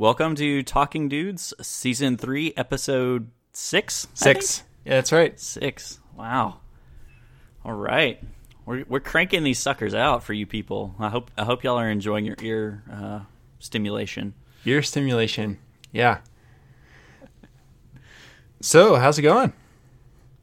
Welcome 0.00 0.34
to 0.36 0.62
Talking 0.62 1.10
Dudes, 1.10 1.52
Season 1.60 2.16
3, 2.16 2.54
Episode 2.56 3.30
6? 3.52 4.08
Six. 4.14 4.62
Yeah, 4.82 4.94
that's 4.94 5.12
right. 5.12 5.38
Six. 5.38 6.00
Wow. 6.16 6.60
All 7.66 7.74
right. 7.74 8.18
We're, 8.64 8.86
we're 8.88 9.00
cranking 9.00 9.44
these 9.44 9.58
suckers 9.58 9.94
out 9.94 10.22
for 10.22 10.32
you 10.32 10.46
people. 10.46 10.94
I 10.98 11.10
hope 11.10 11.30
I 11.36 11.44
hope 11.44 11.62
y'all 11.62 11.76
are 11.76 11.90
enjoying 11.90 12.24
your 12.24 12.36
ear 12.40 12.82
uh, 12.90 13.20
stimulation. 13.58 14.32
Ear 14.64 14.80
stimulation. 14.80 15.58
Yeah. 15.92 16.20
So, 18.62 18.96
how's 18.96 19.18
it 19.18 19.22
going? 19.22 19.52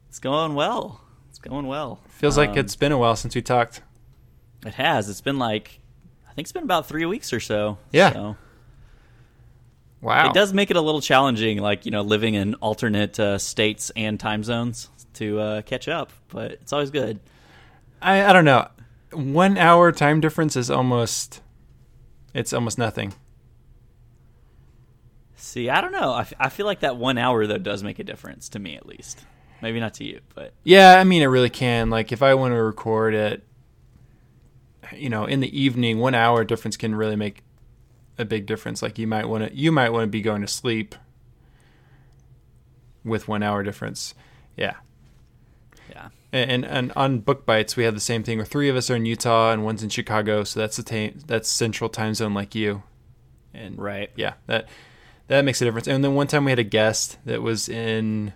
It's 0.08 0.20
going 0.20 0.54
well. 0.54 1.00
It's 1.30 1.40
going 1.40 1.66
well. 1.66 1.98
Feels 2.10 2.36
like 2.36 2.50
Um, 2.50 2.58
it's 2.58 2.76
been 2.76 2.92
a 2.92 2.98
while 2.98 3.16
since 3.16 3.34
we 3.34 3.42
talked. 3.42 3.82
It 4.64 4.74
has. 4.74 5.08
It's 5.08 5.20
been 5.20 5.40
like 5.40 5.80
I 6.30 6.32
think 6.34 6.46
it's 6.46 6.52
been 6.52 6.62
about 6.62 6.86
three 6.86 7.06
weeks 7.06 7.32
or 7.32 7.40
so. 7.40 7.78
Yeah. 7.90 8.12
So 8.12 8.36
Wow. 10.00 10.28
it 10.30 10.34
does 10.34 10.52
make 10.52 10.70
it 10.70 10.76
a 10.76 10.80
little 10.80 11.00
challenging, 11.00 11.58
like 11.58 11.84
you 11.84 11.90
know, 11.90 12.02
living 12.02 12.34
in 12.34 12.54
alternate 12.56 13.18
uh, 13.18 13.38
states 13.38 13.90
and 13.96 14.18
time 14.18 14.44
zones 14.44 14.90
to 15.14 15.40
uh, 15.40 15.62
catch 15.62 15.88
up. 15.88 16.12
But 16.28 16.52
it's 16.52 16.72
always 16.72 16.90
good. 16.90 17.18
I 18.00 18.24
I 18.24 18.32
don't 18.32 18.44
know. 18.44 18.68
One 19.12 19.56
hour 19.58 19.90
time 19.92 20.20
difference 20.20 20.54
is 20.56 20.70
almost. 20.70 21.40
It's 22.34 22.52
almost 22.52 22.78
nothing. 22.78 23.14
See, 25.36 25.70
I 25.70 25.80
don't 25.80 25.92
know. 25.92 26.12
I, 26.12 26.20
f- 26.20 26.32
I 26.38 26.48
feel 26.48 26.66
like 26.66 26.80
that 26.80 26.96
one 26.96 27.16
hour 27.16 27.46
though 27.46 27.58
does 27.58 27.82
make 27.82 27.98
a 27.98 28.04
difference 28.04 28.48
to 28.50 28.58
me 28.58 28.76
at 28.76 28.86
least. 28.86 29.24
Maybe 29.62 29.80
not 29.80 29.94
to 29.94 30.04
you, 30.04 30.20
but 30.34 30.52
Yeah, 30.62 30.98
I 30.98 31.04
mean 31.04 31.22
it 31.22 31.26
really 31.26 31.50
can. 31.50 31.90
Like 31.90 32.12
if 32.12 32.22
I 32.22 32.34
want 32.34 32.52
to 32.54 32.62
record 32.62 33.14
it, 33.14 33.44
you 34.94 35.08
know, 35.08 35.24
in 35.24 35.40
the 35.40 35.58
evening, 35.60 35.98
one 35.98 36.14
hour 36.14 36.44
difference 36.44 36.76
can 36.76 36.94
really 36.94 37.16
make 37.16 37.42
a 38.18 38.24
big 38.24 38.46
difference. 38.46 38.82
Like 38.82 38.98
you 38.98 39.06
might 39.06 39.26
want 39.28 39.44
to, 39.48 39.54
you 39.56 39.70
might 39.72 39.90
want 39.90 40.04
to 40.04 40.08
be 40.08 40.20
going 40.20 40.40
to 40.42 40.46
sleep 40.48 40.94
with 43.04 43.28
one 43.28 43.42
hour 43.42 43.62
difference. 43.62 44.14
Yeah. 44.56 44.74
yeah. 45.90 46.08
And, 46.32 46.64
and 46.64 46.92
on 46.96 47.20
book 47.20 47.46
bites 47.46 47.76
we 47.76 47.84
have 47.84 47.94
the 47.94 48.00
same 48.00 48.22
thing 48.22 48.38
where 48.38 48.44
three 48.44 48.68
of 48.68 48.76
us 48.76 48.90
are 48.90 48.96
in 48.96 49.06
Utah 49.06 49.52
and 49.52 49.64
one's 49.64 49.82
in 49.82 49.88
Chicago, 49.88 50.44
so 50.44 50.60
that's 50.60 50.76
the 50.76 50.82
ta- 50.82 51.18
that's 51.26 51.48
central 51.48 51.88
time 51.88 52.14
zone 52.14 52.34
like 52.34 52.54
you. 52.54 52.82
And 53.54 53.78
Right. 53.78 54.10
yeah, 54.14 54.34
that 54.46 54.68
that 55.28 55.44
makes 55.44 55.60
a 55.62 55.64
difference. 55.64 55.86
And 55.88 56.02
then 56.04 56.14
one 56.14 56.26
time 56.26 56.44
we 56.44 56.50
had 56.50 56.58
a 56.58 56.64
guest 56.64 57.18
that 57.24 57.40
was 57.42 57.68
in 57.68 58.32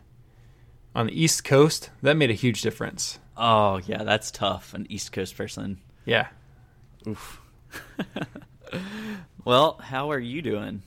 on 0.94 1.06
the 1.06 1.22
East 1.22 1.44
Coast. 1.44 1.90
That 2.02 2.16
made 2.16 2.30
a 2.30 2.34
huge 2.34 2.62
difference. 2.62 3.18
Oh 3.36 3.80
yeah, 3.86 4.04
that's 4.04 4.30
tough. 4.30 4.72
An 4.74 4.86
East 4.90 5.12
Coast 5.12 5.36
person. 5.36 5.80
Yeah. 6.04 6.28
Oof. 7.06 7.40
well, 9.44 9.78
how 9.82 10.10
are 10.10 10.18
you 10.18 10.42
doing? 10.42 10.82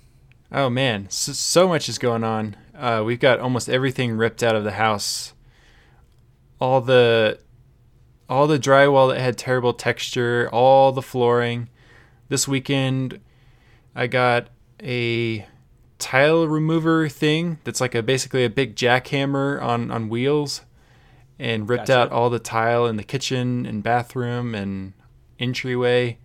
Oh 0.52 0.70
man, 0.70 1.10
so, 1.10 1.34
so 1.34 1.68
much 1.68 1.90
is 1.90 1.98
going 1.98 2.24
on. 2.24 2.56
Uh, 2.74 3.04
we've 3.06 3.20
got 3.20 3.40
almost 3.40 3.70
everything 3.70 4.14
ripped 4.14 4.44
out 4.44 4.56
of 4.56 4.64
the 4.64 4.72
house. 4.72 5.34
All 6.60 6.82
the 6.82 7.40
all 8.30 8.48
the 8.48 8.60
drywall 8.60 9.14
that 9.14 9.20
had 9.20 9.38
terrible 9.38 9.74
texture, 9.74 10.50
all 10.52 10.92
the 10.92 11.02
flooring. 11.02 11.70
This 12.30 12.48
weekend, 12.48 13.20
I 13.96 14.08
got 14.08 14.48
a 14.82 15.46
tile 16.00 16.48
remover 16.48 17.08
thing 17.08 17.60
that's 17.64 17.82
like 17.82 17.96
a 17.96 18.04
basically 18.04 18.46
a 18.46 18.50
big 18.50 18.76
jackhammer 18.76 19.62
on 19.62 19.92
on 19.92 20.10
wheels, 20.10 20.62
and 21.40 21.68
ripped 21.68 21.88
Gotcha. 21.88 22.00
out 22.00 22.12
all 22.12 22.30
the 22.30 22.40
tile 22.40 22.86
in 22.86 22.98
the 22.98 23.04
kitchen 23.04 23.66
and 23.66 23.84
bathroom 23.84 24.56
and 24.56 24.94
entryway. 25.40 26.18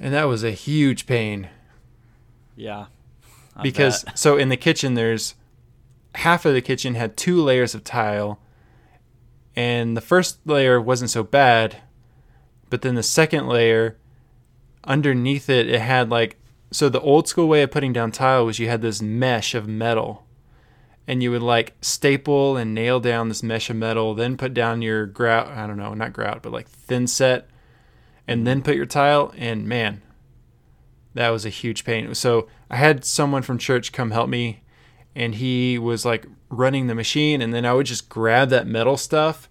And 0.00 0.14
that 0.14 0.24
was 0.24 0.44
a 0.44 0.50
huge 0.52 1.06
pain 1.06 1.48
Yeah. 2.56 2.86
I 3.56 3.62
because 3.62 4.04
bet. 4.04 4.18
so 4.18 4.36
in 4.36 4.48
the 4.48 4.56
kitchen 4.56 4.94
there's 4.94 5.34
half 6.14 6.44
of 6.44 6.54
the 6.54 6.60
kitchen 6.62 6.94
had 6.94 7.16
two 7.16 7.40
layers 7.42 7.74
of 7.74 7.84
tile 7.84 8.40
and 9.56 9.96
the 9.96 10.00
first 10.00 10.38
layer 10.46 10.80
wasn't 10.80 11.10
so 11.10 11.22
bad 11.24 11.78
but 12.70 12.82
then 12.82 12.94
the 12.94 13.02
second 13.02 13.48
layer 13.48 13.96
underneath 14.84 15.50
it 15.50 15.68
it 15.68 15.80
had 15.80 16.08
like 16.10 16.36
so 16.70 16.88
the 16.88 17.00
old 17.00 17.26
school 17.28 17.48
way 17.48 17.62
of 17.62 17.70
putting 17.70 17.92
down 17.92 18.10
tile 18.12 18.44
was 18.46 18.58
you 18.58 18.68
had 18.68 18.82
this 18.82 19.02
mesh 19.02 19.54
of 19.54 19.66
metal 19.66 20.24
and 21.06 21.22
you 21.22 21.30
would 21.30 21.42
like 21.42 21.74
staple 21.80 22.56
and 22.56 22.74
nail 22.74 23.00
down 23.00 23.28
this 23.28 23.42
mesh 23.42 23.70
of 23.70 23.76
metal 23.76 24.14
then 24.14 24.36
put 24.36 24.54
down 24.54 24.82
your 24.82 25.04
grout 25.06 25.48
i 25.48 25.66
don't 25.66 25.76
know 25.78 25.94
not 25.94 26.12
grout 26.12 26.42
but 26.42 26.52
like 26.52 26.68
thin 26.68 27.06
set 27.06 27.48
and 28.28 28.46
then 28.46 28.62
put 28.62 28.76
your 28.76 28.86
tile 28.86 29.32
and 29.36 29.66
man 29.66 30.02
that 31.18 31.30
was 31.30 31.44
a 31.44 31.50
huge 31.50 31.84
pain. 31.84 32.14
So 32.14 32.46
I 32.70 32.76
had 32.76 33.04
someone 33.04 33.42
from 33.42 33.58
church 33.58 33.92
come 33.92 34.12
help 34.12 34.28
me, 34.28 34.62
and 35.16 35.34
he 35.34 35.76
was 35.76 36.04
like 36.04 36.26
running 36.48 36.86
the 36.86 36.94
machine, 36.94 37.42
and 37.42 37.52
then 37.52 37.66
I 37.66 37.72
would 37.72 37.86
just 37.86 38.08
grab 38.08 38.50
that 38.50 38.68
metal 38.68 38.96
stuff 38.96 39.48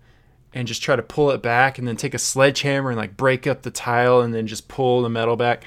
and 0.53 0.65
just 0.65 0.81
try 0.81 0.95
to 0.95 1.03
pull 1.03 1.29
it 1.31 1.41
back, 1.41 1.77
and 1.77 1.85
then 1.85 1.97
take 1.97 2.13
a 2.13 2.19
sledgehammer 2.19 2.89
and 2.89 2.97
like 2.97 3.17
break 3.17 3.45
up 3.45 3.63
the 3.63 3.71
tile, 3.71 4.21
and 4.21 4.33
then 4.33 4.47
just 4.47 4.69
pull 4.69 5.01
the 5.01 5.09
metal 5.09 5.35
back. 5.35 5.65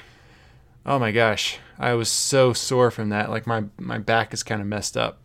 Oh 0.87 0.97
my 0.97 1.11
gosh, 1.11 1.59
I 1.77 1.93
was 1.93 2.09
so 2.09 2.51
sore 2.51 2.89
from 2.89 3.09
that. 3.09 3.29
Like 3.29 3.45
my 3.45 3.65
my 3.77 3.99
back 3.99 4.33
is 4.33 4.41
kind 4.41 4.59
of 4.59 4.67
messed 4.67 4.97
up. 4.97 5.19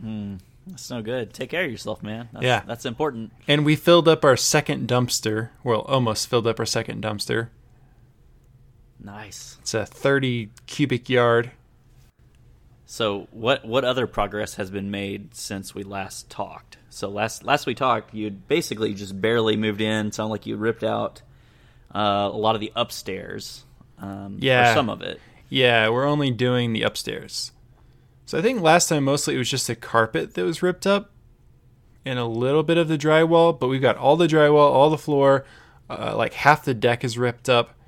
Hmm. 0.00 0.36
That's 0.66 0.90
no 0.90 1.02
good. 1.02 1.32
Take 1.34 1.50
care 1.50 1.64
of 1.64 1.70
yourself, 1.70 2.02
man. 2.02 2.28
That's, 2.32 2.44
Yeah. 2.44 2.62
that's 2.66 2.84
important. 2.86 3.32
And 3.48 3.64
we 3.64 3.76
filled 3.76 4.08
up 4.08 4.24
our 4.24 4.36
second 4.36 4.88
dumpster. 4.88 5.50
Well, 5.62 5.80
almost 5.82 6.28
filled 6.28 6.46
up 6.46 6.58
our 6.58 6.66
second 6.66 7.02
dumpster. 7.02 7.48
Nice. 9.02 9.58
It's 9.60 9.74
a 9.74 9.84
30 9.86 10.50
cubic 10.66 11.08
yard. 11.08 11.50
So, 12.86 13.28
what 13.32 13.64
what 13.64 13.84
other 13.84 14.06
progress 14.06 14.54
has 14.54 14.70
been 14.70 14.90
made 14.90 15.34
since 15.34 15.74
we 15.74 15.82
last 15.82 16.30
talked? 16.30 16.76
So 16.90 17.08
last 17.08 17.42
last 17.44 17.66
we 17.66 17.74
talked, 17.74 18.14
you'd 18.14 18.46
basically 18.46 18.94
just 18.94 19.20
barely 19.20 19.56
moved 19.56 19.80
in. 19.80 20.12
Sound 20.12 20.30
like 20.30 20.46
you 20.46 20.56
ripped 20.56 20.84
out 20.84 21.22
uh, 21.94 22.30
a 22.32 22.36
lot 22.36 22.54
of 22.54 22.60
the 22.60 22.72
upstairs. 22.76 23.64
Um, 23.98 24.38
Yeah. 24.40 24.70
or 24.70 24.74
some 24.74 24.90
of 24.90 25.02
it. 25.02 25.20
Yeah, 25.48 25.88
we're 25.88 26.06
only 26.06 26.30
doing 26.30 26.72
the 26.72 26.82
upstairs. 26.82 27.52
So 28.26 28.38
I 28.38 28.42
think 28.42 28.60
last 28.60 28.88
time 28.88 29.04
mostly 29.04 29.34
it 29.34 29.38
was 29.38 29.50
just 29.50 29.66
the 29.66 29.76
carpet 29.76 30.34
that 30.34 30.44
was 30.44 30.62
ripped 30.62 30.86
up 30.86 31.10
and 32.04 32.18
a 32.18 32.24
little 32.24 32.62
bit 32.62 32.78
of 32.78 32.88
the 32.88 32.98
drywall, 32.98 33.58
but 33.58 33.68
we've 33.68 33.82
got 33.82 33.96
all 33.96 34.16
the 34.16 34.26
drywall, 34.26 34.70
all 34.70 34.90
the 34.90 34.98
floor, 34.98 35.44
uh, 35.88 36.14
like 36.16 36.34
half 36.34 36.64
the 36.64 36.74
deck 36.74 37.04
is 37.04 37.18
ripped 37.18 37.48
up, 37.48 37.78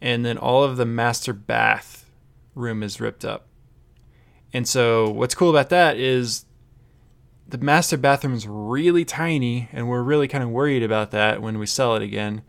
and 0.00 0.24
then 0.24 0.38
all 0.38 0.64
of 0.64 0.76
the 0.76 0.86
master 0.86 1.32
bath 1.32 2.10
room 2.54 2.82
is 2.82 3.00
ripped 3.00 3.24
up. 3.24 3.46
And 4.52 4.66
so 4.66 5.08
what's 5.10 5.34
cool 5.34 5.50
about 5.50 5.68
that 5.70 5.96
is 5.96 6.44
the 7.46 7.58
master 7.58 7.96
bathroom 7.96 8.34
is 8.34 8.46
really 8.46 9.04
tiny, 9.04 9.68
and 9.72 9.88
we're 9.88 10.02
really 10.02 10.28
kind 10.28 10.44
of 10.44 10.50
worried 10.50 10.82
about 10.82 11.10
that 11.12 11.42
when 11.42 11.58
we 11.58 11.66
sell 11.66 11.96
it 11.96 12.02
again. 12.02 12.42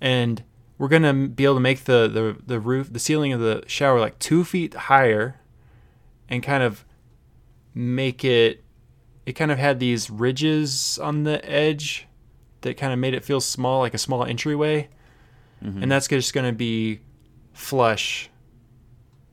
And 0.00 0.42
we're 0.78 0.88
gonna 0.88 1.12
be 1.28 1.44
able 1.44 1.54
to 1.54 1.60
make 1.60 1.84
the, 1.84 2.08
the, 2.08 2.36
the 2.46 2.60
roof, 2.60 2.92
the 2.92 2.98
ceiling 2.98 3.32
of 3.32 3.40
the 3.40 3.62
shower 3.66 4.00
like 4.00 4.18
two 4.18 4.44
feet 4.44 4.74
higher, 4.74 5.39
and 6.30 6.42
kind 6.42 6.62
of 6.62 6.84
make 7.74 8.24
it. 8.24 8.64
It 9.26 9.34
kind 9.34 9.50
of 9.50 9.58
had 9.58 9.78
these 9.78 10.08
ridges 10.08 10.98
on 10.98 11.24
the 11.24 11.44
edge 11.48 12.06
that 12.62 12.76
kind 12.76 12.92
of 12.92 12.98
made 12.98 13.14
it 13.14 13.24
feel 13.24 13.40
small, 13.40 13.80
like 13.80 13.94
a 13.94 13.98
small 13.98 14.24
entryway, 14.24 14.88
mm-hmm. 15.62 15.82
and 15.82 15.92
that's 15.92 16.08
just 16.08 16.32
gonna 16.32 16.52
be 16.52 17.00
flush. 17.52 18.30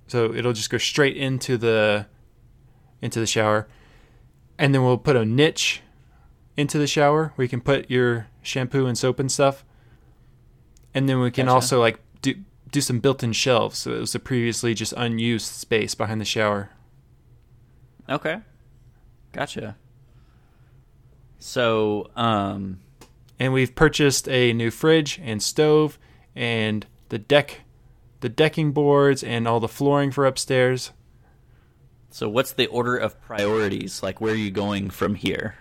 So 0.07 0.33
it'll 0.33 0.53
just 0.53 0.69
go 0.69 0.77
straight 0.77 1.17
into 1.17 1.57
the 1.57 2.07
into 3.01 3.19
the 3.19 3.27
shower, 3.27 3.67
and 4.57 4.73
then 4.73 4.83
we'll 4.83 4.97
put 4.97 5.15
a 5.15 5.25
niche 5.25 5.81
into 6.57 6.77
the 6.77 6.87
shower 6.87 7.31
where 7.35 7.43
you 7.43 7.49
can 7.49 7.61
put 7.61 7.89
your 7.89 8.27
shampoo 8.41 8.87
and 8.87 8.97
soap 8.97 9.19
and 9.19 9.31
stuff 9.31 9.63
and 10.97 11.07
then 11.07 11.19
we 11.19 11.29
can 11.29 11.45
Gotcha. 11.45 11.53
also 11.53 11.79
like 11.79 11.99
do 12.23 12.33
do 12.71 12.81
some 12.81 12.99
built-in 12.99 13.31
shelves. 13.31 13.77
So 13.77 13.93
it 13.93 13.99
was 13.99 14.15
a 14.15 14.19
previously 14.19 14.73
just 14.73 14.93
unused 14.97 15.45
space 15.45 15.93
behind 15.93 16.19
the 16.19 16.25
shower. 16.25 16.71
Okay, 18.09 18.39
gotcha. 19.33 19.75
So, 21.39 22.09
um, 22.15 22.79
And 23.39 23.53
we've 23.53 23.75
purchased 23.75 24.27
a 24.29 24.53
new 24.53 24.71
fridge 24.71 25.19
and 25.23 25.41
stove 25.43 25.99
and 26.35 26.85
the 27.09 27.19
deck 27.19 27.61
the 28.19 28.29
decking 28.29 28.71
boards 28.71 29.23
and 29.23 29.47
all 29.47 29.59
the 29.59 29.67
flooring 29.67 30.09
for 30.11 30.25
upstairs. 30.25 30.91
so 32.09 32.27
what's 32.27 32.51
the 32.51 32.65
order 32.67 32.97
of 32.97 33.21
priorities? 33.21 34.01
Like, 34.01 34.19
where 34.19 34.33
are 34.33 34.35
you 34.35 34.49
going 34.49 34.89
from 34.89 35.13
here? 35.15 35.55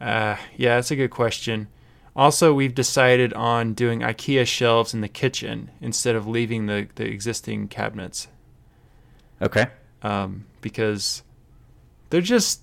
Uh 0.00 0.36
yeah, 0.56 0.74
that's 0.76 0.90
a 0.90 0.96
good 0.96 1.10
question. 1.10 1.68
Also, 2.14 2.52
we've 2.52 2.74
decided 2.74 3.32
on 3.32 3.72
doing 3.72 4.00
IKEA 4.00 4.44
shelves 4.46 4.92
in 4.92 5.00
the 5.00 5.08
kitchen 5.08 5.70
instead 5.80 6.16
of 6.16 6.26
leaving 6.26 6.66
the, 6.66 6.88
the 6.96 7.06
existing 7.06 7.68
cabinets. 7.68 8.26
Okay. 9.40 9.68
um, 10.02 10.44
because 10.60 11.22
they're 12.10 12.20
just 12.20 12.60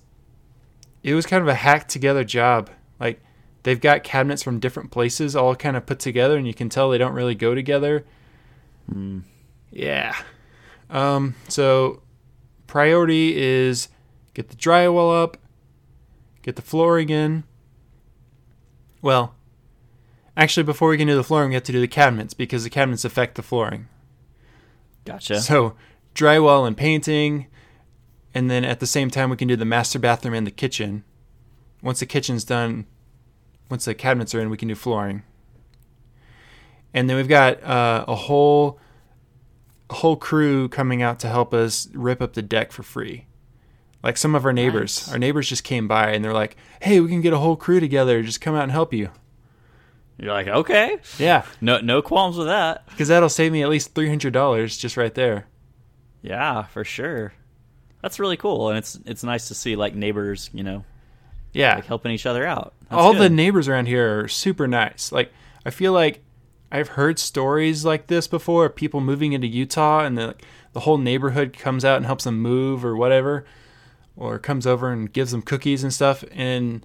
it 1.02 1.14
was 1.14 1.26
kind 1.26 1.42
of 1.42 1.48
a 1.48 1.54
hacked 1.54 1.90
together 1.90 2.24
job 2.24 2.70
like 3.00 3.20
they've 3.64 3.80
got 3.80 4.02
cabinets 4.04 4.42
from 4.42 4.58
different 4.60 4.90
places 4.90 5.34
all 5.34 5.54
kind 5.56 5.76
of 5.76 5.84
put 5.86 5.98
together 5.98 6.36
and 6.36 6.46
you 6.46 6.54
can 6.54 6.68
tell 6.68 6.88
they 6.90 6.98
don't 6.98 7.14
really 7.14 7.34
go 7.34 7.54
together 7.54 8.04
yeah 9.70 10.14
Um, 10.90 11.34
so 11.48 12.00
priority 12.66 13.36
is 13.36 13.88
get 14.32 14.48
the 14.48 14.56
drywall 14.56 15.22
up, 15.22 15.36
get 16.42 16.56
the 16.56 16.62
flooring 16.62 17.10
in. 17.10 17.44
Well, 19.02 19.34
actually, 20.36 20.62
before 20.64 20.88
we 20.88 20.96
can 20.96 21.06
do 21.06 21.14
the 21.14 21.22
flooring, 21.22 21.50
we 21.50 21.54
have 21.54 21.64
to 21.64 21.72
do 21.72 21.80
the 21.80 21.86
cabinets 21.88 22.32
because 22.32 22.64
the 22.64 22.70
cabinets 22.70 23.04
affect 23.04 23.34
the 23.34 23.42
flooring. 23.42 23.88
Gotcha. 25.04 25.40
So 25.40 25.74
drywall 26.14 26.66
and 26.66 26.76
painting, 26.76 27.46
and 28.38 28.50
then 28.50 28.64
at 28.64 28.78
the 28.80 28.86
same 28.86 29.10
time 29.10 29.30
we 29.30 29.36
can 29.36 29.48
do 29.48 29.56
the 29.56 29.64
master 29.64 29.98
bathroom 29.98 30.34
and 30.34 30.46
the 30.46 30.50
kitchen. 30.52 31.02
Once 31.82 32.00
the 32.00 32.06
kitchen's 32.06 32.44
done, 32.44 32.86
once 33.70 33.84
the 33.84 33.94
cabinets 33.94 34.34
are 34.34 34.40
in, 34.40 34.50
we 34.50 34.56
can 34.56 34.68
do 34.68 34.74
flooring. 34.74 35.22
And 36.94 37.08
then 37.08 37.16
we've 37.16 37.28
got 37.28 37.62
uh, 37.62 38.04
a 38.08 38.14
whole 38.14 38.78
a 39.90 39.94
whole 39.94 40.16
crew 40.16 40.68
coming 40.68 41.00
out 41.02 41.18
to 41.20 41.28
help 41.28 41.54
us 41.54 41.88
rip 41.94 42.20
up 42.20 42.34
the 42.34 42.42
deck 42.42 42.72
for 42.72 42.82
free. 42.82 43.26
Like 44.02 44.16
some 44.16 44.34
of 44.34 44.44
our 44.44 44.52
neighbors, 44.52 45.06
Nice. 45.06 45.12
our 45.12 45.18
neighbors 45.18 45.48
just 45.48 45.64
came 45.64 45.88
by 45.88 46.10
and 46.12 46.24
they're 46.24 46.32
like, 46.32 46.56
"Hey, 46.82 47.00
we 47.00 47.08
can 47.08 47.20
get 47.20 47.32
a 47.32 47.38
whole 47.38 47.56
crew 47.56 47.80
together. 47.80 48.22
Just 48.22 48.40
come 48.40 48.54
out 48.54 48.62
and 48.64 48.72
help 48.72 48.92
you." 48.92 49.10
You're 50.18 50.32
like, 50.32 50.48
okay, 50.48 50.98
Yeah, 51.18 51.44
no 51.60 51.78
no 51.80 52.02
qualms 52.02 52.36
with 52.36 52.48
that. 52.48 52.86
because 52.88 53.08
that'll 53.08 53.28
save 53.28 53.52
me 53.52 53.62
at 53.62 53.68
least 53.68 53.94
three 53.94 54.08
hundred 54.08 54.32
dollars 54.32 54.76
just 54.76 54.96
right 54.96 55.14
there. 55.14 55.46
Yeah, 56.22 56.64
for 56.64 56.84
sure. 56.84 57.32
That's 58.02 58.18
really 58.18 58.36
cool, 58.36 58.68
and 58.68 58.78
it's 58.78 58.98
it's 59.06 59.24
nice 59.24 59.48
to 59.48 59.54
see 59.54 59.76
like 59.76 59.94
neighbors, 59.94 60.50
you 60.52 60.62
know, 60.62 60.84
Yeah, 61.52 61.76
like 61.76 61.86
helping 61.86 62.12
each 62.12 62.26
other 62.26 62.46
out. 62.46 62.74
That's 62.82 63.00
all 63.00 63.14
the 63.14 63.28
neighbors 63.28 63.68
around 63.68 63.86
here 63.86 64.20
are 64.20 64.28
super 64.28 64.66
nice. 64.68 65.10
Like 65.12 65.32
I 65.66 65.70
feel 65.70 65.92
like 65.92 66.22
I've 66.70 66.88
heard 66.88 67.18
stories 67.18 67.84
like 67.84 68.06
this 68.06 68.26
before 68.26 68.66
of 68.66 68.76
people 68.76 69.00
moving 69.00 69.32
into 69.32 69.46
Utah 69.46 70.04
and 70.04 70.16
the 70.16 70.34
the 70.72 70.80
whole 70.80 70.98
neighborhood 70.98 71.52
comes 71.58 71.84
out 71.84 71.96
and 71.96 72.06
helps 72.06 72.24
them 72.24 72.40
move 72.40 72.84
or 72.84 72.96
whatever 72.96 73.44
or 74.16 74.38
comes 74.38 74.66
over 74.66 74.90
and 74.92 75.12
gives 75.12 75.32
them 75.32 75.42
cookies 75.42 75.82
and 75.82 75.92
stuff 75.92 76.24
and 76.32 76.84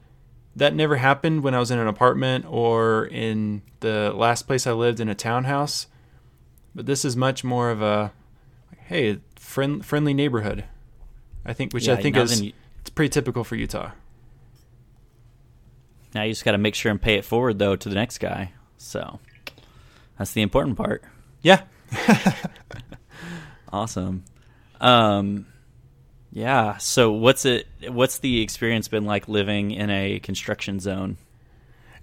that 0.55 0.75
never 0.75 0.97
happened 0.97 1.43
when 1.43 1.53
I 1.55 1.59
was 1.59 1.71
in 1.71 1.79
an 1.79 1.87
apartment 1.87 2.45
or 2.47 3.07
in 3.07 3.63
the 3.79 4.13
last 4.15 4.43
place 4.43 4.67
I 4.67 4.71
lived 4.73 4.99
in 4.99 5.09
a 5.09 5.15
townhouse. 5.15 5.87
But 6.75 6.85
this 6.85 7.03
is 7.03 7.15
much 7.15 7.43
more 7.43 7.71
of 7.71 7.81
a 7.81 8.11
hey, 8.85 9.19
friend, 9.35 9.83
friendly 9.85 10.13
neighborhood. 10.13 10.65
I 11.45 11.53
think 11.53 11.73
which 11.73 11.87
Yeah, 11.87 11.93
I 11.93 12.01
think 12.01 12.15
is 12.17 12.41
you- 12.41 12.53
it's 12.81 12.89
pretty 12.89 13.09
typical 13.09 13.43
for 13.43 13.55
Utah. 13.55 13.91
Now 16.13 16.23
you 16.23 16.31
just 16.31 16.45
got 16.45 16.51
to 16.51 16.57
make 16.57 16.75
sure 16.75 16.91
and 16.91 17.01
pay 17.01 17.15
it 17.15 17.25
forward 17.25 17.59
though 17.59 17.75
to 17.75 17.89
the 17.89 17.95
next 17.95 18.19
guy. 18.19 18.51
So 18.77 19.19
that's 20.17 20.31
the 20.33 20.41
important 20.41 20.77
part. 20.77 21.03
Yeah. 21.41 21.63
Awesome. 23.71 24.23
Um, 24.79 25.47
yeah. 26.31 26.77
So 26.77 27.11
what's 27.11 27.43
it? 27.43 27.67
What's 27.87 28.19
the 28.19 28.41
experience 28.41 28.87
been 28.87 29.05
like 29.05 29.27
living 29.27 29.71
in 29.71 29.89
a 29.89 30.19
construction 30.19 30.79
zone? 30.79 31.17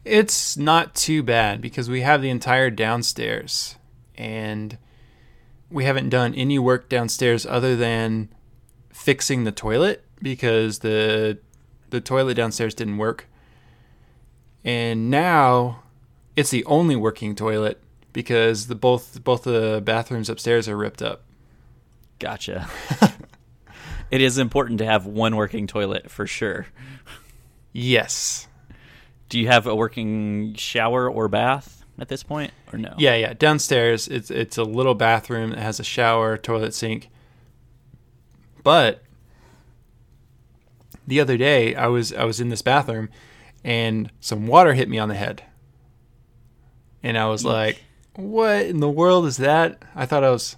It's 0.04 0.56
not 0.56 0.96
too 0.96 1.22
bad 1.22 1.60
because 1.60 1.88
we 1.88 2.00
have 2.00 2.22
the 2.22 2.30
entire 2.30 2.70
downstairs 2.70 3.76
and 4.16 4.78
we 5.70 5.84
haven't 5.84 6.08
done 6.08 6.34
any 6.34 6.58
work 6.58 6.88
downstairs 6.88 7.46
other 7.46 7.76
than 7.76 8.30
fixing 9.00 9.44
the 9.44 9.52
toilet 9.52 10.04
because 10.20 10.80
the 10.80 11.38
the 11.88 12.00
toilet 12.00 12.34
downstairs 12.34 12.74
didn't 12.74 12.98
work. 12.98 13.26
And 14.62 15.10
now 15.10 15.82
it's 16.36 16.50
the 16.50 16.64
only 16.66 16.96
working 16.96 17.34
toilet 17.34 17.80
because 18.12 18.66
the 18.66 18.74
both 18.74 19.24
both 19.24 19.44
the 19.44 19.80
bathrooms 19.82 20.28
upstairs 20.28 20.68
are 20.68 20.76
ripped 20.76 21.00
up. 21.00 21.22
Gotcha. 22.18 22.68
it 24.10 24.20
is 24.20 24.36
important 24.36 24.78
to 24.78 24.84
have 24.84 25.06
one 25.06 25.34
working 25.34 25.66
toilet 25.66 26.10
for 26.10 26.26
sure. 26.26 26.66
Yes. 27.72 28.48
Do 29.30 29.38
you 29.38 29.46
have 29.46 29.66
a 29.66 29.74
working 29.74 30.54
shower 30.54 31.08
or 31.10 31.28
bath 31.28 31.86
at 31.98 32.08
this 32.08 32.22
point, 32.22 32.52
or 32.72 32.78
no? 32.78 32.94
Yeah, 32.98 33.14
yeah. 33.14 33.32
Downstairs, 33.32 34.08
it's 34.08 34.30
it's 34.30 34.58
a 34.58 34.64
little 34.64 34.94
bathroom 34.94 35.50
that 35.50 35.60
has 35.60 35.80
a 35.80 35.84
shower, 35.84 36.36
toilet, 36.36 36.74
sink. 36.74 37.08
But 38.62 39.02
the 41.06 41.20
other 41.20 41.36
day, 41.36 41.74
I 41.74 41.86
was 41.86 42.12
I 42.12 42.24
was 42.24 42.40
in 42.40 42.48
this 42.50 42.62
bathroom, 42.62 43.08
and 43.64 44.10
some 44.20 44.46
water 44.46 44.74
hit 44.74 44.88
me 44.88 44.98
on 44.98 45.08
the 45.08 45.14
head, 45.14 45.42
and 47.02 47.18
I 47.18 47.26
was 47.26 47.42
Eek. 47.42 47.46
like, 47.48 47.82
"What 48.14 48.66
in 48.66 48.80
the 48.80 48.90
world 48.90 49.26
is 49.26 49.36
that?" 49.38 49.82
I 49.94 50.06
thought 50.06 50.24
I 50.24 50.30
was, 50.30 50.56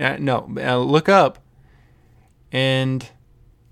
uh, 0.00 0.16
no. 0.18 0.52
I 0.60 0.74
look 0.76 1.08
up, 1.08 1.38
and 2.50 3.08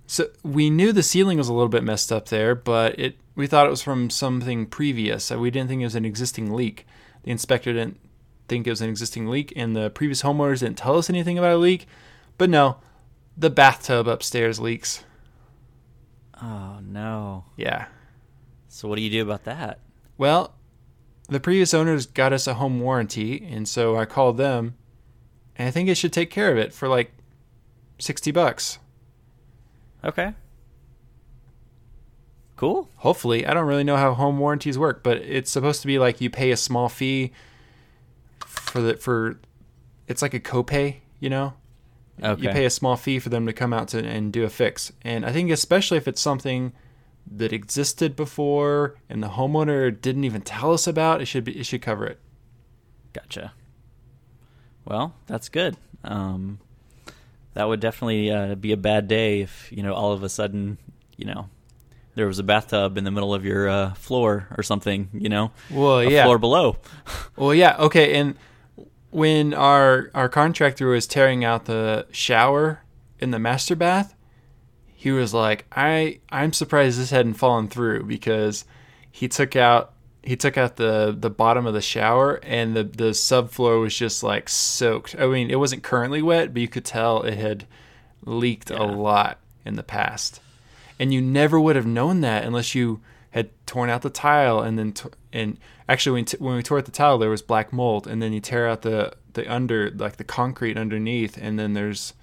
so 0.06 0.28
we 0.42 0.70
knew 0.70 0.92
the 0.92 1.02
ceiling 1.02 1.38
was 1.38 1.48
a 1.48 1.52
little 1.52 1.68
bit 1.68 1.84
messed 1.84 2.12
up 2.12 2.28
there, 2.28 2.54
but 2.54 2.98
it 2.98 3.16
we 3.34 3.46
thought 3.46 3.66
it 3.66 3.70
was 3.70 3.82
from 3.82 4.10
something 4.10 4.66
previous. 4.66 5.32
Uh, 5.32 5.38
We 5.38 5.50
didn't 5.50 5.68
think 5.68 5.80
it 5.80 5.86
was 5.86 5.94
an 5.94 6.04
existing 6.04 6.52
leak. 6.52 6.86
The 7.22 7.30
inspector 7.30 7.72
didn't 7.72 7.98
think 8.48 8.66
it 8.66 8.70
was 8.70 8.80
an 8.82 8.90
existing 8.90 9.28
leak, 9.28 9.52
and 9.56 9.74
the 9.74 9.90
previous 9.90 10.22
homeowners 10.22 10.60
didn't 10.60 10.78
tell 10.78 10.98
us 10.98 11.08
anything 11.08 11.38
about 11.38 11.54
a 11.54 11.58
leak. 11.58 11.86
But 12.38 12.50
no, 12.50 12.78
the 13.36 13.50
bathtub 13.50 14.06
upstairs 14.08 14.60
leaks. 14.60 15.04
Oh 16.42 16.78
no. 16.82 17.44
Yeah. 17.56 17.86
So 18.68 18.88
what 18.88 18.96
do 18.96 19.02
you 19.02 19.10
do 19.10 19.22
about 19.22 19.44
that? 19.44 19.80
Well, 20.16 20.54
the 21.28 21.40
previous 21.40 21.74
owners 21.74 22.06
got 22.06 22.32
us 22.32 22.46
a 22.46 22.54
home 22.54 22.80
warranty, 22.80 23.46
and 23.50 23.68
so 23.68 23.96
I 23.96 24.04
called 24.04 24.36
them, 24.36 24.74
and 25.56 25.68
I 25.68 25.70
think 25.70 25.88
it 25.88 25.96
should 25.96 26.12
take 26.12 26.30
care 26.30 26.50
of 26.50 26.58
it 26.58 26.72
for 26.72 26.88
like 26.88 27.12
sixty 27.98 28.30
bucks. 28.30 28.78
Okay. 30.04 30.34
Cool. 32.56 32.90
Hopefully, 32.96 33.46
I 33.46 33.54
don't 33.54 33.66
really 33.66 33.84
know 33.84 33.96
how 33.96 34.12
home 34.12 34.38
warranties 34.38 34.78
work, 34.78 35.02
but 35.02 35.18
it's 35.18 35.50
supposed 35.50 35.80
to 35.80 35.86
be 35.86 35.98
like 35.98 36.20
you 36.20 36.28
pay 36.28 36.50
a 36.50 36.56
small 36.56 36.88
fee 36.88 37.32
for 38.44 38.82
the 38.82 38.96
for 38.96 39.38
it's 40.08 40.22
like 40.22 40.34
a 40.34 40.40
copay, 40.40 40.96
you 41.20 41.30
know. 41.30 41.54
Okay. 42.22 42.42
You 42.42 42.48
pay 42.50 42.64
a 42.64 42.70
small 42.70 42.96
fee 42.96 43.18
for 43.18 43.28
them 43.28 43.46
to 43.46 43.52
come 43.52 43.72
out 43.72 43.88
to 43.88 44.04
and 44.04 44.32
do 44.32 44.44
a 44.44 44.50
fix. 44.50 44.92
And 45.02 45.24
I 45.24 45.32
think 45.32 45.50
especially 45.50 45.96
if 45.98 46.06
it's 46.06 46.20
something 46.20 46.72
that 47.30 47.52
existed 47.52 48.16
before 48.16 48.96
and 49.08 49.22
the 49.22 49.28
homeowner 49.28 49.90
didn't 49.98 50.24
even 50.24 50.42
tell 50.42 50.72
us 50.72 50.86
about, 50.86 51.20
it 51.20 51.26
should 51.26 51.44
be 51.44 51.58
it 51.58 51.64
should 51.64 51.82
cover 51.82 52.06
it. 52.06 52.18
Gotcha. 53.12 53.52
Well, 54.84 55.14
that's 55.26 55.48
good. 55.48 55.76
Um, 56.04 56.58
that 57.54 57.68
would 57.68 57.80
definitely 57.80 58.30
uh, 58.30 58.54
be 58.54 58.72
a 58.72 58.76
bad 58.76 59.08
day 59.08 59.40
if 59.40 59.70
you 59.70 59.82
know 59.82 59.94
all 59.94 60.12
of 60.12 60.22
a 60.22 60.28
sudden 60.28 60.78
you 61.16 61.26
know 61.26 61.48
there 62.14 62.26
was 62.26 62.38
a 62.38 62.42
bathtub 62.42 62.96
in 62.98 63.04
the 63.04 63.10
middle 63.10 63.32
of 63.34 63.44
your 63.44 63.68
uh, 63.68 63.94
floor 63.94 64.48
or 64.56 64.62
something. 64.62 65.08
You 65.12 65.28
know, 65.28 65.52
Well, 65.70 66.02
yeah. 66.02 66.24
floor 66.24 66.38
below. 66.38 66.76
Well, 67.36 67.54
yeah, 67.54 67.76
okay. 67.78 68.14
And 68.18 68.36
when 69.10 69.54
our 69.54 70.10
our 70.14 70.28
contractor 70.28 70.88
was 70.88 71.06
tearing 71.06 71.44
out 71.44 71.64
the 71.64 72.06
shower 72.10 72.82
in 73.18 73.30
the 73.30 73.38
master 73.38 73.76
bath, 73.76 74.14
he 74.94 75.10
was 75.10 75.34
like, 75.34 75.66
"I 75.72 76.20
I'm 76.30 76.52
surprised 76.52 76.98
this 76.98 77.10
hadn't 77.10 77.34
fallen 77.34 77.68
through 77.68 78.04
because 78.04 78.64
he 79.10 79.28
took 79.28 79.56
out 79.56 79.92
he 80.22 80.36
took 80.36 80.56
out 80.58 80.76
the 80.76 81.14
the 81.18 81.30
bottom 81.30 81.66
of 81.66 81.74
the 81.74 81.80
shower 81.80 82.40
and 82.42 82.76
the 82.76 82.84
the 82.84 83.10
subfloor 83.10 83.80
was 83.80 83.96
just 83.96 84.22
like 84.22 84.48
soaked. 84.48 85.16
I 85.18 85.26
mean, 85.26 85.50
it 85.50 85.58
wasn't 85.58 85.82
currently 85.82 86.22
wet, 86.22 86.52
but 86.52 86.62
you 86.62 86.68
could 86.68 86.84
tell 86.84 87.22
it 87.22 87.36
had 87.36 87.66
leaked 88.24 88.70
a 88.70 88.84
lot 88.84 89.38
in 89.64 89.76
the 89.76 89.82
past. 89.82 90.40
And 90.98 91.14
you 91.14 91.22
never 91.22 91.58
would 91.58 91.76
have 91.76 91.86
known 91.86 92.20
that 92.20 92.44
unless 92.44 92.74
you 92.74 93.00
had 93.30 93.50
torn 93.66 93.88
out 93.88 94.02
the 94.02 94.10
tile 94.10 94.60
and 94.60 94.78
then 94.78 94.92
t- 94.92 95.08
and 95.32 95.56
actually 95.90 96.12
when, 96.12 96.24
t- 96.24 96.36
when 96.38 96.54
we 96.56 96.62
tore 96.62 96.78
out 96.78 96.84
the 96.86 96.90
tile 96.90 97.18
there 97.18 97.28
was 97.30 97.42
black 97.42 97.72
mold 97.72 98.06
and 98.06 98.22
then 98.22 98.32
you 98.32 98.40
tear 98.40 98.68
out 98.68 98.82
the 98.82 99.12
the 99.34 99.46
under 99.52 99.90
like 99.90 100.16
the 100.16 100.24
concrete 100.24 100.76
underneath 100.78 101.36
and 101.36 101.58
then 101.58 101.72
there's 101.74 102.14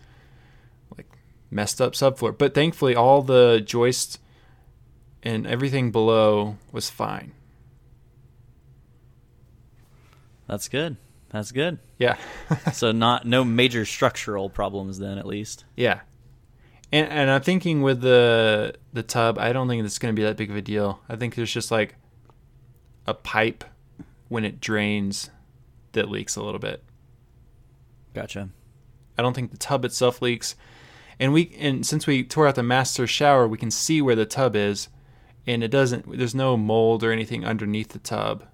like 0.97 1.05
messed 1.51 1.79
up 1.81 1.93
subfloor 1.93 2.35
but 2.37 2.53
thankfully 2.53 2.95
all 2.95 3.21
the 3.21 3.61
joists 3.65 4.19
and 5.23 5.45
everything 5.45 5.91
below 5.91 6.57
was 6.71 6.89
fine 6.89 7.33
That's 10.47 10.69
good. 10.69 10.95
That's 11.29 11.51
good. 11.51 11.79
yeah 11.97 12.15
So 12.73 12.91
not 12.93 13.25
no 13.25 13.43
major 13.43 13.83
structural 13.85 14.49
problems 14.49 14.97
then 14.99 15.17
at 15.17 15.25
least. 15.25 15.65
yeah 15.75 15.99
and 16.89 17.09
and 17.11 17.29
i'm 17.29 17.41
thinking 17.41 17.81
with 17.81 17.99
the 17.99 18.73
the 18.93 19.03
tub 19.03 19.37
i 19.37 19.51
don't 19.51 19.67
think 19.67 19.83
it's 19.83 19.99
going 19.99 20.15
to 20.15 20.17
be 20.17 20.23
that 20.23 20.37
big 20.37 20.49
of 20.49 20.55
a 20.55 20.61
deal 20.61 21.01
i 21.09 21.17
think 21.17 21.35
there's 21.35 21.51
just 21.51 21.69
like 21.69 21.95
a 23.07 23.13
pipe 23.13 23.63
when 24.27 24.43
it 24.43 24.59
drains 24.59 25.29
that 25.93 26.09
leaks 26.09 26.35
a 26.35 26.43
little 26.43 26.59
bit 26.59 26.83
Gotcha. 28.17 28.49
I 29.15 29.21
don't 29.21 29.35
think 29.35 29.51
the 29.51 29.57
tub 29.57 29.85
itself 29.85 30.23
leaks. 30.23 30.55
And 31.19 31.33
we 31.33 31.55
and 31.59 31.85
since 31.85 32.07
we 32.07 32.23
tore 32.23 32.47
out 32.47 32.55
the 32.55 32.63
master 32.63 33.05
shower, 33.05 33.47
we 33.47 33.59
can 33.59 33.69
see 33.69 34.01
where 34.01 34.15
the 34.15 34.25
tub 34.25 34.55
is, 34.55 34.89
and 35.45 35.63
it 35.63 35.69
doesn't. 35.69 36.17
There's 36.17 36.33
no 36.33 36.57
mold 36.57 37.03
or 37.03 37.11
anything 37.11 37.45
underneath 37.45 37.89
the 37.89 37.99
tub. 37.99 38.45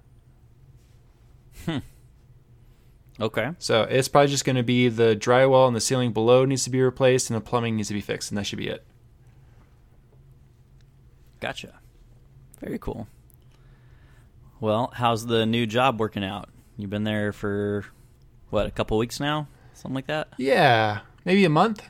Hmm. 1.64 1.78
Okay. 3.18 3.52
So 3.58 3.84
it's 3.84 4.08
probably 4.08 4.28
just 4.28 4.44
going 4.44 4.56
to 4.56 4.62
be 4.62 4.90
the 4.90 5.16
drywall 5.16 5.66
and 5.66 5.74
the 5.74 5.80
ceiling 5.80 6.12
below 6.12 6.44
needs 6.44 6.64
to 6.64 6.70
be 6.70 6.82
replaced, 6.82 7.30
and 7.30 7.36
the 7.38 7.40
plumbing 7.40 7.76
needs 7.76 7.88
to 7.88 7.94
be 7.94 8.02
fixed, 8.02 8.30
and 8.30 8.36
that 8.36 8.44
should 8.44 8.58
be 8.58 8.68
it. 8.68 8.84
Gotcha. 11.40 11.80
Very 12.60 12.78
cool. 12.78 13.08
Well, 14.64 14.90
how's 14.94 15.26
the 15.26 15.44
new 15.44 15.66
job 15.66 16.00
working 16.00 16.24
out? 16.24 16.48
You've 16.78 16.88
been 16.88 17.04
there 17.04 17.34
for 17.34 17.84
what, 18.48 18.64
a 18.64 18.70
couple 18.70 18.96
weeks 18.96 19.20
now? 19.20 19.46
Something 19.74 19.94
like 19.94 20.06
that? 20.06 20.28
Yeah, 20.38 21.00
maybe 21.26 21.44
a 21.44 21.50
month. 21.50 21.86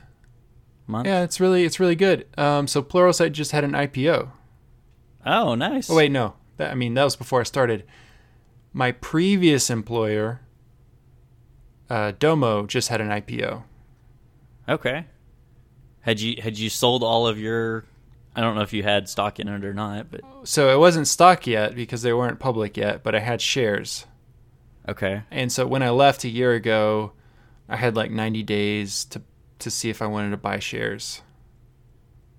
Month? 0.85 1.07
Yeah, 1.07 1.23
it's 1.23 1.39
really 1.39 1.63
it's 1.63 1.79
really 1.79 1.95
good. 1.95 2.27
Um, 2.37 2.67
so 2.67 2.83
Pluralsight 2.83 3.31
just 3.31 3.53
had 3.53 3.63
an 3.63 3.71
IPO. 3.71 4.29
Oh, 5.25 5.55
nice. 5.55 5.89
Oh 5.89 5.95
wait, 5.95 6.11
no, 6.11 6.33
that, 6.57 6.69
I 6.69 6.75
mean 6.75 6.95
that 6.95 7.05
was 7.05 7.15
before 7.15 7.39
I 7.39 7.43
started. 7.43 7.85
My 8.73 8.91
previous 8.91 9.69
employer, 9.69 10.41
uh, 11.89 12.11
Domo, 12.19 12.65
just 12.65 12.89
had 12.89 12.99
an 12.99 13.07
IPO. 13.07 13.63
Okay. 14.67 15.05
Had 16.01 16.19
you 16.19 16.41
had 16.41 16.59
you 16.59 16.69
sold 16.69 17.03
all 17.03 17.25
of 17.25 17.39
your 17.39 17.85
I 18.35 18.41
don't 18.41 18.55
know 18.55 18.61
if 18.61 18.73
you 18.73 18.83
had 18.83 19.07
stock 19.07 19.39
in 19.39 19.47
it 19.47 19.63
or 19.63 19.73
not, 19.73 20.11
but 20.11 20.21
So 20.43 20.73
it 20.73 20.77
wasn't 20.77 21.07
stock 21.07 21.47
yet 21.47 21.73
because 21.75 22.01
they 22.01 22.13
weren't 22.13 22.39
public 22.39 22.75
yet, 22.77 23.01
but 23.03 23.15
I 23.15 23.19
had 23.19 23.41
shares. 23.41 24.05
okay. 24.89 25.23
And 25.31 25.51
so 25.51 25.65
when 25.65 25.81
I 25.81 25.89
left 25.89 26.23
a 26.23 26.29
year 26.29 26.53
ago, 26.53 27.13
I 27.69 27.77
had 27.77 27.95
like 27.95 28.11
90 28.11 28.43
days 28.43 29.05
to 29.05 29.21
to 29.59 29.71
see 29.71 29.89
if 29.89 30.01
I 30.01 30.05
wanted 30.07 30.31
to 30.31 30.37
buy 30.37 30.59
shares. 30.59 31.21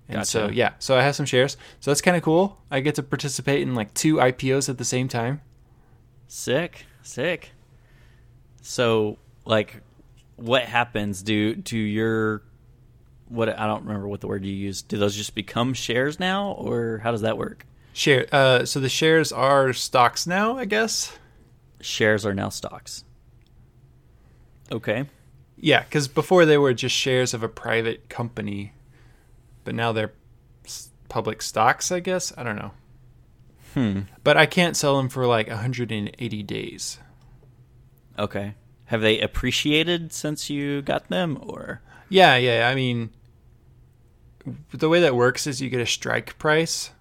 And 0.07 0.25
so 0.25 0.47
yeah, 0.47 0.73
so 0.79 0.97
I 0.97 1.01
have 1.01 1.15
some 1.15 1.25
shares. 1.25 1.57
So 1.79 1.91
that's 1.91 1.99
kind 2.01 2.15
of 2.15 2.23
cool. 2.23 2.61
I 2.71 2.79
get 2.79 2.95
to 2.95 3.03
participate 3.03 3.61
in 3.61 3.75
like 3.75 3.93
two 3.93 4.15
IPOs 4.17 4.69
at 4.69 4.77
the 4.77 4.85
same 4.85 5.07
time. 5.07 5.41
Sick. 6.27 6.85
Sick. 7.01 7.51
So, 8.61 9.17
like 9.45 9.81
what 10.35 10.63
happens 10.63 11.23
do 11.23 11.55
to 11.55 11.77
your 11.77 12.43
what 13.29 13.49
I 13.49 13.67
don't 13.67 13.85
remember 13.85 14.07
what 14.07 14.21
the 14.21 14.27
word 14.27 14.45
you 14.45 14.53
used. 14.53 14.87
Do 14.87 14.97
those 14.97 15.15
just 15.15 15.35
become 15.35 15.73
shares 15.73 16.19
now 16.19 16.51
or 16.51 16.99
how 17.03 17.11
does 17.11 17.21
that 17.21 17.37
work? 17.37 17.65
Share. 17.93 18.27
Uh, 18.31 18.65
so 18.65 18.79
the 18.79 18.89
shares 18.89 19.31
are 19.31 19.73
stocks 19.73 20.27
now, 20.27 20.57
I 20.57 20.65
guess. 20.65 21.17
Shares 21.81 22.25
are 22.25 22.33
now 22.33 22.49
stocks. 22.49 23.03
Okay. 24.71 25.09
Yeah, 25.55 25.83
because 25.83 26.07
before 26.07 26.45
they 26.45 26.57
were 26.57 26.73
just 26.73 26.95
shares 26.95 27.33
of 27.33 27.41
a 27.41 27.49
private 27.49 28.09
company, 28.09 28.73
but 29.63 29.73
now 29.73 29.91
they're 29.91 30.13
public 31.09 31.41
stocks. 31.41 31.91
I 31.91 31.99
guess 31.99 32.31
I 32.37 32.43
don't 32.43 32.57
know. 32.57 32.71
Hmm. 33.73 34.01
But 34.23 34.37
I 34.37 34.45
can't 34.45 34.77
sell 34.77 34.97
them 34.97 35.09
for 35.09 35.25
like 35.25 35.47
180 35.49 36.43
days. 36.43 36.99
Okay. 38.17 38.55
Have 38.85 39.01
they 39.01 39.19
appreciated 39.19 40.13
since 40.13 40.49
you 40.49 40.81
got 40.81 41.09
them 41.09 41.37
or 41.41 41.81
Yeah, 42.09 42.37
yeah. 42.37 42.69
I 42.69 42.75
mean, 42.75 43.09
the 44.71 44.89
way 44.89 45.01
that 45.01 45.15
works 45.15 45.47
is 45.47 45.61
you 45.61 45.69
get 45.69 45.81
a 45.81 45.85
strike 45.85 46.37
price 46.37 46.91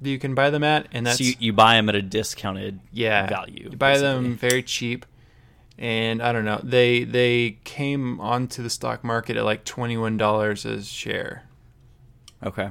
that 0.00 0.10
you 0.10 0.18
can 0.18 0.34
buy 0.34 0.50
them 0.50 0.62
at, 0.62 0.88
and 0.92 1.06
that's 1.06 1.18
so 1.18 1.24
you, 1.24 1.34
you 1.38 1.52
buy 1.52 1.74
them 1.74 1.88
at 1.88 1.94
a 1.94 2.02
discounted 2.02 2.80
yeah 2.92 3.26
value? 3.26 3.68
You 3.70 3.76
buy 3.76 3.98
them 3.98 4.36
very 4.36 4.62
cheap, 4.62 5.06
and 5.78 6.22
I 6.22 6.32
don't 6.32 6.44
know. 6.44 6.60
They 6.62 7.04
they 7.04 7.58
came 7.64 8.20
onto 8.20 8.62
the 8.62 8.70
stock 8.70 9.02
market 9.04 9.36
at 9.36 9.44
like 9.44 9.64
twenty 9.64 9.96
one 9.96 10.16
dollars 10.16 10.64
a 10.64 10.82
share. 10.82 11.44
Okay. 12.42 12.70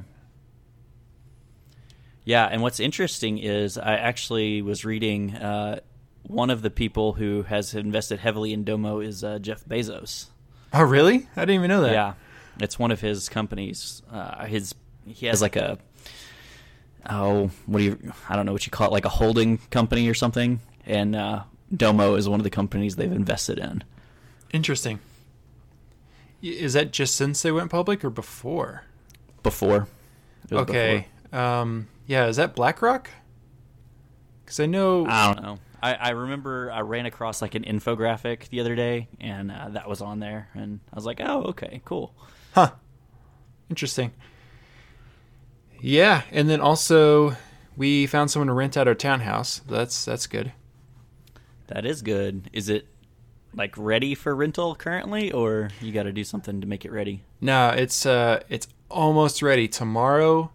Yeah, 2.24 2.46
and 2.46 2.60
what's 2.60 2.80
interesting 2.80 3.38
is 3.38 3.78
I 3.78 3.94
actually 3.94 4.60
was 4.60 4.84
reading 4.84 5.36
uh, 5.36 5.78
one 6.24 6.50
of 6.50 6.62
the 6.62 6.70
people 6.70 7.12
who 7.12 7.44
has 7.44 7.72
invested 7.72 8.18
heavily 8.18 8.52
in 8.52 8.64
Domo 8.64 8.98
is 8.98 9.22
uh, 9.22 9.38
Jeff 9.38 9.64
Bezos. 9.64 10.26
Oh, 10.72 10.82
really? 10.82 11.28
I 11.36 11.42
didn't 11.42 11.54
even 11.54 11.68
know 11.68 11.82
that. 11.82 11.92
Yeah, 11.92 12.14
it's 12.60 12.78
one 12.78 12.90
of 12.90 13.00
his 13.00 13.28
companies. 13.28 14.02
Uh, 14.10 14.46
his 14.46 14.74
he 15.06 15.26
has 15.26 15.40
like 15.42 15.56
a 15.56 15.78
oh, 17.08 17.50
what 17.66 17.78
do 17.78 17.84
you? 17.84 18.12
I 18.28 18.36
don't 18.36 18.46
know 18.46 18.52
what 18.52 18.66
you 18.66 18.70
call 18.70 18.88
it, 18.88 18.92
like 18.92 19.04
a 19.04 19.10
holding 19.10 19.58
company 19.70 20.08
or 20.08 20.14
something. 20.14 20.60
And 20.84 21.16
uh, 21.16 21.44
Domo 21.74 22.14
is 22.14 22.28
one 22.28 22.40
of 22.40 22.44
the 22.44 22.50
companies 22.50 22.96
they've 22.96 23.10
invested 23.10 23.58
in. 23.58 23.84
Interesting. 24.52 25.00
Is 26.42 26.74
that 26.74 26.92
just 26.92 27.16
since 27.16 27.42
they 27.42 27.50
went 27.50 27.70
public 27.70 28.04
or 28.04 28.10
before? 28.10 28.84
Before. 29.42 29.88
It 30.50 30.54
was 30.54 30.62
Okay. 30.62 31.06
Um. 31.32 31.88
Yeah. 32.06 32.26
Is 32.26 32.36
that 32.36 32.54
BlackRock? 32.54 33.10
Because 34.44 34.60
I 34.60 34.66
know. 34.66 35.06
I 35.06 35.32
don't 35.32 35.42
know. 35.42 35.58
I, 35.82 35.94
I 35.94 36.10
remember 36.10 36.70
I 36.72 36.80
ran 36.80 37.06
across 37.06 37.42
like 37.42 37.54
an 37.54 37.64
infographic 37.64 38.48
the 38.48 38.60
other 38.60 38.74
day, 38.74 39.08
and 39.20 39.50
uh, 39.50 39.68
that 39.70 39.88
was 39.88 40.00
on 40.00 40.20
there, 40.20 40.48
and 40.54 40.80
I 40.92 40.96
was 40.96 41.04
like, 41.04 41.20
"Oh, 41.20 41.42
okay, 41.48 41.80
cool." 41.84 42.14
Huh. 42.56 42.70
Interesting. 43.68 44.12
Yeah, 45.78 46.22
and 46.30 46.48
then 46.48 46.62
also 46.62 47.36
we 47.76 48.06
found 48.06 48.30
someone 48.30 48.46
to 48.46 48.54
rent 48.54 48.78
out 48.78 48.88
our 48.88 48.94
townhouse. 48.94 49.60
That's 49.68 50.06
that's 50.06 50.26
good. 50.26 50.54
That 51.66 51.84
is 51.84 52.00
good. 52.00 52.48
Is 52.54 52.70
it 52.70 52.88
like 53.54 53.74
ready 53.76 54.14
for 54.14 54.34
rental 54.34 54.74
currently, 54.74 55.30
or 55.32 55.68
you 55.82 55.92
got 55.92 56.04
to 56.04 56.12
do 56.12 56.24
something 56.24 56.62
to 56.62 56.66
make 56.66 56.86
it 56.86 56.92
ready? 56.92 57.24
No, 57.42 57.68
it's 57.76 58.06
uh 58.06 58.40
it's 58.48 58.68
almost 58.90 59.42
ready. 59.42 59.68
Tomorrow 59.68 60.50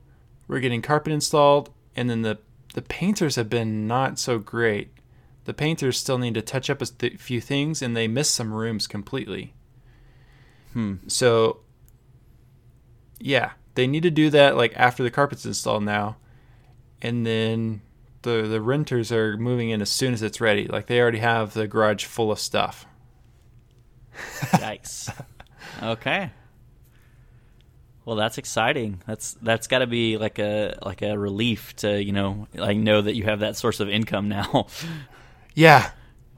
we're 0.47 0.59
getting 0.59 0.81
carpet 0.81 1.13
installed 1.13 1.69
and 1.95 2.09
then 2.09 2.23
the 2.23 2.39
the 2.73 2.81
painters 2.81 3.35
have 3.35 3.47
been 3.47 3.85
not 3.85 4.17
so 4.17 4.39
great. 4.39 4.89
The 5.45 5.53
painters 5.53 5.99
still 5.99 6.17
need 6.17 6.33
to 6.33 6.41
touch 6.41 6.67
up 6.67 6.81
a 6.81 6.87
th- 6.87 7.19
few 7.19 7.41
things 7.41 7.83
and 7.83 7.95
they 7.95 8.07
missed 8.07 8.33
some 8.33 8.51
rooms 8.51 8.87
completely. 8.87 9.53
Hmm. 10.73 10.95
So 11.05 11.59
yeah, 13.23 13.51
they 13.75 13.87
need 13.87 14.03
to 14.03 14.11
do 14.11 14.29
that 14.31 14.57
like 14.57 14.73
after 14.75 15.03
the 15.03 15.11
carpet's 15.11 15.45
installed 15.45 15.83
now. 15.83 16.17
And 17.01 17.25
then 17.25 17.81
the 18.21 18.43
the 18.43 18.61
renters 18.61 19.11
are 19.11 19.37
moving 19.37 19.69
in 19.69 19.81
as 19.81 19.89
soon 19.89 20.13
as 20.13 20.21
it's 20.21 20.39
ready. 20.41 20.67
Like 20.67 20.87
they 20.87 20.99
already 20.99 21.19
have 21.19 21.53
the 21.53 21.67
garage 21.67 22.05
full 22.05 22.31
of 22.31 22.39
stuff. 22.39 22.85
Yikes. 24.41 25.11
okay. 25.81 26.31
Well, 28.05 28.15
that's 28.15 28.37
exciting. 28.37 29.01
That's 29.07 29.33
that's 29.41 29.67
got 29.67 29.79
to 29.79 29.87
be 29.87 30.17
like 30.17 30.39
a 30.39 30.77
like 30.83 31.01
a 31.01 31.17
relief 31.17 31.75
to 31.77 32.01
you 32.03 32.11
know 32.11 32.47
like 32.53 32.77
know 32.77 33.01
that 33.01 33.15
you 33.15 33.23
have 33.25 33.39
that 33.39 33.55
source 33.55 33.79
of 33.79 33.89
income 33.89 34.27
now. 34.29 34.67
Yeah. 35.53 35.91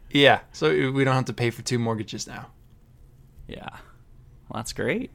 Yeah. 0.10 0.40
So 0.54 0.92
we 0.92 1.04
don't 1.04 1.14
have 1.14 1.26
to 1.26 1.34
pay 1.34 1.52
for 1.52 1.62
two 1.62 1.78
mortgages 1.78 2.26
now. 2.26 2.48
yeah, 3.48 3.70
well, 4.50 4.56
that's 4.56 4.74
great. 4.74 5.12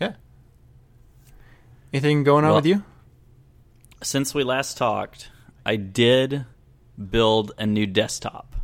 Yeah. 0.00 0.14
Anything 1.94 2.24
going 2.24 2.44
on 2.44 2.50
Well- 2.50 2.56
with 2.56 2.66
you? 2.66 2.82
Since 4.02 4.34
we 4.34 4.42
last 4.42 4.76
talked, 4.76 5.30
I 5.64 5.76
did 5.76 6.44
build 7.10 7.52
a 7.56 7.66
new 7.66 7.86
desktop. 7.86 8.56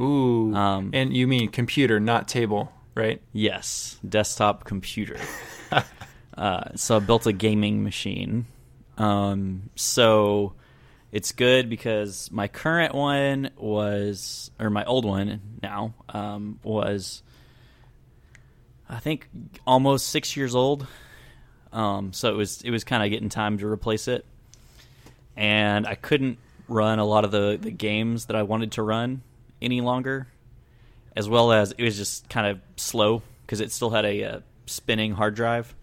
Ooh. 0.00 0.52
Um, 0.52 0.90
and 0.92 1.16
you 1.16 1.28
mean 1.28 1.48
computer, 1.48 2.00
not 2.00 2.26
table, 2.26 2.72
right? 2.96 3.22
Yes, 3.32 4.00
desktop 4.06 4.64
computer. 4.64 5.16
uh, 6.36 6.64
so 6.74 6.96
I 6.96 6.98
built 6.98 7.28
a 7.28 7.32
gaming 7.32 7.84
machine. 7.84 8.46
Um, 8.98 9.70
so 9.76 10.54
it's 11.12 11.30
good 11.30 11.70
because 11.70 12.32
my 12.32 12.48
current 12.48 12.96
one 12.96 13.50
was, 13.56 14.50
or 14.58 14.70
my 14.70 14.84
old 14.84 15.04
one 15.04 15.40
now 15.62 15.94
um, 16.08 16.58
was, 16.64 17.22
I 18.88 18.98
think 18.98 19.28
almost 19.68 20.08
six 20.08 20.36
years 20.36 20.56
old. 20.56 20.88
Um, 21.76 22.12
so 22.12 22.30
it 22.30 22.36
was 22.36 22.62
it 22.62 22.70
was 22.70 22.82
kind 22.84 23.02
of 23.04 23.10
getting 23.10 23.28
time 23.28 23.58
to 23.58 23.66
replace 23.68 24.08
it, 24.08 24.24
and 25.36 25.86
I 25.86 25.94
couldn't 25.94 26.38
run 26.68 26.98
a 26.98 27.04
lot 27.04 27.24
of 27.24 27.30
the 27.30 27.58
the 27.60 27.70
games 27.70 28.24
that 28.24 28.34
I 28.34 28.42
wanted 28.42 28.72
to 28.72 28.82
run 28.82 29.20
any 29.62 29.80
longer 29.80 30.26
as 31.14 31.28
well 31.28 31.52
as 31.52 31.72
it 31.72 31.82
was 31.82 31.96
just 31.96 32.28
kind 32.28 32.46
of 32.46 32.60
slow 32.76 33.22
because 33.42 33.60
it 33.60 33.72
still 33.72 33.90
had 33.90 34.04
a, 34.04 34.24
uh 34.24 34.40
spinning 34.66 35.12
hard 35.12 35.34
drive. 35.34 35.74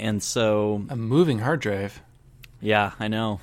And 0.00 0.22
so, 0.22 0.84
A 0.88 0.96
moving 0.96 1.38
hard 1.40 1.60
drive. 1.60 2.00
yeah, 2.60 2.92
I 2.98 3.08
know. 3.08 3.40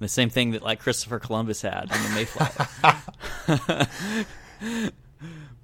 The 0.00 0.08
same 0.08 0.30
thing 0.30 0.52
that 0.52 0.62
like 0.62 0.80
Christopher 0.80 1.18
Columbus 1.20 1.62
had 1.62 1.90
on 1.92 2.02
the 2.02 2.08
Mayflower. 2.14 3.88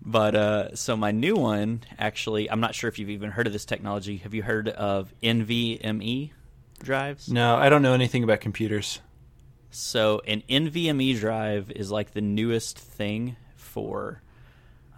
but 0.09 0.35
uh, 0.35 0.75
so 0.75 0.97
my 0.97 1.11
new 1.11 1.37
one, 1.37 1.83
actually, 1.99 2.51
I'm 2.51 2.61
not 2.61 2.75
sure 2.75 2.89
if 2.89 2.99
you've 2.99 3.11
even 3.11 3.31
heard 3.31 3.47
of 3.47 3.53
this 3.53 3.67
technology. 3.67 4.17
Have 4.19 4.33
you 4.33 4.43
heard 4.43 4.71
of 4.71 5.13
NVMe 5.23 6.31
drives? 6.83 7.29
No, 7.29 7.57
I 7.57 7.69
don't 7.69 7.83
know 7.83 7.93
anything 7.93 8.25
about 8.25 8.41
computers. 8.41 9.01
So 9.71 10.23
an 10.27 10.43
NVMe 10.49 11.21
drive 11.21 11.71
is 11.71 11.91
like 11.91 12.13
the 12.13 12.23
newest 12.23 12.79
thing 12.79 13.37
for 13.55 14.23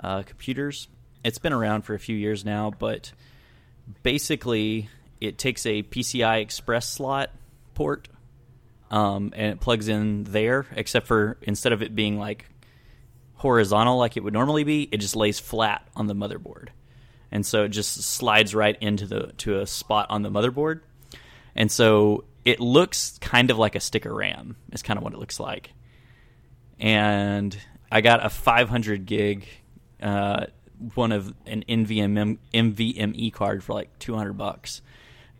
uh, 0.00 0.22
computers. 0.22 0.86
It's 1.24 1.38
been 1.38 1.52
around 1.52 1.82
for 1.82 1.94
a 1.94 1.98
few 1.98 2.16
years 2.16 2.44
now, 2.44 2.70
but 2.70 3.12
basically 4.04 4.88
it 5.20 5.38
takes 5.38 5.66
a 5.66 5.82
PCI 5.82 6.40
Express 6.40 6.88
slot 6.88 7.30
port 7.74 8.06
um, 8.92 9.32
and 9.34 9.54
it 9.54 9.60
plugs 9.60 9.88
in 9.88 10.22
there. 10.22 10.66
Except 10.76 11.08
for 11.08 11.36
instead 11.42 11.72
of 11.72 11.82
it 11.82 11.96
being 11.96 12.16
like 12.16 12.46
horizontal 13.40 13.96
like 13.96 14.18
it 14.18 14.22
would 14.22 14.34
normally 14.34 14.64
be. 14.64 14.82
It 14.92 14.98
just 14.98 15.16
lays 15.16 15.38
flat 15.38 15.88
on 15.96 16.06
the 16.06 16.14
motherboard, 16.14 16.68
and 17.32 17.44
so 17.44 17.64
it 17.64 17.70
just 17.70 18.02
slides 18.02 18.54
right 18.54 18.76
into 18.82 19.06
the 19.06 19.32
to 19.38 19.60
a 19.60 19.66
spot 19.66 20.06
on 20.10 20.22
the 20.22 20.30
motherboard, 20.30 20.80
and 21.56 21.72
so 21.72 22.24
it 22.44 22.60
looks 22.60 23.16
kind 23.22 23.50
of 23.50 23.56
like 23.56 23.74
a 23.74 23.80
sticker 23.80 24.14
RAM. 24.14 24.56
Is 24.72 24.82
kind 24.82 24.98
of 24.98 25.02
what 25.02 25.14
it 25.14 25.18
looks 25.18 25.40
like, 25.40 25.72
and 26.78 27.56
I 27.90 28.02
got 28.02 28.24
a 28.24 28.28
500 28.28 29.06
gig. 29.06 29.48
Uh, 30.02 30.46
one 30.94 31.12
of 31.12 31.34
an 31.46 31.64
NVMe 31.66 32.38
NVMe 32.52 33.32
card 33.32 33.64
for 33.64 33.72
like 33.72 33.98
200 34.00 34.34
bucks, 34.34 34.82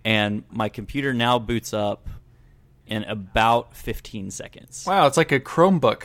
and 0.07 0.45
my 0.51 0.71
computer 0.71 1.13
now 1.13 1.39
boots 1.39 1.75
up 1.75 2.09
in 2.87 3.05
about 3.05 3.77
15 3.77 4.31
seconds. 4.31 4.85
Wow, 4.87 5.07
it's 5.07 5.19
like 5.19 5.33
a 5.33 5.41
Chromebook. 5.41 6.05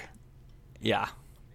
Yeah, 0.82 1.08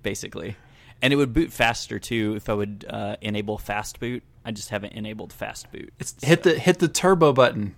basically. 0.02 0.56
And 1.02 1.12
it 1.12 1.16
would 1.16 1.32
boot 1.32 1.52
faster 1.52 1.98
too 1.98 2.34
if 2.36 2.48
I 2.48 2.54
would 2.54 2.84
uh, 2.88 3.16
enable 3.20 3.56
fast 3.58 4.00
boot. 4.00 4.22
I 4.44 4.52
just 4.52 4.68
haven't 4.70 4.92
enabled 4.94 5.32
fast 5.32 5.70
boot. 5.72 5.92
It's 5.98 6.14
hit 6.22 6.42
the 6.42 6.58
hit 6.58 6.78
the 6.78 6.88
turbo 6.88 7.32
button. 7.32 7.74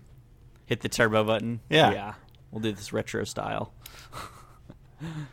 Hit 0.67 0.81
the 0.81 0.89
turbo 0.89 1.25
button. 1.25 1.61
Yeah. 1.69 1.93
yeah. 1.93 2.15
We'll 2.51 2.61
do 2.63 2.73
this 2.73 2.93
retro 2.93 3.25
style. 3.25 3.73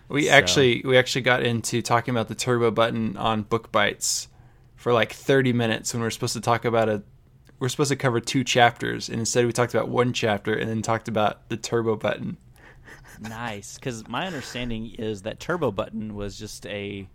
We 0.08 0.26
So- 0.26 0.32
actually 0.32 0.82
we 0.84 0.98
actually 0.98 1.22
got 1.22 1.44
into 1.44 1.82
talking 1.84 2.12
about 2.12 2.28
the 2.28 2.36
turbo 2.36 2.72
button 2.72 3.16
on 3.18 3.44
Book 3.44 3.72
Bites 3.72 4.28
for 4.76 4.94
like 4.94 5.14
30 5.14 5.54
minutes 5.54 5.94
when 5.94 6.02
we 6.02 6.08
are 6.08 6.12
supposed 6.12 6.34
to 6.34 6.42
talk 6.42 6.66
about 6.66 6.90
a 6.90 7.04
we're 7.60 7.70
supposed 7.70 7.90
to 7.90 7.96
cover 7.96 8.20
two 8.20 8.44
chapters 8.44 9.10
and 9.10 9.20
instead 9.20 9.46
we 9.46 9.52
talked 9.52 9.76
about 9.76 9.90
one 9.90 10.12
chapter 10.14 10.54
and 10.56 10.70
then 10.70 10.82
talked 10.82 11.08
about 11.08 11.50
the 11.50 11.58
turbo 11.58 11.96
button. 11.96 12.38
Nice, 13.20 13.76
because 13.76 14.08
my 14.08 14.26
understanding 14.28 14.94
is 14.98 15.24
that 15.24 15.40
turbo 15.40 15.72
button 15.72 16.16
was 16.16 16.38
just 16.38 16.66
a 16.68 17.08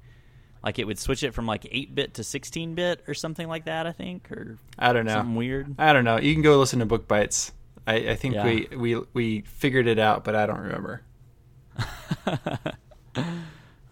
like 0.63 0.79
it 0.79 0.87
would 0.87 0.99
switch 0.99 1.23
it 1.23 1.35
from 1.35 1.47
like 1.47 1.67
8 1.71 1.95
bit 1.95 2.15
to 2.15 2.25
16 2.25 2.75
bit 2.75 3.05
or 3.07 3.15
something 3.15 3.49
like 3.49 3.67
that. 3.67 3.87
I 3.87 3.93
think 3.93 4.31
or 4.33 4.57
I 4.79 4.93
don't 4.93 5.05
know. 5.05 5.13
something 5.13 5.35
weird. 5.35 5.75
I 5.79 5.93
don't 5.93 6.05
know. 6.05 6.19
You 6.19 6.33
can 6.35 6.43
go 6.43 6.59
listen 6.59 6.79
to 6.79 6.87
Book 6.87 7.07
Bites. 7.07 7.53
I, 7.87 7.95
I 8.11 8.17
think 8.17 8.35
Yeah. 8.35 8.45
we, 8.45 8.69
we 8.77 9.03
we 9.13 9.41
figured 9.43 9.87
it 9.87 9.99
out, 9.99 10.25
but 10.25 10.35
I 10.35 10.47
don't 10.47 10.61
remember. 10.61 11.03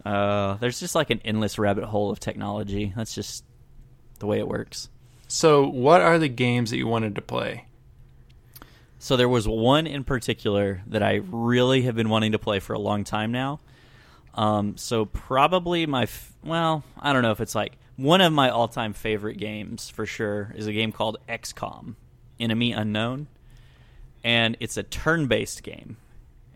Uh, 0.05 0.55
there's 0.55 0.81
just 0.81 0.95
like 0.95 1.09
an 1.11 1.21
endless 1.23 1.57
rabbit 1.57 1.85
hole 1.85 2.11
of 2.11 2.19
technology. 2.19 2.91
That's 2.93 3.15
just 3.15 3.45
the 4.19 4.25
way 4.27 4.37
it 4.39 4.47
works. 4.49 4.89
So, 5.29 5.65
what 5.65 6.01
are 6.01 6.19
the 6.19 6.27
games 6.27 6.71
that 6.71 6.77
you 6.77 6.87
wanted 6.87 7.15
to 7.15 7.21
play? 7.21 7.67
So 9.03 9.17
there 9.17 9.27
was 9.27 9.45
one 9.45 9.85
in 9.85 10.05
particular 10.05 10.81
that 10.87 11.03
I 11.03 11.19
really 11.29 11.81
have 11.81 11.93
been 11.93 12.07
wanting 12.07 12.31
to 12.31 12.39
play 12.39 12.61
for 12.61 12.71
a 12.71 12.79
long 12.79 13.03
time 13.03 13.33
now. 13.33 13.59
Um, 14.33 14.77
so 14.77 15.03
probably 15.03 15.85
my 15.85 16.03
f- 16.03 16.31
well, 16.41 16.85
I 16.97 17.11
don't 17.11 17.21
know 17.21 17.31
if 17.31 17.41
it's 17.41 17.53
like 17.53 17.73
one 17.97 18.21
of 18.21 18.31
my 18.31 18.49
all-time 18.49 18.93
favorite 18.93 19.35
games 19.35 19.89
for 19.89 20.05
sure 20.05 20.53
is 20.55 20.67
a 20.67 20.71
game 20.71 20.93
called 20.93 21.17
XCOM: 21.27 21.95
Enemy 22.39 22.71
Unknown, 22.71 23.27
and 24.23 24.55
it's 24.61 24.77
a 24.77 24.83
turn-based 24.83 25.63
game. 25.63 25.97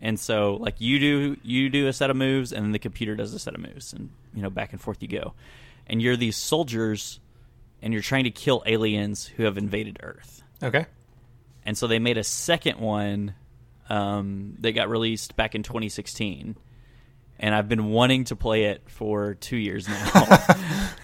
And 0.00 0.18
so 0.18 0.56
like 0.56 0.80
you 0.80 0.98
do 0.98 1.36
you 1.42 1.68
do 1.68 1.86
a 1.86 1.92
set 1.92 2.08
of 2.08 2.16
moves 2.16 2.50
and 2.50 2.64
then 2.64 2.72
the 2.72 2.78
computer 2.78 3.14
does 3.14 3.34
a 3.34 3.38
set 3.38 3.54
of 3.54 3.60
moves 3.60 3.92
and 3.92 4.08
you 4.32 4.40
know 4.40 4.48
back 4.48 4.72
and 4.72 4.80
forth 4.80 5.02
you 5.02 5.08
go. 5.08 5.34
And 5.86 6.00
you're 6.00 6.16
these 6.16 6.38
soldiers 6.38 7.20
and 7.82 7.92
you're 7.92 8.00
trying 8.00 8.24
to 8.24 8.30
kill 8.30 8.62
aliens 8.64 9.26
who 9.26 9.42
have 9.42 9.58
invaded 9.58 9.98
Earth 10.02 10.42
Okay. 10.62 10.86
And 11.64 11.76
so 11.76 11.86
they 11.86 11.98
made 11.98 12.18
a 12.18 12.24
second 12.24 12.78
one 12.78 13.34
um, 13.88 14.56
that 14.60 14.72
got 14.72 14.88
released 14.88 15.36
back 15.36 15.54
in 15.54 15.62
2016 15.62 16.56
and 17.40 17.54
i've 17.54 17.68
been 17.68 17.86
wanting 17.86 18.24
to 18.24 18.36
play 18.36 18.64
it 18.64 18.82
for 18.88 19.34
two 19.34 19.56
years 19.56 19.88
now. 19.88 20.46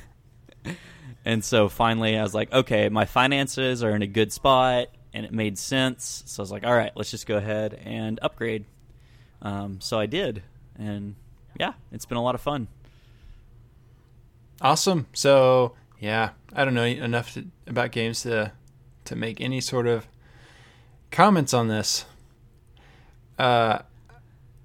And 1.26 1.42
so 1.42 1.70
finally 1.70 2.18
i 2.18 2.22
was 2.22 2.34
like 2.34 2.52
okay 2.52 2.90
my 2.90 3.06
finances 3.06 3.82
are 3.82 3.96
in 3.96 4.02
a 4.02 4.06
good 4.06 4.30
spot 4.30 4.88
and 5.14 5.24
it 5.24 5.32
made 5.32 5.56
sense. 5.56 6.22
So 6.26 6.40
i 6.40 6.42
was 6.42 6.52
like 6.52 6.64
all 6.64 6.74
right 6.74 6.92
let's 6.94 7.10
just 7.10 7.26
go 7.26 7.38
ahead 7.38 7.80
and 7.82 8.18
upgrade. 8.20 8.66
Um, 9.40 9.80
so 9.80 9.98
i 9.98 10.04
did. 10.04 10.42
And 10.76 11.14
yeah 11.58 11.72
it's 11.92 12.04
been 12.04 12.18
a 12.18 12.22
lot 12.22 12.34
of 12.34 12.42
fun. 12.42 12.68
Awesome. 14.60 15.06
So, 15.12 15.74
yeah, 15.98 16.30
I 16.52 16.64
don't 16.64 16.74
know 16.74 16.84
enough 16.84 17.34
to, 17.34 17.46
about 17.66 17.90
games 17.92 18.22
to 18.22 18.52
to 19.04 19.16
make 19.16 19.40
any 19.40 19.60
sort 19.60 19.86
of 19.86 20.06
comments 21.14 21.54
on 21.54 21.68
this. 21.68 22.04
Uh, 23.38 23.78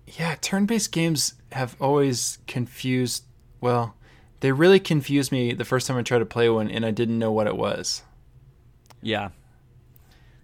yeah, 0.07 0.35
turn-based 0.41 0.91
games 0.91 1.35
have 1.51 1.75
always 1.79 2.39
confused. 2.47 3.23
Well, 3.61 3.95
they 4.39 4.51
really 4.51 4.79
confused 4.79 5.31
me 5.31 5.53
the 5.53 5.65
first 5.65 5.87
time 5.87 5.97
I 5.97 6.01
tried 6.01 6.19
to 6.19 6.25
play 6.25 6.49
one, 6.49 6.69
and 6.69 6.85
I 6.85 6.91
didn't 6.91 7.19
know 7.19 7.31
what 7.31 7.47
it 7.47 7.55
was. 7.55 8.03
Yeah. 9.01 9.29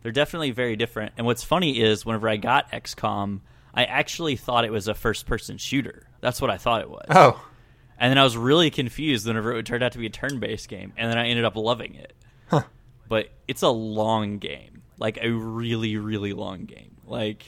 They're 0.03 0.11
definitely 0.11 0.51
very 0.51 0.75
different. 0.75 1.13
And 1.17 1.25
what's 1.25 1.43
funny 1.43 1.81
is 1.81 2.05
whenever 2.05 2.29
I 2.29 2.37
got 2.37 2.71
XCOM, 2.71 3.41
I 3.73 3.85
actually 3.85 4.35
thought 4.35 4.63
it 4.63 4.71
was 4.71 4.87
a 4.87 4.93
first 4.93 5.25
person 5.25 5.57
shooter. 5.57 6.07
That's 6.21 6.39
what 6.39 6.51
I 6.51 6.57
thought 6.57 6.81
it 6.81 6.89
was. 6.89 7.07
Oh, 7.09 7.43
And 7.97 8.11
then 8.11 8.17
I 8.17 8.23
was 8.23 8.37
really 8.37 8.69
confused 8.69 9.25
whenever 9.25 9.55
it 9.55 9.65
turned 9.65 9.83
out 9.83 9.93
to 9.93 9.97
be 9.97 10.05
a 10.05 10.11
turn 10.11 10.39
based 10.39 10.69
game. 10.69 10.93
And 10.97 11.09
then 11.09 11.17
I 11.17 11.27
ended 11.27 11.45
up 11.45 11.55
loving 11.55 11.95
it. 11.95 12.13
Huh. 12.47 12.63
But 13.09 13.29
it's 13.47 13.63
a 13.63 13.69
long 13.69 14.37
game. 14.37 14.83
Like 14.97 15.17
a 15.21 15.29
really, 15.29 15.97
really 15.97 16.33
long 16.33 16.65
game. 16.65 16.95
Like 17.05 17.43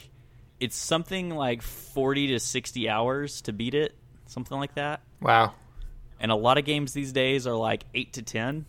it's 0.59 0.75
something 0.75 1.29
like 1.29 1.61
40 1.61 2.27
to 2.27 2.39
60 2.39 2.89
hours 2.89 3.41
to 3.43 3.53
beat 3.53 3.73
it. 3.75 3.95
Something 4.25 4.57
like 4.59 4.75
that. 4.75 5.01
wow. 5.21 5.53
And 6.19 6.31
a 6.31 6.35
lot 6.35 6.57
of 6.57 6.65
games 6.65 6.93
these 6.93 7.11
days 7.11 7.45
are 7.45 7.55
like 7.55 7.83
8 7.93 8.13
to 8.13 8.21
10 8.23 8.65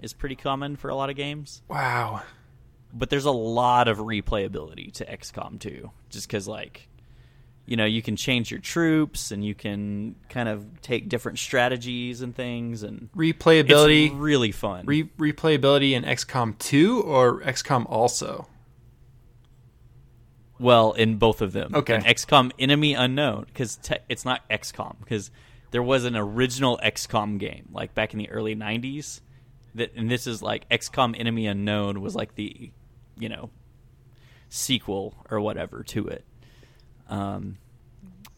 is 0.00 0.12
pretty 0.12 0.36
common 0.36 0.76
for 0.76 0.88
a 0.88 0.94
lot 0.94 1.10
of 1.10 1.16
games 1.16 1.62
Wow. 1.68 2.22
but 2.92 3.10
there's 3.10 3.24
a 3.24 3.30
lot 3.32 3.88
of 3.88 3.98
replayability 3.98 4.92
to 4.94 5.04
XCOM 5.04 5.58
2 5.58 5.90
just 6.10 6.28
cuz 6.28 6.46
like 6.48 6.88
you 7.66 7.76
know 7.76 7.84
you 7.84 8.02
can 8.02 8.16
change 8.16 8.50
your 8.50 8.60
troops 8.60 9.30
and 9.30 9.44
you 9.44 9.54
can 9.54 10.16
kind 10.28 10.48
of 10.48 10.80
take 10.82 11.08
different 11.08 11.38
strategies 11.38 12.20
and 12.20 12.34
things 12.34 12.82
and 12.82 13.08
Replayability. 13.16 14.06
it's 14.06 14.14
really 14.14 14.50
fun 14.52 14.84
Re- 14.86 15.04
replayability 15.18 15.92
in 15.92 16.02
XCOM 16.02 16.58
2 16.58 17.02
or 17.02 17.40
XCOM 17.42 17.86
also? 17.88 18.48
well 20.58 20.92
in 20.92 21.16
both 21.16 21.40
of 21.42 21.52
them 21.52 21.74
Okay. 21.74 21.94
And 21.94 22.04
XCOM 22.04 22.52
Enemy 22.58 22.94
Unknown 22.94 23.46
cuz 23.54 23.76
te- 23.76 23.96
it's 24.08 24.24
not 24.24 24.48
XCOM 24.48 24.96
because 25.00 25.30
there 25.70 25.82
was 25.82 26.04
an 26.04 26.16
original 26.16 26.78
XCOM 26.84 27.38
game 27.38 27.68
like 27.72 27.94
back 27.94 28.12
in 28.12 28.18
the 28.18 28.30
early 28.30 28.54
90s 28.54 29.20
that 29.74 29.92
and 29.96 30.10
this 30.10 30.26
is 30.26 30.42
like 30.42 30.68
XCOM 30.68 31.18
Enemy 31.18 31.46
Unknown 31.46 32.00
was 32.00 32.14
like 32.14 32.34
the 32.34 32.70
you 33.18 33.28
know 33.28 33.50
sequel 34.48 35.14
or 35.30 35.40
whatever 35.40 35.82
to 35.82 36.06
it 36.08 36.24
Um, 37.12 37.58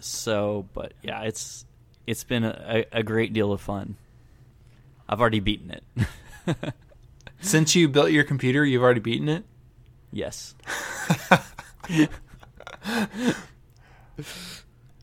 so, 0.00 0.66
but 0.74 0.92
yeah, 1.00 1.22
it's 1.22 1.64
it's 2.08 2.24
been 2.24 2.42
a, 2.44 2.84
a 2.92 3.04
great 3.04 3.32
deal 3.32 3.52
of 3.52 3.60
fun. 3.60 3.94
I've 5.08 5.20
already 5.20 5.38
beaten 5.38 5.70
it. 5.70 5.84
Since 7.40 7.76
you 7.76 7.88
built 7.88 8.10
your 8.10 8.24
computer, 8.24 8.64
you've 8.64 8.82
already 8.82 9.00
beaten 9.00 9.28
it? 9.28 9.44
yes. 10.10 10.54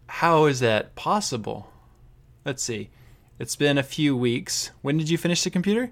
How 0.07 0.45
is 0.45 0.59
that 0.59 0.95
possible? 0.95 1.71
Let's 2.45 2.63
see. 2.63 2.89
It's 3.39 3.55
been 3.55 3.77
a 3.77 3.83
few 3.83 4.17
weeks. 4.17 4.71
When 4.81 4.97
did 4.97 5.09
you 5.09 5.17
finish 5.17 5.43
the 5.43 5.49
computer? 5.49 5.91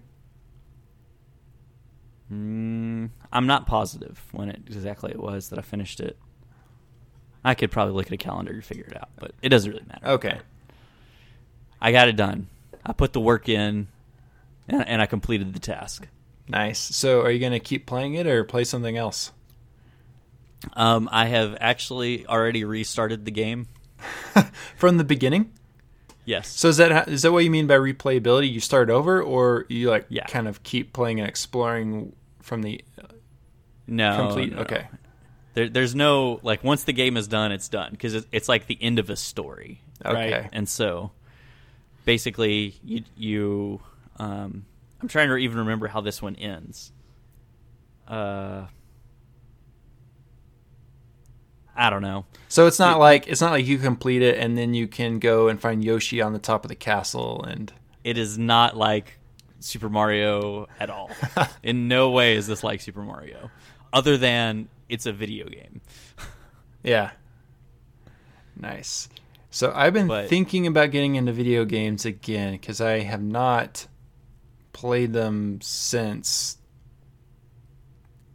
Mm, 2.32 3.10
I'm 3.32 3.48
not 3.48 3.66
positive 3.66 4.22
when 4.32 4.50
it 4.50 4.64
exactly 4.68 5.12
it 5.12 5.20
was 5.20 5.50
that 5.50 5.60
I 5.60 5.62
finished 5.62 6.00
it. 6.00 6.18
I 7.44 7.54
could 7.56 7.72
probably 7.72 7.94
look 7.94 8.08
at 8.08 8.14
a 8.14 8.18
calendar 8.18 8.52
and 8.54 8.64
figure 8.64 8.86
it 8.86 8.96
out, 8.98 9.10
but 9.18 9.32
it 9.42 9.50
doesn't 9.50 9.72
really 9.72 9.86
matter. 9.88 10.08
Okay. 10.08 10.40
I 11.82 11.92
got 11.92 12.10
it 12.10 12.16
done. 12.16 12.48
I 12.86 12.92
put 12.94 13.14
the 13.14 13.22
work 13.22 13.48
in, 13.48 13.88
and, 14.68 14.88
and 14.88 15.02
I 15.02 15.06
completed 15.06 15.54
the 15.54 15.60
task. 15.60 16.08
Nice. 16.48 16.80
So, 16.80 17.22
are 17.22 17.32
you 17.32 17.40
going 17.40 17.52
to 17.54 17.60
keep 17.60 17.86
playing 17.86 18.16
it 18.16 18.28
or 18.28 18.44
play 18.44 18.64
something 18.64 18.98
else? 18.98 19.32
Um, 20.74 21.08
I 21.12 21.28
have 21.28 21.56
actually 21.62 22.26
already 22.28 22.64
restarted 22.66 23.24
the 23.26 23.32
game. 23.32 23.68
From 24.76 24.98
the 24.98 25.04
beginning? 25.04 25.52
Yes. 26.26 26.48
So 26.50 26.68
is 26.70 26.78
that 26.78 27.08
is 27.08 27.24
that 27.24 27.32
what 27.32 27.44
you 27.44 27.50
mean 27.50 27.66
by 27.68 27.76
replayability? 27.76 28.52
You 28.52 28.60
start 28.60 28.90
over, 28.90 29.22
or 29.22 29.66
you 29.68 29.90
like 29.90 30.06
Yeah. 30.10 30.26
kind 30.26 30.48
of 30.48 30.62
keep 30.64 30.94
playing 30.94 31.20
and 31.20 31.28
exploring 31.28 32.16
from 32.42 32.62
the 32.62 32.82
no. 33.88 34.16
complete? 34.16 34.52
no, 34.52 34.58
no. 34.58 34.62
Okay. 34.64 34.88
There, 35.54 35.68
there's 35.70 35.96
no 35.96 36.40
like 36.44 36.64
once 36.64 36.84
the 36.84 36.94
game 36.94 37.18
is 37.18 37.28
done, 37.28 37.52
it's 37.52 37.70
done 37.70 37.92
because 37.92 38.16
it, 38.16 38.26
it's 38.32 38.48
like 38.48 38.68
the 38.68 38.78
end 38.80 39.00
of 39.00 39.10
a 39.10 39.16
story, 39.16 39.82
right? 40.14 40.30
And 40.52 40.70
so, 40.70 41.12
basically, 42.06 42.76
you 42.84 43.04
you 43.18 43.82
um, 44.18 44.66
I'm 45.02 45.08
trying 45.08 45.30
to 45.30 45.38
even 45.38 45.60
remember 45.60 45.88
how 45.88 46.02
this 46.02 46.22
one 46.22 46.36
ends. 46.36 46.92
Uh, 48.08 48.66
I 51.76 51.90
don't 51.90 52.02
know. 52.02 52.26
So 52.50 52.68
it's 52.68 52.80
not 52.80 53.00
like 53.00 53.28
it's 53.28 53.40
not 53.40 53.52
like 53.52 53.66
you 53.66 53.78
complete 53.78 54.22
it 54.22 54.38
and 54.38 54.58
then 54.58 54.74
you 54.74 54.88
can 54.88 55.20
go 55.20 55.48
and 55.48 55.62
find 55.62 55.84
Yoshi 55.84 56.22
on 56.22 56.34
the 56.34 56.40
top 56.40 56.66
of 56.66 56.70
the 56.70 56.76
castle 56.76 57.44
and 57.44 57.72
It 58.04 58.18
is 58.18 58.38
not 58.38 58.76
like 58.76 59.18
Super 59.62 59.90
Mario 59.90 60.68
at 60.80 60.90
all. 60.90 61.10
In 61.64 61.88
no 61.88 62.12
way 62.12 62.36
is 62.36 62.48
this 62.48 62.64
like 62.64 62.82
Super 62.82 63.02
Mario, 63.02 63.50
other 63.94 64.18
than 64.18 64.68
it's 64.90 65.06
a 65.06 65.14
video 65.14 65.48
game. 65.48 65.82
yeah. 66.84 67.12
Nice. 68.56 69.08
So 69.52 69.72
I've 69.74 69.94
been 69.94 70.08
But- 70.08 70.30
thinking 70.30 70.68
about 70.68 70.92
getting 70.92 71.16
into 71.16 71.32
video 71.32 71.66
games 71.66 72.06
again 72.06 72.54
because 72.54 72.82
I 72.82 73.00
have 73.00 73.22
not 73.22 73.88
played 74.74 75.14
them 75.14 75.60
since 75.62 76.58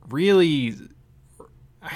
really 0.09 0.75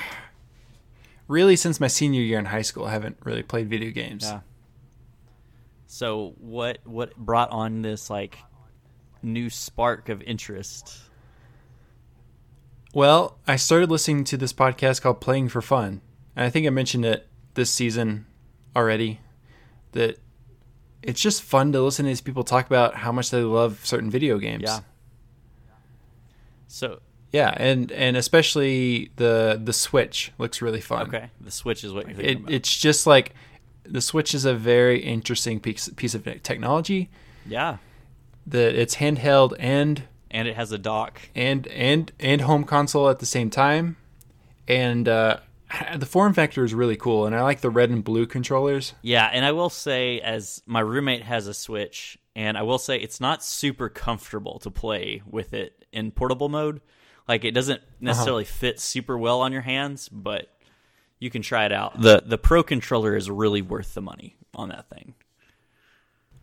really 1.29 1.57
since 1.57 1.81
my 1.81 1.87
senior 1.89 2.23
year 2.23 2.39
in 2.39 2.47
high 2.47 2.63
school 2.63 2.85
I 2.85 2.93
haven't 2.93 3.19
really 3.25 3.43
played 3.43 3.69
video 3.69 3.91
games. 3.91 4.25
Yeah. 4.25 4.41
So 5.87 6.35
what 6.39 6.79
what 6.85 7.17
brought 7.17 7.51
on 7.51 7.83
this 7.83 8.11
like 8.11 8.39
new 9.23 9.51
spark 9.51 10.09
of 10.09 10.23
interest? 10.23 10.97
Well, 12.95 13.39
I 13.47 13.57
started 13.57 13.91
listening 13.91 14.25
to 14.25 14.37
this 14.37 14.53
podcast 14.53 15.03
called 15.03 15.21
Playing 15.21 15.49
for 15.49 15.61
Fun. 15.61 16.01
And 16.35 16.45
I 16.47 16.51
think 16.51 16.67
I 16.67 16.71
mentioned 16.71 17.05
it 17.05 17.27
this 17.55 17.71
season 17.71 18.27
already 18.75 19.21
that 19.93 20.19
it's 21.03 21.21
just 21.21 21.43
fun 21.43 21.73
to 21.73 21.81
listen 21.83 22.05
to 22.05 22.09
these 22.11 22.21
people 22.21 22.45
talk 22.45 22.67
about 22.67 22.95
how 22.97 23.13
much 23.13 23.31
they 23.31 23.41
love 23.43 23.81
certain 23.85 24.11
video 24.11 24.39
games. 24.39 24.63
Yeah. 24.65 24.81
So 26.69 27.01
Yeah, 27.33 27.53
and 27.57 27.91
and 27.93 28.17
especially 28.17 29.11
the 29.17 29.61
the 29.63 29.73
Switch 29.73 30.33
looks 30.39 30.63
really 30.63 30.81
fun. 30.81 31.09
okay, 31.09 31.31
the 31.41 31.51
Switch 31.51 31.85
is 31.85 31.93
what 31.93 32.07
you're 32.07 32.17
thinking 32.17 32.37
It, 32.37 32.41
about. 32.41 32.53
it's 32.53 32.77
just 32.77 33.07
like 33.07 33.35
the 33.85 34.01
Switch 34.01 34.35
is 34.35 34.45
a 34.45 34.55
very 34.55 35.01
interesting 35.03 35.61
piece 35.61 35.89
piece 35.97 36.15
of 36.15 36.25
technology 36.43 37.09
yeah, 37.47 37.79
that 38.47 38.75
it's 38.75 38.97
handheld 38.97 39.55
and 39.59 40.03
and 40.31 40.49
it 40.49 40.57
has 40.57 40.73
a 40.73 40.79
dock. 40.79 41.21
and 41.35 41.67
and 41.69 42.13
and 42.21 42.43
home 42.43 42.65
console 42.65 43.09
at 43.09 43.19
the 43.19 43.27
same 43.27 43.51
time, 43.51 43.97
and 44.67 45.09
uh, 45.09 45.39
the 45.97 46.07
form 46.07 46.33
factor 46.33 46.65
is 46.65 46.75
really 46.75 46.97
cool. 46.97 47.27
And 47.27 47.35
I 47.35 47.43
like 47.43 47.61
the 47.61 47.71
red 47.71 47.91
and 47.91 48.03
blue 48.03 48.27
controllers. 48.27 48.95
Yeah, 49.03 49.29
and 49.33 49.45
I 49.45 49.53
will 49.53 49.71
say, 49.71 50.21
as 50.21 50.63
my 50.67 50.81
roommate 50.81 51.23
has 51.23 51.47
a 51.47 51.55
Switch, 51.55 52.19
and 52.35 52.57
I 52.57 52.63
will 52.63 52.79
say 52.79 52.99
it's 52.99 53.21
not 53.21 53.45
super 53.45 53.89
comfortable 53.89 54.59
to 54.61 54.71
play 54.71 55.23
with 55.29 55.53
it 55.55 55.85
in 55.93 56.11
portable 56.11 56.49
mode. 56.49 56.81
Like 57.27 57.45
it 57.45 57.53
doesn't 57.53 57.83
necessarily 58.01 58.45
fit 58.45 58.81
super 58.81 59.19
well 59.19 59.41
on 59.41 59.53
your 59.53 59.63
hands, 59.63 60.09
but 60.09 60.49
you 61.19 61.31
can 61.31 61.43
try 61.43 61.67
it 61.67 61.73
out. 61.73 62.01
the 62.01 62.23
The 62.25 62.39
Pro 62.39 62.63
controller 62.63 63.17
is 63.17 63.31
really 63.31 63.61
worth 63.61 63.95
the 63.95 64.01
money 64.01 64.37
on 64.55 64.71
that 64.71 64.89
thing. 64.89 65.15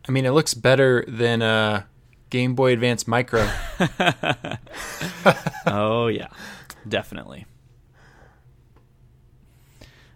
I 0.08 0.12
mean, 0.12 0.24
it 0.24 0.30
looks 0.30 0.54
better 0.54 1.04
than 1.08 1.42
a 1.42 1.88
Game 2.30 2.54
Boy 2.54 2.72
Advance 2.72 3.06
Micro. 3.06 3.48
oh 5.66 6.08
yeah, 6.08 6.28
definitely. 6.88 7.46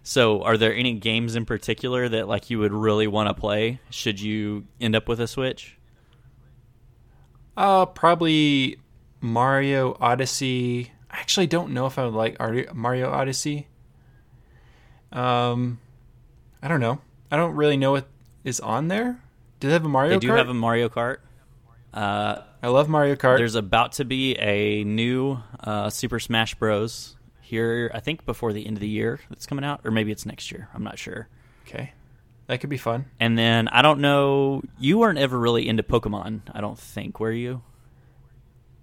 So, 0.03 0.41
are 0.41 0.57
there 0.57 0.73
any 0.73 0.93
games 0.93 1.35
in 1.35 1.45
particular 1.45 2.09
that 2.09 2.27
like 2.27 2.49
you 2.49 2.59
would 2.59 2.73
really 2.73 3.07
want 3.07 3.29
to 3.29 3.33
play? 3.39 3.79
Should 3.91 4.19
you 4.19 4.65
end 4.79 4.95
up 4.95 5.07
with 5.07 5.19
a 5.19 5.27
Switch? 5.27 5.77
uh, 7.57 7.85
probably 7.85 8.77
Mario 9.19 9.95
Odyssey. 9.99 10.91
I 11.11 11.17
actually 11.19 11.47
don't 11.47 11.71
know 11.73 11.85
if 11.85 11.99
I 11.99 12.05
would 12.05 12.13
like 12.13 12.37
Mario 12.73 13.11
Odyssey. 13.11 13.67
Um, 15.11 15.79
I 16.63 16.67
don't 16.67 16.79
know. 16.79 17.01
I 17.29 17.37
don't 17.37 17.55
really 17.55 17.77
know 17.77 17.91
what 17.91 18.07
is 18.43 18.59
on 18.61 18.87
there. 18.87 19.19
Do 19.59 19.67
they 19.67 19.73
have 19.73 19.85
a 19.85 19.89
Mario 19.89 20.13
They 20.13 20.19
do 20.19 20.29
Kart? 20.29 20.37
have 20.37 20.49
a 20.49 20.53
Mario 20.53 20.89
Kart. 20.89 21.17
Uh, 21.93 22.41
I 22.63 22.67
love 22.69 22.87
Mario 22.89 23.15
Kart. 23.15 23.37
There's 23.37 23.55
about 23.55 23.93
to 23.93 24.05
be 24.05 24.35
a 24.37 24.83
new 24.83 25.39
uh, 25.59 25.89
Super 25.89 26.19
Smash 26.19 26.55
Bros. 26.55 27.15
here, 27.41 27.91
I 27.93 27.99
think, 27.99 28.25
before 28.25 28.53
the 28.53 28.65
end 28.65 28.77
of 28.77 28.81
the 28.81 28.87
year 28.87 29.19
that's 29.29 29.45
coming 29.45 29.65
out, 29.65 29.81
or 29.83 29.91
maybe 29.91 30.11
it's 30.11 30.25
next 30.25 30.51
year. 30.51 30.69
I'm 30.73 30.83
not 30.83 30.97
sure. 30.97 31.27
okay, 31.67 31.91
that 32.47 32.61
could 32.61 32.69
be 32.69 32.77
fun. 32.77 33.05
And 33.19 33.37
then 33.37 33.67
I 33.67 33.81
don't 33.81 33.99
know. 33.99 34.61
You 34.79 34.97
weren't 34.99 35.19
ever 35.19 35.37
really 35.37 35.67
into 35.67 35.83
Pokemon, 35.83 36.41
I 36.53 36.61
don't 36.61 36.79
think, 36.79 37.19
were 37.19 37.31
you? 37.31 37.61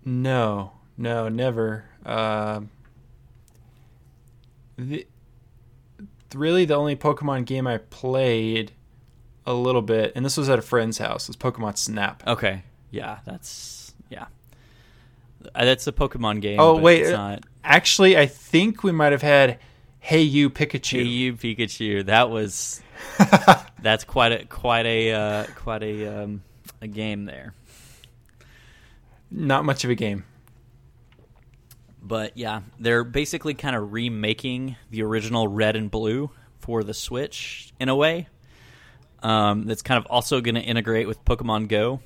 No, 0.04 0.72
no, 0.96 1.28
never. 1.28 1.84
Um 2.04 2.70
the, 4.76 5.06
really, 6.34 6.64
the 6.64 6.74
only 6.74 6.94
Pokemon 6.94 7.46
game 7.46 7.66
I 7.66 7.78
played 7.78 8.72
a 9.44 9.52
little 9.54 9.82
bit, 9.82 10.12
and 10.14 10.24
this 10.24 10.36
was 10.36 10.48
at 10.48 10.58
a 10.58 10.62
friend's 10.62 10.98
house, 10.98 11.26
was 11.26 11.36
Pokemon 11.36 11.76
Snap. 11.78 12.22
Okay, 12.26 12.62
yeah, 12.90 13.18
that's 13.24 13.94
yeah. 14.10 14.26
Uh, 15.54 15.64
That's 15.64 15.86
a 15.86 15.92
Pokemon 15.92 16.40
game. 16.40 16.58
Oh, 16.58 16.74
but 16.74 16.82
wait, 16.82 17.06
uh, 17.06 17.16
not. 17.16 17.44
Actually, 17.62 18.16
I 18.16 18.26
think 18.26 18.82
we 18.82 18.92
might 18.92 19.12
have 19.12 19.22
had 19.22 19.58
Hey 20.00 20.22
You 20.22 20.50
Pikachu. 20.50 20.98
Hey, 20.98 21.04
you 21.04 21.34
Pikachu. 21.34 22.06
That 22.06 22.30
was 22.30 22.82
that's 23.82 24.04
quite 24.04 24.32
a 24.32 24.44
quite 24.46 24.86
a 24.86 25.12
uh, 25.12 25.46
quite 25.54 25.82
a 25.82 26.22
um, 26.22 26.42
a 26.80 26.86
game 26.86 27.24
there. 27.24 27.54
Not 29.30 29.64
much 29.64 29.84
of 29.84 29.90
a 29.90 29.94
game. 29.94 30.24
But 32.02 32.38
yeah, 32.38 32.62
they're 32.78 33.04
basically 33.04 33.54
kind 33.54 33.76
of 33.76 33.92
remaking 33.92 34.76
the 34.90 35.02
original 35.02 35.46
Red 35.46 35.76
and 35.76 35.90
Blue 35.90 36.30
for 36.58 36.82
the 36.82 36.94
Switch 36.94 37.72
in 37.78 37.88
a 37.88 37.96
way. 37.96 38.28
Um, 39.22 39.66
that's 39.66 39.82
kind 39.82 39.98
of 39.98 40.06
also 40.06 40.40
going 40.40 40.54
to 40.54 40.60
integrate 40.60 41.06
with 41.06 41.22
Pokemon 41.24 41.68
Go. 41.68 42.00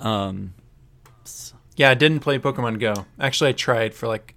Um, 0.00 0.54
Yeah, 1.76 1.90
I 1.90 1.94
didn't 1.94 2.20
play 2.20 2.38
Pokemon 2.38 2.80
Go. 2.80 3.06
Actually, 3.20 3.50
I 3.50 3.52
tried 3.52 3.94
for 3.94 4.06
like 4.08 4.34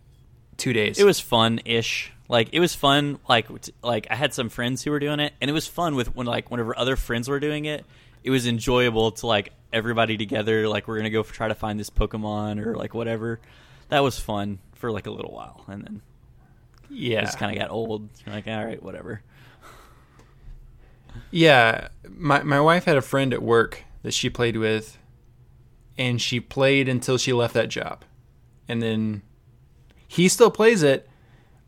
two 0.57 0.73
days. 0.73 0.99
it 0.99 1.03
was 1.05 1.19
fun-ish. 1.19 2.11
Like 2.29 2.49
it 2.53 2.59
was 2.59 2.73
fun. 2.73 3.19
Like 3.27 3.47
like 3.83 4.07
I 4.09 4.15
had 4.15 4.33
some 4.33 4.47
friends 4.49 4.83
who 4.83 4.91
were 4.91 4.99
doing 4.99 5.19
it, 5.19 5.33
and 5.41 5.49
it 5.49 5.53
was 5.53 5.67
fun 5.67 5.95
with 5.95 6.15
when 6.15 6.27
like 6.27 6.49
whenever 6.49 6.77
other 6.77 6.95
friends 6.95 7.27
were 7.27 7.39
doing 7.39 7.65
it. 7.65 7.85
It 8.23 8.29
was 8.29 8.47
enjoyable 8.47 9.11
to 9.13 9.27
like 9.27 9.51
everybody 9.73 10.15
together. 10.15 10.69
Like 10.69 10.87
we're 10.87 10.97
gonna 10.97 11.09
go 11.09 11.21
f- 11.21 11.31
try 11.31 11.49
to 11.49 11.55
find 11.55 11.79
this 11.79 11.89
Pokemon 11.89 12.65
or 12.65 12.75
like 12.75 12.93
whatever. 12.93 13.41
That 13.89 14.01
was 14.01 14.17
fun 14.17 14.59
for 14.75 14.91
like 14.91 15.07
a 15.07 15.11
little 15.11 15.33
while, 15.33 15.65
and 15.67 15.83
then 15.83 16.01
yeah. 16.89 17.21
just 17.21 17.37
kind 17.37 17.53
of 17.53 17.61
got 17.61 17.69
old. 17.69 18.07
You're 18.25 18.33
like, 18.35 18.47
all 18.47 18.65
right, 18.65 18.81
whatever. 18.81 19.21
Yeah, 21.31 21.89
my 22.07 22.43
my 22.43 22.61
wife 22.61 22.85
had 22.85 22.97
a 22.97 23.01
friend 23.01 23.33
at 23.33 23.41
work 23.41 23.83
that 24.03 24.13
she 24.13 24.29
played 24.29 24.57
with, 24.57 24.97
and 25.97 26.21
she 26.21 26.39
played 26.39 26.87
until 26.87 27.17
she 27.17 27.33
left 27.33 27.53
that 27.53 27.69
job, 27.69 28.03
and 28.67 28.81
then 28.81 29.21
he 30.07 30.27
still 30.27 30.51
plays 30.51 30.83
it, 30.83 31.07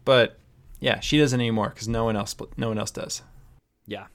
but 0.06 0.38
yeah, 0.80 1.00
she 1.00 1.18
doesn't 1.18 1.40
anymore 1.40 1.70
because 1.70 1.88
no 1.88 2.04
one 2.04 2.16
else 2.16 2.36
no 2.58 2.70
one 2.70 2.78
else 2.78 2.92
does. 2.92 3.22
Yeah. 3.86 4.08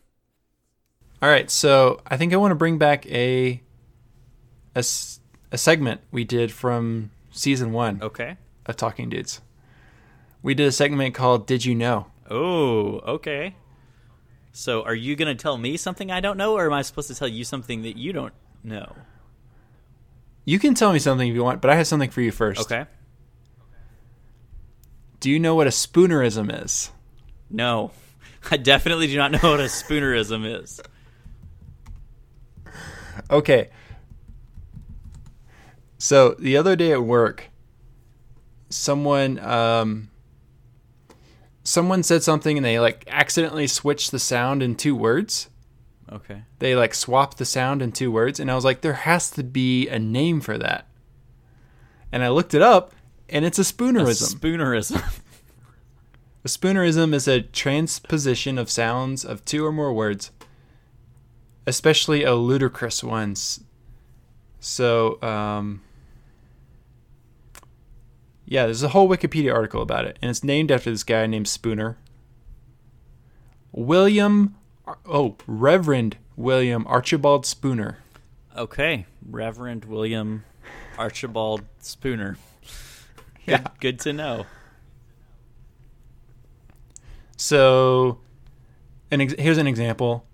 All 1.20 1.28
right, 1.28 1.50
so 1.50 2.00
I 2.06 2.16
think 2.16 2.32
I 2.32 2.36
want 2.36 2.52
to 2.52 2.56
bring 2.56 2.78
back 2.78 3.06
a 3.06 3.62
a, 4.76 4.84
a 5.50 5.58
segment 5.58 6.00
we 6.10 6.24
did 6.24 6.52
from 6.52 7.10
season 7.30 7.72
one 7.72 8.00
Okay. 8.02 8.36
of 8.66 8.76
Talking 8.76 9.08
Dudes. 9.08 9.40
We 10.42 10.54
did 10.54 10.66
a 10.66 10.72
segment 10.72 11.14
called 11.14 11.46
"Did 11.46 11.64
You 11.64 11.74
Know." 11.74 12.06
Oh, 12.30 12.98
okay. 13.00 13.56
So, 14.52 14.82
are 14.82 14.94
you 14.94 15.16
going 15.16 15.34
to 15.34 15.40
tell 15.40 15.56
me 15.56 15.76
something 15.76 16.10
I 16.10 16.20
don't 16.20 16.36
know, 16.36 16.54
or 16.56 16.66
am 16.66 16.72
I 16.72 16.82
supposed 16.82 17.08
to 17.08 17.14
tell 17.14 17.28
you 17.28 17.44
something 17.44 17.82
that 17.82 17.96
you 17.96 18.12
don't 18.12 18.34
know? 18.62 18.94
You 20.48 20.58
can 20.58 20.72
tell 20.72 20.94
me 20.94 20.98
something 20.98 21.28
if 21.28 21.34
you 21.34 21.44
want, 21.44 21.60
but 21.60 21.70
I 21.70 21.74
have 21.74 21.86
something 21.86 22.08
for 22.08 22.22
you 22.22 22.32
first. 22.32 22.62
Okay. 22.62 22.86
Do 25.20 25.30
you 25.30 25.38
know 25.38 25.54
what 25.54 25.66
a 25.66 25.70
spoonerism 25.70 26.64
is? 26.64 26.90
No, 27.50 27.90
I 28.50 28.56
definitely 28.56 29.08
do 29.08 29.18
not 29.18 29.30
know 29.30 29.40
what 29.42 29.60
a 29.60 29.64
spoonerism 29.64 30.62
is. 30.62 30.80
Okay. 33.30 33.68
So 35.98 36.34
the 36.38 36.56
other 36.56 36.76
day 36.76 36.92
at 36.92 37.04
work, 37.04 37.50
someone 38.70 39.38
um, 39.40 40.08
someone 41.62 42.02
said 42.02 42.22
something 42.22 42.56
and 42.56 42.64
they 42.64 42.80
like 42.80 43.04
accidentally 43.08 43.66
switched 43.66 44.12
the 44.12 44.18
sound 44.18 44.62
in 44.62 44.76
two 44.76 44.96
words. 44.96 45.50
Okay. 46.10 46.42
They 46.58 46.74
like 46.74 46.94
swapped 46.94 47.38
the 47.38 47.44
sound 47.44 47.82
in 47.82 47.92
two 47.92 48.10
words, 48.10 48.40
and 48.40 48.50
I 48.50 48.54
was 48.54 48.64
like, 48.64 48.80
there 48.80 48.94
has 48.94 49.30
to 49.32 49.42
be 49.44 49.88
a 49.88 49.98
name 49.98 50.40
for 50.40 50.56
that. 50.58 50.86
And 52.10 52.24
I 52.24 52.28
looked 52.30 52.54
it 52.54 52.62
up, 52.62 52.94
and 53.28 53.44
it's 53.44 53.58
a 53.58 53.62
A 53.62 53.64
spoonerism. 53.64 54.34
spoonerism. 54.34 55.20
A 56.44 56.48
spoonerism 56.48 57.12
is 57.12 57.26
a 57.26 57.42
transposition 57.42 58.58
of 58.58 58.70
sounds 58.70 59.24
of 59.24 59.44
two 59.44 59.66
or 59.66 59.72
more 59.72 59.92
words, 59.92 60.30
especially 61.66 62.22
a 62.22 62.34
ludicrous 62.36 63.02
ones. 63.02 63.60
So, 64.60 65.20
um, 65.20 65.82
yeah, 68.46 68.64
there's 68.64 68.84
a 68.84 68.88
whole 68.90 69.08
Wikipedia 69.08 69.52
article 69.52 69.82
about 69.82 70.04
it, 70.06 70.16
and 70.22 70.30
it's 70.30 70.44
named 70.44 70.70
after 70.70 70.90
this 70.90 71.02
guy 71.04 71.26
named 71.26 71.48
Spooner. 71.48 71.98
William, 73.72 74.54
oh, 75.06 75.36
Reverend 75.46 76.16
William 76.36 76.86
Archibald 76.86 77.44
Spooner. 77.46 77.98
Okay, 78.56 79.06
Reverend 79.28 79.84
William 79.84 80.44
Archibald 80.98 81.62
Spooner. 81.80 82.36
Good, 83.46 83.52
Yeah. 83.52 83.64
good 83.80 83.98
to 84.00 84.12
know. 84.12 84.46
So, 87.36 88.18
an 89.10 89.20
ex- 89.20 89.34
here's 89.38 89.58
an 89.58 89.66
example: 89.66 90.26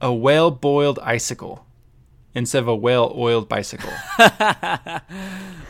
a 0.00 0.12
whale-boiled 0.12 0.98
icicle 1.00 1.66
instead 2.34 2.62
of 2.62 2.68
a 2.68 2.74
whale-oiled 2.76 3.48
bicycle, 3.48 3.92
I 4.18 5.00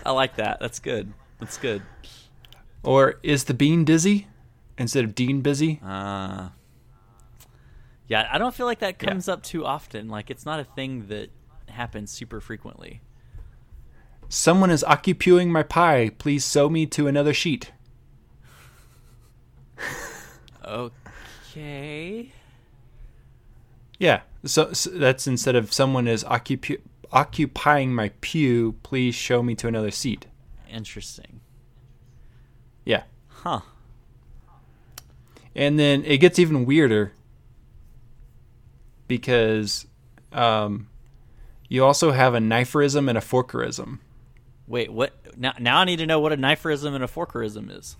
like 0.06 0.36
that. 0.36 0.60
That's 0.60 0.78
good. 0.78 1.12
That's 1.40 1.58
good. 1.58 1.82
or 2.84 3.16
is 3.22 3.44
the 3.44 3.54
bean 3.54 3.84
dizzy 3.84 4.28
instead 4.78 5.04
of 5.04 5.14
Dean 5.14 5.40
busy? 5.40 5.80
Uh, 5.84 6.50
yeah, 8.12 8.28
I 8.30 8.36
don't 8.36 8.54
feel 8.54 8.66
like 8.66 8.80
that 8.80 8.98
comes 8.98 9.26
up 9.26 9.42
too 9.42 9.64
often. 9.64 10.10
Like 10.10 10.30
it's 10.30 10.44
not 10.44 10.60
a 10.60 10.64
thing 10.64 11.06
that 11.06 11.30
happens 11.70 12.10
super 12.10 12.42
frequently. 12.42 13.00
Someone 14.28 14.68
is 14.70 14.84
occupying 14.84 15.50
my 15.50 15.62
pie. 15.62 16.10
Please 16.18 16.44
sew 16.44 16.68
me 16.68 16.84
to 16.84 17.06
another 17.06 17.32
sheet. 17.32 17.72
Okay. 20.62 22.32
Yeah, 23.98 24.20
so, 24.44 24.74
so 24.74 24.90
that's 24.90 25.26
instead 25.26 25.56
of 25.56 25.72
someone 25.72 26.06
is 26.06 26.22
occup- 26.24 26.82
occupying 27.12 27.94
my 27.94 28.10
pew. 28.20 28.76
Please 28.82 29.14
show 29.14 29.42
me 29.42 29.54
to 29.54 29.68
another 29.68 29.90
seat. 29.90 30.26
Interesting. 30.70 31.40
Yeah. 32.84 33.04
Huh. 33.28 33.60
And 35.54 35.78
then 35.78 36.04
it 36.04 36.18
gets 36.18 36.38
even 36.38 36.66
weirder 36.66 37.14
because 39.08 39.86
um, 40.32 40.88
you 41.68 41.84
also 41.84 42.10
have 42.10 42.34
a 42.34 42.38
kniferism 42.38 43.08
and 43.08 43.18
a 43.18 43.20
forkerism. 43.20 43.98
Wait, 44.66 44.92
what? 44.92 45.12
Now, 45.36 45.54
now 45.58 45.78
I 45.78 45.84
need 45.84 45.98
to 45.98 46.06
know 46.06 46.20
what 46.20 46.32
a 46.32 46.36
kniferism 46.36 46.94
and 46.94 47.04
a 47.04 47.08
forkerism 47.08 47.70
is. 47.70 47.96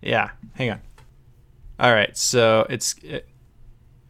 Yeah, 0.00 0.30
hang 0.54 0.70
on. 0.70 0.80
All 1.78 1.92
right, 1.92 2.16
so 2.16 2.66
it's 2.68 2.94
it, 3.02 3.28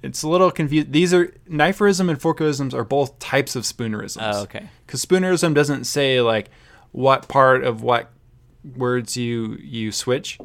it's 0.02 0.22
a 0.22 0.28
little 0.28 0.50
confused. 0.50 0.92
These 0.92 1.12
are 1.12 1.26
kniferism 1.48 2.08
and 2.08 2.18
forkerisms 2.18 2.74
are 2.74 2.84
both 2.84 3.18
types 3.18 3.54
of 3.54 3.64
spoonerisms. 3.64 4.18
Oh, 4.20 4.42
okay. 4.42 4.68
Because 4.86 5.04
spoonerism 5.04 5.54
doesn't 5.54 5.84
say 5.84 6.20
like 6.20 6.50
what 6.92 7.28
part 7.28 7.64
of 7.64 7.82
what 7.82 8.10
words 8.76 9.16
you 9.16 9.58
you 9.60 9.92
switch. 9.92 10.38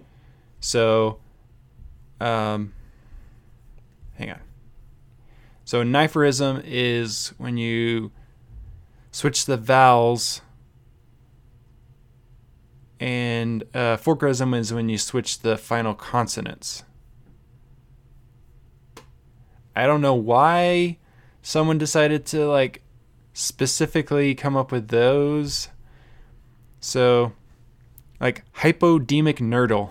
So, 0.59 1.19
um, 2.19 2.73
hang 4.15 4.31
on. 4.31 4.39
So 5.65 5.83
kniferism 5.83 6.61
is 6.63 7.33
when 7.39 7.57
you 7.57 8.11
switch 9.11 9.45
the 9.45 9.57
vowels, 9.57 10.41
and 12.99 13.63
uh, 13.73 13.97
forkerism 13.97 14.57
is 14.57 14.71
when 14.71 14.89
you 14.89 14.99
switch 14.99 15.39
the 15.39 15.57
final 15.57 15.95
consonants. 15.95 16.83
I 19.75 19.87
don't 19.87 20.01
know 20.01 20.13
why 20.13 20.99
someone 21.41 21.79
decided 21.79 22.25
to 22.27 22.45
like 22.47 22.83
specifically 23.33 24.35
come 24.35 24.55
up 24.55 24.71
with 24.71 24.89
those. 24.89 25.69
So, 26.79 27.33
like 28.19 28.43
hypodemic 28.53 29.39
nurdle. 29.39 29.89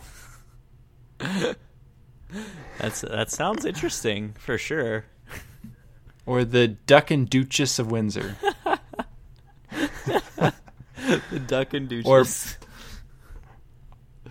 That's 2.78 3.00
that 3.02 3.30
sounds 3.30 3.64
interesting 3.64 4.34
for 4.38 4.56
sure. 4.56 5.06
Or 6.26 6.44
the 6.44 6.68
Duck 6.68 7.10
and 7.10 7.28
Duchess 7.28 7.78
of 7.78 7.90
Windsor. 7.90 8.36
The 11.30 11.38
duck 11.38 11.74
and 11.74 11.92
Or- 12.06 12.24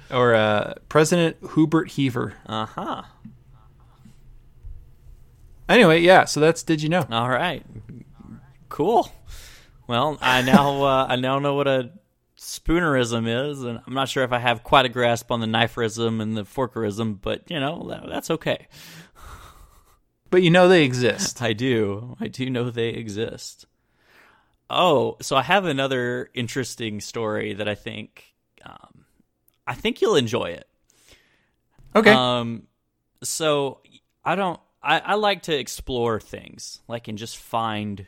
or 0.09 0.33
uh, 0.33 0.73
President 0.89 1.37
Hubert 1.53 1.91
Heaver. 1.91 2.33
uh 2.47 2.65
huh. 2.65 3.03
Anyway, 5.69 6.01
yeah, 6.01 6.25
so 6.25 6.39
that's 6.39 6.63
Did 6.63 6.81
You 6.81 6.89
Know? 6.89 7.05
All 7.11 7.29
right. 7.29 7.63
Cool. 8.69 9.09
Well, 9.87 10.17
I 10.21 10.41
now 10.41 10.83
uh, 10.83 11.05
I 11.09 11.15
now 11.15 11.39
know 11.39 11.53
what 11.55 11.67
a 11.67 11.91
spoonerism 12.37 13.51
is, 13.51 13.61
and 13.63 13.79
I'm 13.85 13.93
not 13.93 14.09
sure 14.09 14.23
if 14.23 14.31
I 14.31 14.39
have 14.39 14.63
quite 14.63 14.85
a 14.85 14.89
grasp 14.89 15.31
on 15.31 15.39
the 15.41 15.47
kniferism 15.47 16.21
and 16.21 16.35
the 16.35 16.43
forkerism, 16.43 17.19
but 17.21 17.43
you 17.49 17.59
know 17.59 17.87
that, 17.89 18.03
that's 18.07 18.31
okay. 18.31 18.67
But 20.33 20.41
you 20.41 20.49
know 20.49 20.67
they 20.67 20.83
exist. 20.83 21.43
I 21.43 21.53
do. 21.53 22.17
I 22.19 22.27
do 22.27 22.49
know 22.49 22.71
they 22.71 22.89
exist. 22.89 23.67
Oh, 24.67 25.15
so 25.21 25.35
I 25.35 25.43
have 25.43 25.65
another 25.65 26.31
interesting 26.33 27.01
story 27.01 27.53
that 27.53 27.67
I 27.69 27.75
think 27.75 28.33
um, 28.65 29.05
I 29.67 29.75
think 29.75 30.01
you'll 30.01 30.15
enjoy 30.15 30.45
it. 30.45 30.67
Okay. 31.95 32.09
Um, 32.09 32.63
so 33.21 33.81
I 34.25 34.33
don't. 34.33 34.59
I, 34.81 34.97
I 35.01 35.13
like 35.13 35.43
to 35.43 35.55
explore 35.55 36.19
things, 36.19 36.81
like 36.87 37.07
and 37.07 37.15
just 37.15 37.37
find, 37.37 38.07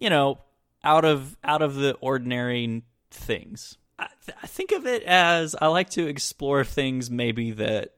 you 0.00 0.10
know, 0.10 0.40
out 0.82 1.04
of 1.04 1.36
out 1.44 1.62
of 1.62 1.76
the 1.76 1.92
ordinary 2.00 2.82
things. 3.12 3.78
I, 3.96 4.08
th- 4.26 4.38
I 4.42 4.48
think 4.48 4.72
of 4.72 4.88
it 4.88 5.04
as 5.04 5.54
I 5.54 5.68
like 5.68 5.90
to 5.90 6.08
explore 6.08 6.64
things 6.64 7.12
maybe 7.12 7.52
that 7.52 7.92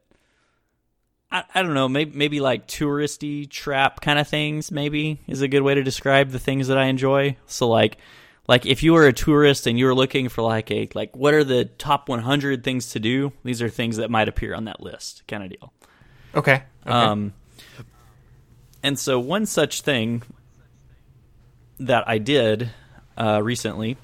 I, 1.30 1.44
I 1.54 1.62
don't 1.62 1.74
know, 1.74 1.88
maybe 1.88 2.16
maybe 2.16 2.40
like 2.40 2.66
touristy 2.66 3.48
trap 3.48 4.00
kind 4.00 4.18
of 4.18 4.28
things. 4.28 4.70
Maybe 4.70 5.20
is 5.26 5.42
a 5.42 5.48
good 5.48 5.62
way 5.62 5.74
to 5.74 5.82
describe 5.82 6.30
the 6.30 6.38
things 6.38 6.68
that 6.68 6.78
I 6.78 6.86
enjoy. 6.86 7.36
So 7.46 7.68
like 7.68 7.98
like 8.48 8.66
if 8.66 8.82
you 8.82 8.92
were 8.92 9.06
a 9.06 9.12
tourist 9.12 9.66
and 9.66 9.78
you 9.78 9.86
were 9.86 9.94
looking 9.94 10.28
for 10.28 10.42
like 10.42 10.70
a 10.70 10.88
like 10.94 11.16
what 11.16 11.34
are 11.34 11.44
the 11.44 11.64
top 11.64 12.08
100 12.08 12.62
things 12.62 12.90
to 12.90 13.00
do 13.00 13.32
these 13.44 13.60
are 13.62 13.68
things 13.68 13.96
that 13.96 14.10
might 14.10 14.28
appear 14.28 14.54
on 14.54 14.64
that 14.64 14.80
list 14.80 15.22
kind 15.26 15.42
of 15.42 15.50
deal 15.50 15.72
okay. 16.34 16.62
okay. 16.86 16.90
um 16.90 17.32
and 18.82 18.98
so 18.98 19.18
one 19.18 19.46
such 19.46 19.82
thing 19.82 20.22
that 21.78 22.08
i 22.08 22.18
did 22.18 22.70
uh, 23.16 23.40
recently 23.42 23.96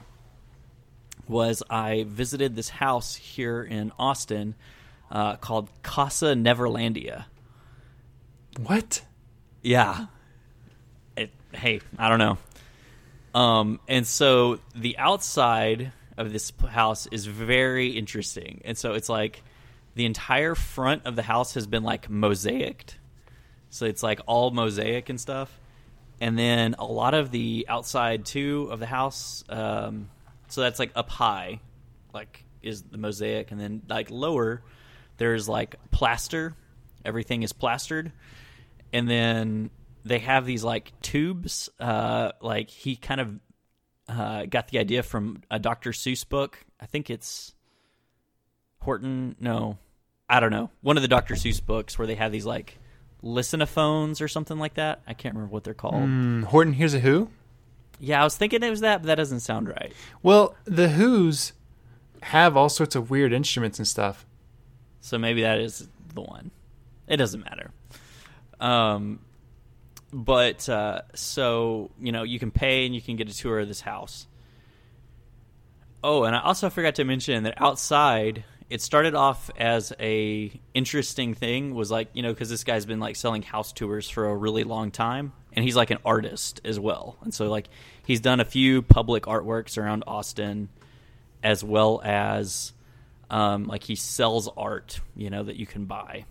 was 1.29 1.63
i 1.71 2.05
visited 2.09 2.57
this 2.57 2.69
house 2.69 3.15
here 3.15 3.63
in 3.63 3.93
austin 3.99 4.55
uh, 5.13 5.37
called 5.37 5.69
casa 5.83 6.35
neverlandia 6.35 7.27
what? 8.59 9.03
yeah. 9.63 10.07
It, 11.17 11.31
hey, 11.53 11.81
I 11.99 12.09
don't 12.09 12.19
know. 12.19 12.39
Um, 13.35 13.81
and 13.89 14.07
so 14.07 14.59
the 14.75 14.99
outside 14.99 15.93
of 16.17 16.33
this 16.33 16.53
house 16.69 17.07
is 17.07 17.27
very 17.27 17.89
interesting. 17.89 18.61
And 18.65 18.77
so 18.77 18.93
it's 18.93 19.09
like 19.09 19.43
the 19.95 20.05
entire 20.05 20.55
front 20.55 21.07
of 21.07 21.17
the 21.17 21.23
house 21.23 21.55
has 21.55 21.67
been 21.67 21.83
like 21.83 22.11
mosaiced. 22.11 22.97
So 23.71 23.87
it's 23.87 24.03
like 24.03 24.21
all 24.27 24.51
mosaic 24.51 25.09
and 25.09 25.19
stuff. 25.21 25.59
And 26.21 26.39
then 26.39 26.77
a 26.79 26.85
lot 26.85 27.15
of 27.15 27.31
the 27.31 27.67
outside 27.69 28.27
too 28.27 28.69
of 28.71 28.81
the 28.81 28.87
house, 28.87 29.45
um, 29.49 30.11
so 30.49 30.61
that's 30.61 30.79
like 30.79 30.93
up 30.95 31.09
high, 31.09 31.61
like 32.13 32.45
is 32.63 32.83
the 32.83 32.99
mosaic, 32.99 33.51
and 33.51 33.59
then 33.59 33.83
like 33.89 34.11
lower, 34.11 34.63
there's 35.23 35.49
like 35.49 35.77
plaster. 35.93 36.57
Everything 37.05 37.45
is 37.45 37.53
plastered 37.53 38.11
and 38.93 39.09
then 39.09 39.71
they 40.05 40.19
have 40.19 40.45
these 40.45 40.65
like 40.65 40.93
tubes. 41.01 41.69
Uh, 41.79 42.33
like 42.41 42.71
he 42.71 42.97
kind 42.97 43.21
of 43.21 43.41
uh, 44.09 44.47
got 44.47 44.69
the 44.69 44.79
idea 44.79 45.05
from 45.05 45.43
a 45.49 45.61
Dr. 45.61 45.93
Seuss 45.93 46.29
book. 46.29 46.59
I 46.81 46.87
think 46.87 47.09
it's 47.09 47.55
Horton. 48.81 49.37
No, 49.39 49.79
I 50.29 50.41
don't 50.41 50.51
know. 50.51 50.71
One 50.81 50.97
of 50.97 51.03
the 51.03 51.09
Dr. 51.09 51.35
Seuss 51.35 51.65
books 51.65 51.97
where 51.99 52.07
they 52.09 52.17
have 52.17 52.33
these 52.33 52.47
like 52.47 52.79
listenophones 53.23 54.21
or 54.21 54.27
something 54.27 54.59
like 54.59 54.75
that. 54.75 55.03
I 55.07 55.15
can't 55.15 55.37
remember 55.37 55.53
what 55.53 55.63
they're 55.63 55.75
called. 55.75 56.03
Mm, 56.03 56.45
Horton 56.45 56.73
Hears 56.73 56.95
a 56.95 56.99
Who? 56.99 57.31
Yeah, 58.01 58.21
I 58.21 58.25
was 58.25 58.37
thinking 58.37 58.65
it 58.65 58.71
was 58.71 58.81
that, 58.81 59.03
but 59.03 59.07
that 59.07 59.15
doesn't 59.15 59.41
sound 59.41 59.69
right. 59.69 59.93
Well, 60.25 60.57
the 60.65 60.89
Who's 60.89 61.53
have 62.23 62.57
all 62.57 62.69
sorts 62.69 62.97
of 62.97 63.11
weird 63.11 63.33
instruments 63.33 63.79
and 63.79 63.87
stuff. 63.87 64.27
So 65.03 65.19
maybe 65.19 65.43
that 65.43 65.61
is 65.61 65.87
the 66.15 66.23
one. 66.23 66.51
It 67.07 67.19
doesn't 67.19 67.41
matter. 67.41 67.71
Um, 68.59 69.19
but 70.13 70.69
uh, 70.69 71.03
so 71.15 71.91
you 72.01 72.13
know, 72.13 72.23
you 72.23 72.39
can 72.39 72.51
pay 72.51 72.87
and 72.87 72.95
you 72.95 73.03
can 73.03 73.17
get 73.17 73.29
a 73.29 73.37
tour 73.37 73.59
of 73.61 73.69
this 73.69 73.81
house. 73.81 74.27
Oh, 76.05 76.25
and 76.25 76.35
I 76.35 76.41
also 76.41 76.71
forgot 76.71 76.97
to 76.97 77.05
mention 77.05 77.45
that 77.45 77.61
outside, 77.61 78.45
it 78.71 78.81
started 78.81 79.15
off 79.15 79.51
as 79.57 79.93
a 80.01 80.53
interesting 80.73 81.35
thing. 81.35 81.75
Was 81.75 81.91
like 81.91 82.09
you 82.15 82.23
know 82.23 82.33
because 82.33 82.49
this 82.49 82.65
guy's 82.65 82.87
been 82.87 83.01
like 83.01 83.17
selling 83.17 83.43
house 83.43 83.73
tours 83.73 84.09
for 84.09 84.27
a 84.27 84.37
really 84.37 84.65
long 84.65 84.93
time, 84.93 85.33
and 85.53 85.65
he's 85.65 85.77
like 85.77 85.91
an 85.91 85.99
artist 86.05 86.61
as 86.65 86.79
well. 86.79 87.17
And 87.23 87.35
so 87.35 87.51
like 87.51 87.69
he's 88.07 88.21
done 88.21 88.39
a 88.39 88.45
few 88.45 88.83
public 88.83 89.25
artworks 89.25 89.77
around 89.77 90.05
Austin, 90.07 90.69
as 91.43 91.65
well 91.65 92.01
as 92.05 92.73
um, 93.33 93.65
like 93.65 93.83
he 93.83 93.97
sells 93.97 94.49
art, 94.57 95.01
you 95.17 95.31
know, 95.31 95.43
that 95.43 95.57
you 95.57 95.67
can 95.67 95.87
buy. 95.87 96.27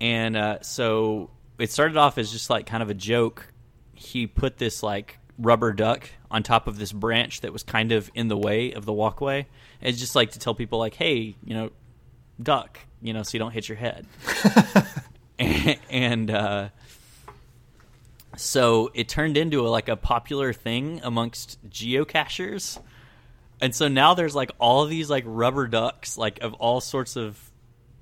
and 0.00 0.36
uh, 0.36 0.62
so 0.62 1.28
it 1.58 1.70
started 1.70 1.96
off 1.96 2.16
as 2.16 2.30
just 2.30 2.48
like 2.48 2.66
kind 2.66 2.82
of 2.82 2.88
a 2.88 2.94
joke. 2.94 3.52
He 3.94 4.26
put 4.26 4.58
this 4.58 4.82
like 4.82 5.18
rubber 5.38 5.72
duck 5.72 6.08
on 6.30 6.42
top 6.42 6.66
of 6.68 6.78
this 6.78 6.92
branch 6.92 7.40
that 7.40 7.52
was 7.52 7.62
kind 7.62 7.92
of 7.92 8.10
in 8.14 8.28
the 8.28 8.36
way 8.36 8.72
of 8.72 8.84
the 8.84 8.92
walkway. 8.92 9.46
It's 9.80 9.98
just 9.98 10.14
like 10.14 10.30
to 10.32 10.38
tell 10.38 10.54
people 10.54 10.78
like, 10.78 10.94
hey, 10.94 11.36
you 11.44 11.54
know, 11.54 11.70
duck, 12.40 12.78
you 13.02 13.12
know, 13.12 13.22
so 13.22 13.30
you 13.34 13.38
don't 13.40 13.52
hit 13.52 13.68
your 13.68 13.76
head. 13.76 14.06
and, 15.38 15.78
and 15.90 16.30
uh, 16.30 16.68
so 18.36 18.90
it 18.94 19.08
turned 19.08 19.36
into 19.36 19.66
a, 19.66 19.68
like 19.68 19.88
a 19.88 19.96
popular 19.96 20.52
thing 20.52 21.00
amongst 21.02 21.58
geocachers. 21.68 22.78
And 23.60 23.74
so 23.74 23.88
now 23.88 24.14
there's 24.14 24.34
like 24.34 24.52
all 24.58 24.84
these 24.86 25.08
like 25.08 25.24
rubber 25.26 25.66
ducks, 25.66 26.18
like 26.18 26.42
of 26.42 26.54
all 26.54 26.80
sorts 26.80 27.16
of 27.16 27.38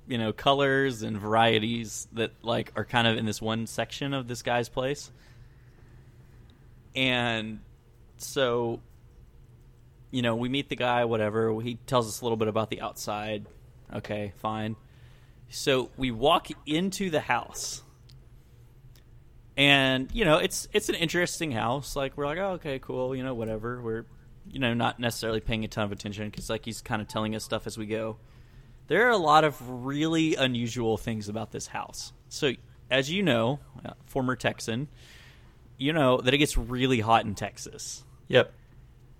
you 0.07 0.17
know 0.17 0.33
colors 0.33 1.01
and 1.01 1.17
varieties 1.17 2.07
that 2.13 2.31
like 2.43 2.71
are 2.75 2.85
kind 2.85 3.07
of 3.07 3.17
in 3.17 3.25
this 3.25 3.41
one 3.41 3.67
section 3.67 4.13
of 4.13 4.27
this 4.27 4.41
guy's 4.41 4.69
place. 4.69 5.11
And 6.95 7.59
so 8.17 8.81
you 10.11 10.21
know 10.21 10.35
we 10.35 10.49
meet 10.49 10.69
the 10.69 10.75
guy 10.75 11.05
whatever. 11.05 11.59
He 11.61 11.75
tells 11.87 12.07
us 12.07 12.21
a 12.21 12.25
little 12.25 12.37
bit 12.37 12.49
about 12.49 12.69
the 12.69 12.81
outside. 12.81 13.45
Okay 13.93 14.33
fine. 14.37 14.75
So 15.49 15.89
we 15.95 16.11
walk 16.11 16.49
into 16.65 17.09
the 17.09 17.21
house. 17.21 17.81
And 19.57 20.09
you 20.11 20.25
know 20.25 20.37
it's 20.37 20.67
it's 20.73 20.89
an 20.89 20.95
interesting 20.95 21.51
house. 21.51 21.95
Like 21.95 22.17
we're 22.17 22.25
like 22.25 22.39
oh, 22.39 22.51
okay 22.53 22.77
cool 22.79 23.15
you 23.15 23.23
know 23.23 23.33
whatever. 23.33 23.81
We're 23.81 24.05
you 24.49 24.59
know 24.59 24.73
not 24.73 24.99
necessarily 24.99 25.39
paying 25.39 25.63
a 25.63 25.67
ton 25.67 25.85
of 25.85 25.91
attention 25.91 26.29
because 26.29 26.49
like 26.49 26.65
he's 26.65 26.81
kind 26.81 27.01
of 27.01 27.07
telling 27.07 27.35
us 27.35 27.43
stuff 27.43 27.67
as 27.67 27.77
we 27.77 27.85
go 27.85 28.17
there 28.87 29.07
are 29.07 29.11
a 29.11 29.17
lot 29.17 29.43
of 29.43 29.57
really 29.85 30.35
unusual 30.35 30.97
things 30.97 31.29
about 31.29 31.51
this 31.51 31.67
house. 31.67 32.13
So, 32.29 32.51
as 32.89 33.09
you 33.09 33.23
know, 33.23 33.59
uh, 33.83 33.93
former 34.05 34.35
Texan, 34.35 34.87
you 35.77 35.93
know 35.93 36.17
that 36.21 36.33
it 36.33 36.37
gets 36.37 36.57
really 36.57 36.99
hot 36.99 37.25
in 37.25 37.35
Texas. 37.35 38.03
Yep. 38.27 38.53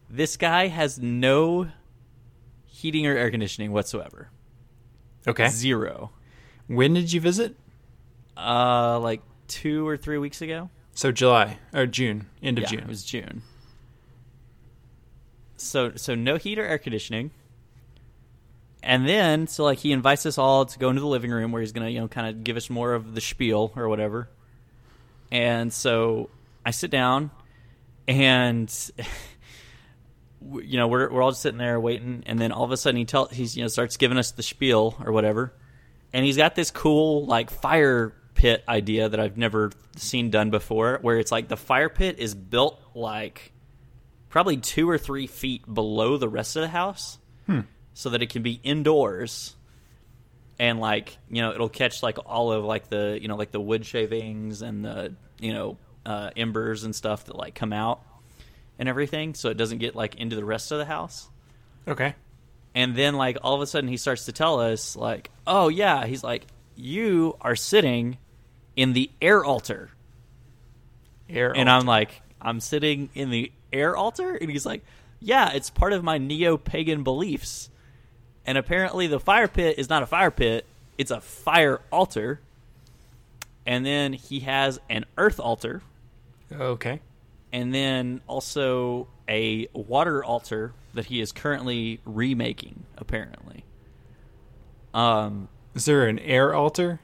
This 0.10 0.38
guy 0.38 0.68
has 0.68 1.00
no 1.00 1.70
heating 2.66 3.08
or 3.08 3.18
air 3.18 3.32
conditioning 3.32 3.72
whatsoever. 3.72 4.30
Okay. 5.28 5.50
Zero. 5.50 6.12
When 6.68 6.94
did 6.94 7.12
you 7.12 7.20
visit? 7.22 7.56
Uh, 8.38 9.00
like 9.00 9.22
two 9.48 9.88
or 9.88 9.98
three 9.98 10.18
weeks 10.18 10.42
ago. 10.42 10.70
So 10.94 11.12
July 11.12 11.58
or 11.74 11.88
June, 11.88 12.28
end 12.42 12.58
of 12.58 12.64
yeah, 12.64 12.70
June. 12.70 12.80
It 12.82 12.88
was 12.88 13.04
June. 13.04 13.42
So 15.58 15.94
so 15.96 16.16
no 16.16 16.38
heat 16.38 16.60
or 16.60 16.64
air 16.64 16.78
conditioning. 16.78 17.32
And 18.84 19.08
then 19.08 19.48
so 19.48 19.64
like 19.64 19.80
he 19.80 19.92
invites 19.92 20.26
us 20.26 20.38
all 20.38 20.66
to 20.66 20.80
go 20.80 20.90
into 20.90 21.02
the 21.02 21.08
living 21.08 21.32
room 21.32 21.52
where 21.52 21.62
he's 21.62 21.72
gonna 21.72 21.90
you 21.90 22.00
know 22.00 22.08
kind 22.08 22.28
of 22.28 22.44
give 22.44 22.58
us 22.58 22.70
more 22.70 22.94
of 22.94 23.16
the 23.16 23.22
spiel 23.22 23.72
or 23.76 23.90
whatever. 23.90 24.30
And 25.32 25.74
so 25.74 26.30
i 26.66 26.72
sit 26.72 26.90
down 26.90 27.32
and 28.08 28.74
you 30.42 30.78
know 30.78 30.88
we're, 30.88 31.12
we're 31.12 31.22
all 31.22 31.32
just 31.32 31.42
sitting 31.42 31.58
there 31.58 31.80
waiting. 31.80 32.24
And 32.26 32.40
then 32.40 32.52
all 32.52 32.64
of 32.64 32.72
a 32.72 32.78
sudden 32.78 32.98
he 32.98 33.06
tell 33.06 33.26
he's 33.26 33.56
you 33.56 33.64
know 33.64 33.68
starts 33.68 33.98
giving 33.98 34.18
us 34.18 34.32
the 34.32 34.44
spiel 34.44 34.96
or 35.04 35.12
whatever. 35.12 35.54
And 36.14 36.24
he's 36.26 36.38
got 36.38 36.56
this 36.56 36.72
cool 36.72 37.26
like 37.26 37.50
fire 37.50 38.14
pit 38.36 38.64
idea 38.68 39.08
that 39.10 39.20
i've 39.20 39.38
never 39.38 39.72
seen 39.96 40.30
done 40.30 40.50
before 40.50 41.00
where 41.02 41.18
it's 41.18 41.32
like 41.32 41.48
the 41.48 41.58
fire 41.58 41.90
pit 41.90 42.20
is 42.20 42.36
built 42.36 42.80
like 42.94 43.54
probably 44.30 44.58
two 44.58 44.90
or 44.90 44.98
three 44.98 45.28
feet 45.28 45.62
below 45.72 46.18
the 46.18 46.30
rest 46.30 46.56
of 46.56 46.62
the 46.62 46.68
house 46.68 47.18
Hmm 47.46 47.62
so 47.98 48.10
that 48.10 48.22
it 48.22 48.30
can 48.30 48.44
be 48.44 48.60
indoors 48.62 49.56
and 50.60 50.82
like 50.82 51.18
you 51.30 51.42
know 51.42 51.52
it'll 51.52 51.70
catch 51.70 52.04
like 52.04 52.18
all 52.26 52.52
of 52.52 52.66
like 52.66 52.90
the 52.90 53.18
you 53.22 53.30
know 53.30 53.38
like 53.38 53.52
the 53.52 53.60
wood 53.60 53.86
shavings 53.86 54.62
and 54.62 54.84
the 54.84 55.14
you 55.40 55.54
know 55.54 55.78
uh, 56.06 56.30
embers 56.36 56.84
and 56.84 56.94
stuff 56.94 57.24
that 57.26 57.36
like 57.38 57.56
come 57.56 57.72
out 57.72 58.02
and 58.78 58.90
everything 58.90 59.34
so 59.34 59.50
it 59.50 59.56
doesn't 59.56 59.78
get 59.78 59.96
like 59.96 60.16
into 60.16 60.36
the 60.36 60.44
rest 60.44 60.72
of 60.74 60.78
the 60.78 60.86
house 60.86 61.30
Okay. 61.88 62.14
and 62.76 62.96
then 62.98 63.16
like 63.16 63.38
all 63.42 63.56
of 63.56 63.62
a 63.62 63.68
sudden 63.68 63.88
he 63.90 63.96
starts 63.98 64.26
to 64.26 64.34
tell 64.34 64.60
us 64.60 64.96
like 64.98 65.32
oh 65.48 65.70
yeah 65.70 66.06
he's 66.06 66.24
like 66.24 66.46
you 66.76 67.38
are 67.40 67.56
sitting 67.56 68.18
in 68.76 68.92
the 68.92 69.10
air 69.22 69.44
altar 69.44 69.90
Air. 71.30 71.52
and 71.56 71.70
altar. 71.70 71.80
i'm 71.82 71.86
like 71.88 72.22
i'm 72.42 72.60
sitting 72.60 73.10
in 73.16 73.30
the 73.30 73.52
air 73.76 73.96
altar 73.96 74.36
and 74.36 74.50
he's 74.50 74.66
like 74.66 74.84
yeah 75.20 75.52
it's 75.54 75.70
part 75.70 75.92
of 75.94 76.04
my 76.04 76.18
neo-pagan 76.18 77.04
beliefs 77.04 77.70
and 78.46 78.58
apparently 78.58 79.08
the 79.08 79.20
fire 79.20 79.48
pit 79.48 79.78
is 79.78 79.90
not 79.90 80.02
a 80.02 80.06
fire 80.06 80.32
pit 80.32 80.66
it's 80.98 81.12
a 81.12 81.20
fire 81.22 81.82
altar 81.92 82.40
and 83.66 83.86
then 83.86 84.14
he 84.14 84.40
has 84.42 84.80
an 84.90 85.06
earth 85.18 85.40
altar 85.40 85.82
Okay. 86.52 87.02
and 87.52 87.74
then 87.74 88.22
also 88.28 89.08
a 89.28 89.68
water 89.74 90.24
altar 90.24 90.74
that 90.94 91.06
he 91.08 91.20
is 91.20 91.32
currently 91.32 92.00
remaking 92.06 92.86
apparently 92.98 93.64
um 94.94 95.50
Is 95.74 95.86
there 95.86 96.08
an 96.08 96.20
air 96.20 96.54
altar? 96.54 97.00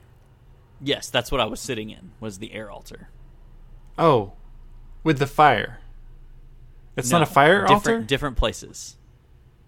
yes 0.79 1.10
that's 1.10 1.31
what 1.31 1.41
i 1.41 1.45
was 1.45 1.60
sitting 1.60 1.89
in 1.89 2.12
was 2.19 2.38
the 2.39 2.53
air 2.53 2.71
altar 2.71 3.10
Oh, 3.99 4.31
with 5.03 5.19
the 5.19 5.27
fire. 5.27 5.79
It's 6.97 7.10
not 7.12 7.21
a 7.21 7.25
fire 7.25 7.62
different, 7.62 7.73
altar. 7.73 8.01
different 8.01 8.38
places 8.38 8.95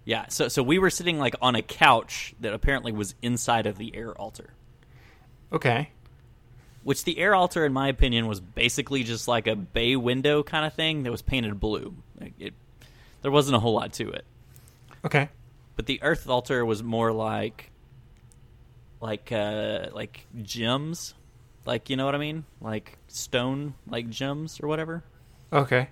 yeah 0.04 0.26
so 0.28 0.48
so 0.48 0.62
we 0.62 0.78
were 0.78 0.90
sitting 0.90 1.18
like 1.18 1.34
on 1.40 1.54
a 1.54 1.62
couch 1.62 2.34
that 2.40 2.52
apparently 2.52 2.92
was 2.92 3.14
inside 3.22 3.66
of 3.66 3.78
the 3.78 3.94
air 3.96 4.12
altar 4.20 4.50
okay. 5.52 5.90
which 6.82 7.04
the 7.04 7.18
air 7.18 7.34
altar 7.34 7.64
in 7.64 7.72
my 7.72 7.88
opinion 7.88 8.26
was 8.26 8.40
basically 8.40 9.02
just 9.02 9.26
like 9.28 9.46
a 9.46 9.56
bay 9.56 9.96
window 9.96 10.42
kind 10.42 10.66
of 10.66 10.74
thing 10.74 11.02
that 11.04 11.10
was 11.10 11.22
painted 11.22 11.58
blue 11.58 11.94
like 12.20 12.34
it 12.38 12.52
there 13.22 13.30
wasn't 13.30 13.56
a 13.56 13.60
whole 13.60 13.72
lot 13.74 13.92
to 13.94 14.10
it 14.10 14.24
Okay. 15.04 15.28
but 15.76 15.86
the 15.86 16.02
earth 16.02 16.28
altar 16.28 16.64
was 16.64 16.82
more 16.82 17.10
like 17.12 17.70
like 19.00 19.32
uh 19.32 19.86
like 19.92 20.26
gems 20.42 21.14
like 21.66 21.88
you 21.88 21.96
know 21.96 22.04
what 22.04 22.14
i 22.14 22.18
mean 22.18 22.44
like 22.60 22.98
stone 23.08 23.74
like 23.86 24.08
gems 24.10 24.60
or 24.62 24.68
whatever 24.68 25.02
Okay. 25.52 25.88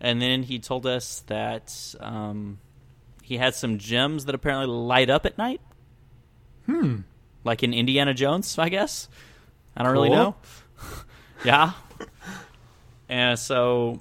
And 0.00 0.20
then 0.20 0.42
he 0.42 0.58
told 0.58 0.86
us 0.86 1.20
that 1.26 1.94
um 2.00 2.58
he 3.22 3.38
had 3.38 3.54
some 3.54 3.78
gems 3.78 4.26
that 4.26 4.34
apparently 4.34 4.66
light 4.66 5.08
up 5.10 5.24
at 5.26 5.38
night. 5.38 5.60
Hmm. 6.66 7.00
like 7.44 7.62
in 7.62 7.74
indiana 7.74 8.14
jones 8.14 8.58
i 8.58 8.68
guess. 8.70 9.08
I 9.76 9.82
don't 9.82 9.92
really 9.92 10.10
know. 10.10 10.36
Yeah. 11.44 11.72
And 13.08 13.38
so 13.38 14.00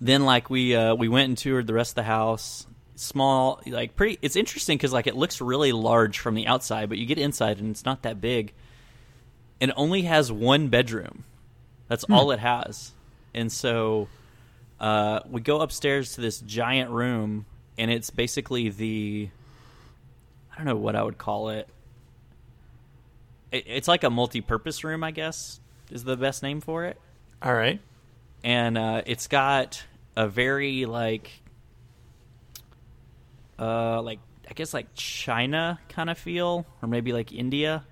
then 0.00 0.24
like 0.24 0.48
we 0.48 0.74
uh 0.74 0.94
we 0.94 1.08
went 1.08 1.28
and 1.28 1.36
toured 1.36 1.66
the 1.66 1.74
rest 1.74 1.92
of 1.92 1.96
the 1.96 2.02
house. 2.04 2.66
Small 2.94 3.60
like 3.66 3.94
pretty 3.94 4.18
it's 4.22 4.36
interesting 4.36 4.78
because 4.78 4.92
like 4.92 5.06
it 5.06 5.16
looks 5.16 5.40
really 5.40 5.72
large 5.72 6.18
from 6.18 6.34
the 6.34 6.46
outside 6.46 6.88
but 6.88 6.98
you 6.98 7.04
get 7.06 7.18
inside 7.18 7.58
and 7.58 7.70
it's 7.70 7.84
not 7.84 8.02
that 8.02 8.20
big. 8.20 8.54
It 9.60 9.70
only 9.76 10.02
has 10.02 10.32
one 10.32 10.68
bedroom. 10.68 11.24
That's 11.88 12.04
all 12.04 12.30
it 12.30 12.38
has. 12.38 12.92
And 13.34 13.52
so 13.52 14.08
uh 14.80 15.20
we 15.28 15.40
go 15.40 15.60
upstairs 15.60 16.14
to 16.14 16.20
this 16.20 16.40
giant 16.40 16.90
room 16.90 17.46
and 17.76 17.90
it's 17.90 18.10
basically 18.10 18.68
the 18.68 19.28
i 20.52 20.56
don't 20.56 20.66
know 20.66 20.76
what 20.76 20.94
i 20.94 21.02
would 21.02 21.18
call 21.18 21.48
it 21.50 21.68
it, 23.50 23.64
it's 23.66 23.88
like 23.88 24.04
a 24.04 24.10
multi-purpose 24.10 24.84
room, 24.84 25.02
I 25.04 25.10
guess, 25.10 25.60
is 25.90 26.04
the 26.04 26.16
best 26.16 26.42
name 26.42 26.60
for 26.60 26.84
it. 26.84 27.00
All 27.42 27.54
right. 27.54 27.80
And 28.44 28.76
uh, 28.78 29.02
it's 29.06 29.26
got 29.26 29.82
a 30.16 30.28
very 30.28 30.84
like, 30.84 31.30
uh, 33.58 34.02
like 34.02 34.20
I 34.48 34.54
guess 34.54 34.72
like 34.72 34.86
China 34.94 35.78
kind 35.88 36.10
of 36.10 36.18
feel, 36.18 36.66
or 36.82 36.88
maybe 36.88 37.12
like 37.12 37.32
India. 37.32 37.84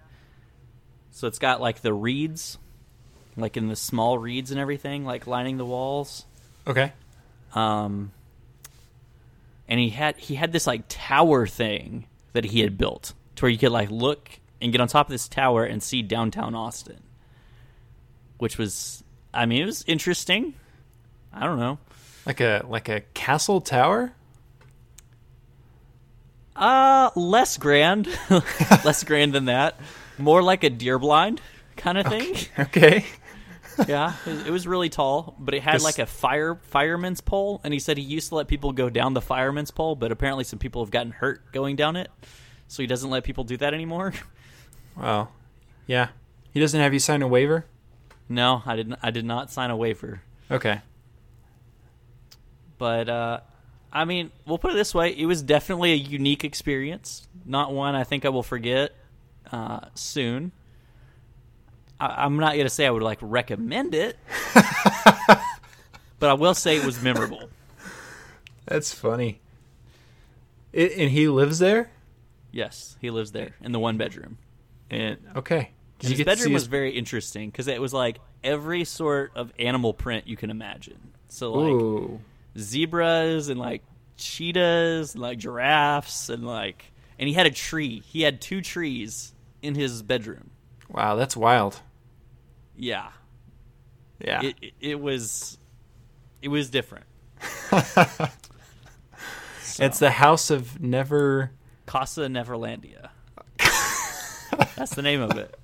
So 1.10 1.26
it's 1.26 1.38
got 1.38 1.60
like 1.60 1.80
the 1.80 1.94
reeds, 1.94 2.58
like 3.36 3.56
in 3.56 3.68
the 3.68 3.76
small 3.76 4.18
reeds 4.18 4.50
and 4.50 4.60
everything, 4.60 5.04
like 5.04 5.26
lining 5.26 5.56
the 5.56 5.64
walls. 5.64 6.26
Okay. 6.66 6.92
Um, 7.54 8.12
and 9.68 9.80
he 9.80 9.90
had 9.90 10.16
he 10.16 10.34
had 10.34 10.52
this 10.52 10.66
like 10.66 10.82
tower 10.88 11.46
thing 11.46 12.06
that 12.32 12.44
he 12.44 12.60
had 12.60 12.76
built 12.76 13.14
to 13.36 13.44
where 13.44 13.50
you 13.50 13.58
could 13.58 13.72
like 13.72 13.90
look 13.90 14.30
and 14.60 14.72
get 14.72 14.80
on 14.80 14.88
top 14.88 15.06
of 15.06 15.10
this 15.12 15.28
tower 15.28 15.64
and 15.64 15.82
see 15.82 16.02
downtown 16.02 16.54
Austin, 16.54 17.02
which 18.38 18.58
was 18.58 19.02
I 19.32 19.46
mean 19.46 19.62
it 19.62 19.66
was 19.66 19.84
interesting. 19.86 20.54
I 21.32 21.44
don't 21.44 21.58
know. 21.58 21.78
Like 22.24 22.40
a 22.40 22.64
like 22.68 22.88
a 22.88 23.00
castle 23.14 23.60
tower. 23.60 24.12
Uh 26.54 27.10
less 27.14 27.58
grand, 27.58 28.08
less 28.84 29.04
grand 29.04 29.34
than 29.34 29.46
that. 29.46 29.78
More 30.18 30.42
like 30.42 30.64
a 30.64 30.70
deer 30.70 30.98
blind 30.98 31.40
kind 31.76 31.98
of 31.98 32.06
thing. 32.06 32.34
Okay. 32.58 33.04
yeah, 33.88 34.14
it 34.24 34.30
was, 34.30 34.46
it 34.46 34.50
was 34.50 34.66
really 34.66 34.88
tall, 34.88 35.34
but 35.38 35.54
it 35.54 35.62
had 35.62 35.82
like 35.82 35.98
a 35.98 36.06
fire 36.06 36.58
fireman's 36.62 37.20
pole, 37.20 37.60
and 37.64 37.74
he 37.74 37.80
said 37.80 37.98
he 37.98 38.04
used 38.04 38.28
to 38.30 38.34
let 38.34 38.48
people 38.48 38.72
go 38.72 38.88
down 38.88 39.14
the 39.14 39.20
fireman's 39.20 39.70
pole, 39.70 39.96
but 39.96 40.12
apparently 40.12 40.44
some 40.44 40.58
people 40.58 40.82
have 40.84 40.90
gotten 40.90 41.12
hurt 41.12 41.52
going 41.52 41.76
down 41.76 41.96
it, 41.96 42.10
so 42.68 42.82
he 42.82 42.86
doesn't 42.86 43.10
let 43.10 43.24
people 43.24 43.44
do 43.44 43.56
that 43.56 43.74
anymore. 43.74 44.12
Well, 44.96 45.30
yeah. 45.86 46.08
He 46.52 46.60
doesn't 46.60 46.80
have 46.80 46.94
you 46.94 47.00
sign 47.00 47.20
a 47.20 47.28
waiver? 47.28 47.66
No, 48.30 48.62
I 48.64 48.76
didn't. 48.76 48.98
I 49.02 49.10
did 49.10 49.26
not 49.26 49.50
sign 49.50 49.70
a 49.70 49.76
waiver. 49.76 50.22
Okay. 50.50 50.80
But 52.78 53.08
uh, 53.08 53.40
I 53.92 54.04
mean, 54.04 54.30
we'll 54.46 54.58
put 54.58 54.72
it 54.72 54.74
this 54.74 54.94
way: 54.94 55.10
it 55.10 55.26
was 55.26 55.42
definitely 55.42 55.92
a 55.92 55.96
unique 55.96 56.44
experience. 56.44 57.28
Not 57.44 57.72
one 57.72 57.94
I 57.94 58.04
think 58.04 58.24
I 58.24 58.30
will 58.30 58.42
forget 58.42 58.94
uh, 59.52 59.80
soon. 59.94 60.52
I, 62.00 62.24
I'm 62.24 62.36
not 62.36 62.52
going 62.52 62.64
to 62.66 62.70
say 62.70 62.86
I 62.86 62.90
would 62.90 63.02
like 63.02 63.18
recommend 63.20 63.94
it, 63.94 64.16
but 64.54 66.30
I 66.30 66.34
will 66.34 66.54
say 66.54 66.76
it 66.76 66.84
was 66.84 67.02
memorable. 67.02 67.48
That's 68.66 68.92
funny. 68.92 69.40
It, 70.72 70.92
and 70.98 71.10
he 71.10 71.28
lives 71.28 71.58
there? 71.58 71.90
Yes, 72.52 72.96
he 73.00 73.10
lives 73.10 73.32
there 73.32 73.54
in 73.62 73.72
the 73.72 73.78
one 73.78 73.96
bedroom. 73.96 74.38
And 74.90 75.18
okay. 75.36 75.70
Did 75.98 76.10
And 76.10 76.16
his 76.18 76.24
bedroom 76.26 76.52
was 76.52 76.62
his- 76.62 76.68
very 76.68 76.90
interesting 76.90 77.50
because 77.50 77.68
it 77.68 77.80
was 77.80 77.92
like 77.94 78.18
every 78.44 78.84
sort 78.84 79.32
of 79.34 79.52
animal 79.58 79.94
print 79.94 80.26
you 80.26 80.36
can 80.36 80.50
imagine. 80.50 81.12
So 81.28 81.52
like 81.52 81.72
Ooh. 81.72 82.20
zebras 82.58 83.48
and 83.48 83.58
like 83.58 83.82
cheetahs 84.16 85.14
and 85.14 85.22
like 85.22 85.38
giraffes 85.38 86.28
and 86.28 86.46
like 86.46 86.84
and 87.18 87.28
he 87.28 87.34
had 87.34 87.46
a 87.46 87.50
tree. 87.50 88.00
He 88.06 88.22
had 88.22 88.40
two 88.40 88.60
trees 88.60 89.32
in 89.62 89.74
his 89.74 90.02
bedroom. 90.02 90.50
Wow, 90.88 91.16
that's 91.16 91.36
wild. 91.36 91.80
Yeah. 92.76 93.08
Yeah. 94.20 94.42
It 94.42 94.56
it, 94.62 94.74
it 94.80 95.00
was 95.00 95.58
it 96.42 96.48
was 96.48 96.70
different. 96.70 97.06
It's 99.78 99.98
the 99.98 100.10
house 100.10 100.50
of 100.50 100.80
never 100.80 101.50
Casa 101.86 102.22
Neverlandia. 102.22 103.10
That's 104.76 104.94
the 104.94 105.02
name 105.02 105.20
of 105.20 105.36
it. 105.36 105.58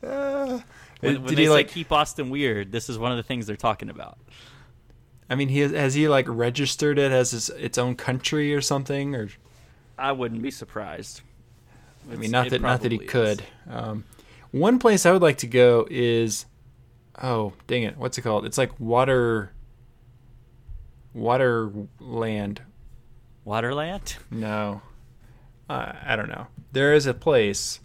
When, 0.00 0.62
when 1.00 1.22
Did 1.24 1.36
they 1.36 1.42
he 1.42 1.46
say 1.46 1.50
like 1.50 1.68
keep 1.68 1.90
Austin 1.90 2.30
weird, 2.30 2.72
this 2.72 2.88
is 2.88 2.98
one 2.98 3.10
of 3.10 3.16
the 3.16 3.22
things 3.22 3.46
they're 3.46 3.56
talking 3.56 3.90
about. 3.90 4.18
I 5.28 5.34
mean, 5.34 5.48
he 5.48 5.60
has, 5.60 5.72
has 5.72 5.94
he 5.94 6.08
like 6.08 6.26
registered 6.28 6.98
it 6.98 7.10
as 7.10 7.32
his, 7.32 7.50
its 7.50 7.78
own 7.78 7.96
country 7.96 8.54
or 8.54 8.60
something 8.60 9.14
or 9.14 9.28
I 9.98 10.12
wouldn't 10.12 10.42
be 10.42 10.50
surprised. 10.50 11.22
I 12.10 12.16
mean, 12.16 12.30
not 12.30 12.50
that 12.50 12.60
not 12.60 12.82
that 12.82 12.92
he 12.92 12.98
could. 12.98 13.42
Um, 13.68 14.04
one 14.52 14.78
place 14.78 15.04
I 15.04 15.12
would 15.12 15.22
like 15.22 15.38
to 15.38 15.46
go 15.46 15.86
is, 15.90 16.46
oh 17.20 17.54
dang 17.66 17.82
it, 17.82 17.96
what's 17.96 18.16
it 18.16 18.22
called? 18.22 18.44
It's 18.44 18.58
like 18.58 18.78
water, 18.78 19.52
Waterland. 21.16 22.58
Waterland? 23.46 24.16
No, 24.30 24.82
uh, 25.68 25.92
I 26.04 26.14
don't 26.16 26.28
know. 26.28 26.46
There 26.70 26.94
is 26.94 27.06
a 27.06 27.14
place 27.14 27.80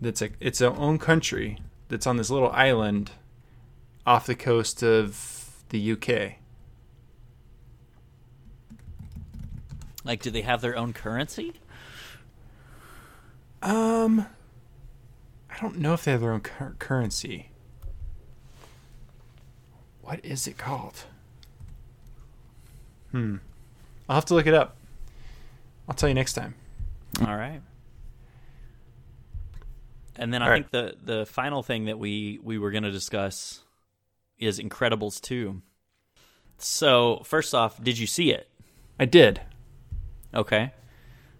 that's 0.00 0.20
a 0.20 0.30
its 0.40 0.58
their 0.58 0.70
own 0.70 0.98
country 0.98 1.58
that's 1.88 2.06
on 2.06 2.16
this 2.16 2.30
little 2.30 2.50
island 2.50 3.12
off 4.06 4.26
the 4.26 4.34
coast 4.34 4.82
of 4.82 5.64
the 5.70 5.92
UK. 5.92 6.34
Like, 10.04 10.22
do 10.22 10.30
they 10.30 10.42
have 10.42 10.60
their 10.60 10.76
own 10.76 10.92
currency? 10.92 11.54
Um, 13.62 14.26
I 15.58 15.62
don't 15.62 15.78
know 15.78 15.92
if 15.92 16.04
they 16.04 16.12
have 16.12 16.20
their 16.20 16.32
own 16.32 16.40
cur- 16.40 16.76
currency. 16.78 17.50
What 20.02 20.24
is 20.24 20.46
it 20.46 20.56
called? 20.56 21.04
Hmm. 23.10 23.36
I'll 24.08 24.14
have 24.14 24.24
to 24.26 24.34
look 24.34 24.46
it 24.46 24.54
up. 24.54 24.76
I'll 25.88 25.94
tell 25.94 26.08
you 26.08 26.14
next 26.14 26.34
time. 26.34 26.54
All 27.20 27.36
right. 27.36 27.60
And 30.14 30.32
then 30.32 30.42
I 30.42 30.46
All 30.46 30.54
think 30.54 30.70
the 30.70 30.94
the 31.02 31.26
final 31.26 31.62
thing 31.62 31.86
that 31.86 31.98
we 31.98 32.38
we 32.42 32.58
were 32.58 32.70
going 32.70 32.82
to 32.84 32.90
discuss 32.90 33.60
is 34.38 34.60
Incredibles 34.60 35.20
2. 35.20 35.60
So, 36.58 37.22
first 37.24 37.54
off, 37.54 37.82
did 37.82 37.98
you 37.98 38.06
see 38.06 38.30
it? 38.30 38.48
I 38.98 39.04
did. 39.04 39.40
Okay. 40.34 40.72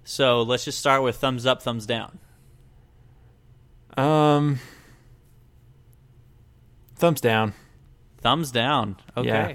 So, 0.04 0.42
let's 0.42 0.64
just 0.64 0.78
start 0.78 1.02
with 1.02 1.16
thumbs 1.16 1.44
up, 1.44 1.62
thumbs 1.62 1.86
down. 1.86 2.18
Um, 3.98 4.58
thumbs 6.96 7.20
down. 7.20 7.54
Thumbs 8.20 8.50
down. 8.50 8.96
Okay. 9.16 9.28
Yeah. 9.28 9.54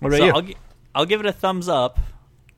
What 0.00 0.08
about 0.08 0.18
so 0.18 0.24
you? 0.24 0.32
I'll 0.32 0.42
gi- 0.42 0.56
I'll 0.94 1.06
give 1.06 1.20
it 1.20 1.26
a 1.26 1.32
thumbs 1.32 1.68
up. 1.68 2.00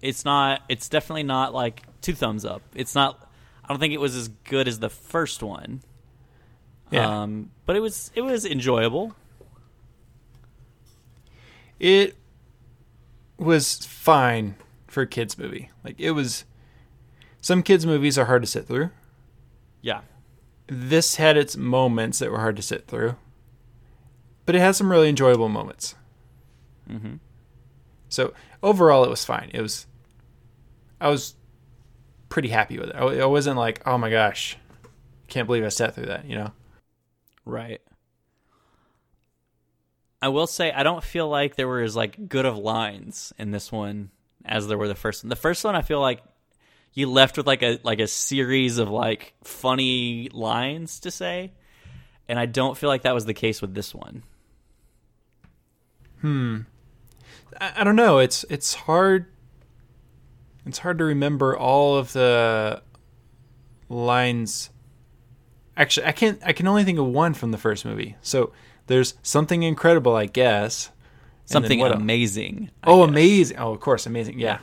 It's 0.00 0.24
not 0.24 0.62
it's 0.68 0.88
definitely 0.88 1.24
not 1.24 1.52
like 1.54 1.82
two 2.00 2.14
thumbs 2.14 2.44
up. 2.44 2.62
It's 2.74 2.94
not 2.94 3.30
I 3.64 3.68
don't 3.68 3.78
think 3.78 3.92
it 3.94 4.00
was 4.00 4.16
as 4.16 4.28
good 4.28 4.68
as 4.68 4.78
the 4.78 4.88
first 4.90 5.42
one. 5.42 5.82
yeah. 6.90 7.22
Um 7.22 7.50
but 7.66 7.76
it 7.76 7.80
was 7.80 8.10
it 8.14 8.22
was 8.22 8.44
enjoyable. 8.46 9.14
it 11.78 12.16
was 13.38 13.84
fine 13.84 14.54
for 14.86 15.02
a 15.02 15.06
kids 15.06 15.36
movie. 15.36 15.70
Like 15.84 15.96
it 15.98 16.12
was. 16.12 16.44
Some 17.40 17.64
kids 17.64 17.84
movies 17.84 18.16
are 18.16 18.26
hard 18.26 18.42
to 18.42 18.46
sit 18.46 18.66
through. 18.68 18.90
Yeah. 19.82 20.00
this 20.68 21.16
had 21.16 21.36
its 21.36 21.56
moments 21.56 22.18
that 22.20 22.30
were 22.30 22.38
hard 22.38 22.56
to 22.56 22.62
sit 22.62 22.86
through, 22.86 23.16
but 24.46 24.54
it 24.54 24.60
had 24.60 24.74
some 24.74 24.90
really 24.90 25.08
enjoyable 25.08 25.48
moments. 25.48 25.94
Mm-hmm. 26.88 27.16
So 28.08 28.32
overall, 28.62 29.04
it 29.04 29.10
was 29.10 29.24
fine. 29.24 29.50
It 29.52 29.60
was, 29.60 29.86
I 31.00 31.08
was 31.08 31.34
pretty 32.28 32.48
happy 32.48 32.78
with 32.78 32.90
it. 32.90 32.96
I, 32.96 33.20
I 33.20 33.26
wasn't 33.26 33.58
like, 33.58 33.82
oh 33.86 33.98
my 33.98 34.10
gosh, 34.10 34.56
can't 35.28 35.46
believe 35.46 35.64
I 35.64 35.68
sat 35.68 35.94
through 35.94 36.06
that. 36.06 36.26
You 36.26 36.36
know? 36.36 36.52
Right. 37.44 37.80
I 40.20 40.28
will 40.28 40.46
say 40.46 40.70
I 40.70 40.84
don't 40.84 41.02
feel 41.02 41.28
like 41.28 41.56
there 41.56 41.66
were 41.66 41.80
as 41.80 41.96
like 41.96 42.28
good 42.28 42.46
of 42.46 42.56
lines 42.56 43.32
in 43.38 43.50
this 43.50 43.72
one 43.72 44.10
as 44.44 44.68
there 44.68 44.78
were 44.78 44.88
the 44.88 44.94
first 44.94 45.24
one. 45.24 45.28
The 45.28 45.36
first 45.36 45.64
one 45.64 45.74
I 45.74 45.82
feel 45.82 46.00
like 46.00 46.22
you 46.94 47.10
left 47.10 47.36
with 47.36 47.46
like 47.46 47.62
a 47.62 47.78
like 47.82 48.00
a 48.00 48.06
series 48.06 48.78
of 48.78 48.90
like 48.90 49.34
funny 49.44 50.28
lines 50.32 51.00
to 51.00 51.10
say. 51.10 51.52
And 52.28 52.38
I 52.38 52.46
don't 52.46 52.76
feel 52.76 52.88
like 52.88 53.02
that 53.02 53.14
was 53.14 53.24
the 53.24 53.34
case 53.34 53.60
with 53.60 53.74
this 53.74 53.94
one. 53.94 54.22
Hmm. 56.20 56.60
I, 57.60 57.72
I 57.78 57.84
don't 57.84 57.96
know. 57.96 58.18
It's 58.18 58.44
it's 58.48 58.74
hard. 58.74 59.26
It's 60.64 60.78
hard 60.78 60.98
to 60.98 61.04
remember 61.04 61.56
all 61.56 61.96
of 61.96 62.12
the 62.12 62.82
lines. 63.88 64.70
Actually, 65.76 66.06
I 66.06 66.12
can't. 66.12 66.40
I 66.44 66.52
can 66.52 66.66
only 66.68 66.84
think 66.84 66.98
of 66.98 67.06
one 67.06 67.34
from 67.34 67.50
the 67.50 67.58
first 67.58 67.84
movie. 67.84 68.16
So 68.22 68.52
there's 68.86 69.14
something 69.22 69.62
incredible, 69.62 70.14
I 70.14 70.26
guess. 70.26 70.90
Something 71.44 71.82
amazing. 71.82 72.70
Oh, 72.84 73.02
amazing! 73.02 73.58
Oh, 73.58 73.72
of 73.72 73.80
course, 73.80 74.06
amazing. 74.06 74.38
Yeah. 74.38 74.60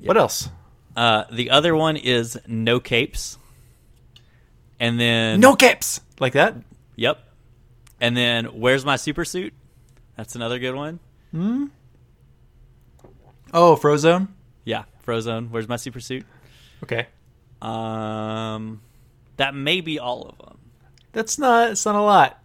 What 0.00 0.16
else? 0.16 0.48
Uh, 0.98 1.24
the 1.30 1.50
other 1.50 1.76
one 1.76 1.96
is 1.96 2.36
no 2.48 2.80
capes. 2.80 3.38
And 4.80 4.98
then 4.98 5.38
No 5.40 5.54
caps 5.54 6.00
like 6.18 6.32
that. 6.32 6.56
Yep. 6.96 7.18
And 8.00 8.16
then 8.16 8.46
where's 8.46 8.84
my 8.84 8.96
super 8.96 9.24
suit? 9.24 9.54
That's 10.16 10.34
another 10.34 10.58
good 10.58 10.74
one. 10.74 10.98
Hmm. 11.30 11.66
Oh, 13.54 13.76
Frozone. 13.76 14.28
Yeah, 14.64 14.84
Frozone. 15.06 15.50
Where's 15.50 15.68
my 15.68 15.76
super 15.76 16.00
suit? 16.00 16.24
Okay, 16.82 17.06
Um, 17.62 18.80
that 19.36 19.54
may 19.54 19.80
be 19.80 19.98
all 19.98 20.22
of 20.28 20.38
them. 20.38 20.58
that's 21.12 21.38
not. 21.38 21.70
It's 21.70 21.84
not 21.86 21.94
a 21.96 22.00
lot. 22.02 22.44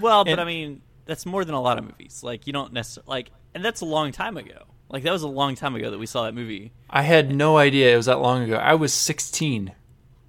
Well, 0.00 0.24
but 0.24 0.38
I 0.38 0.44
mean, 0.44 0.82
that's 1.04 1.24
more 1.26 1.44
than 1.44 1.54
a 1.54 1.60
lot 1.60 1.78
of 1.78 1.84
movies. 1.84 2.20
Like 2.22 2.46
you 2.46 2.52
don't 2.52 2.72
necessarily 2.72 3.08
like, 3.08 3.30
and 3.54 3.64
that's 3.64 3.80
a 3.80 3.84
long 3.86 4.12
time 4.12 4.36
ago. 4.36 4.65
Like 4.88 5.02
that 5.02 5.12
was 5.12 5.22
a 5.22 5.28
long 5.28 5.54
time 5.56 5.74
ago 5.74 5.90
that 5.90 5.98
we 5.98 6.06
saw 6.06 6.24
that 6.24 6.34
movie. 6.34 6.72
I 6.88 7.02
had 7.02 7.34
no 7.34 7.56
idea 7.56 7.92
it 7.92 7.96
was 7.96 8.06
that 8.06 8.20
long 8.20 8.42
ago. 8.42 8.56
I 8.56 8.74
was 8.74 8.92
16. 8.92 9.72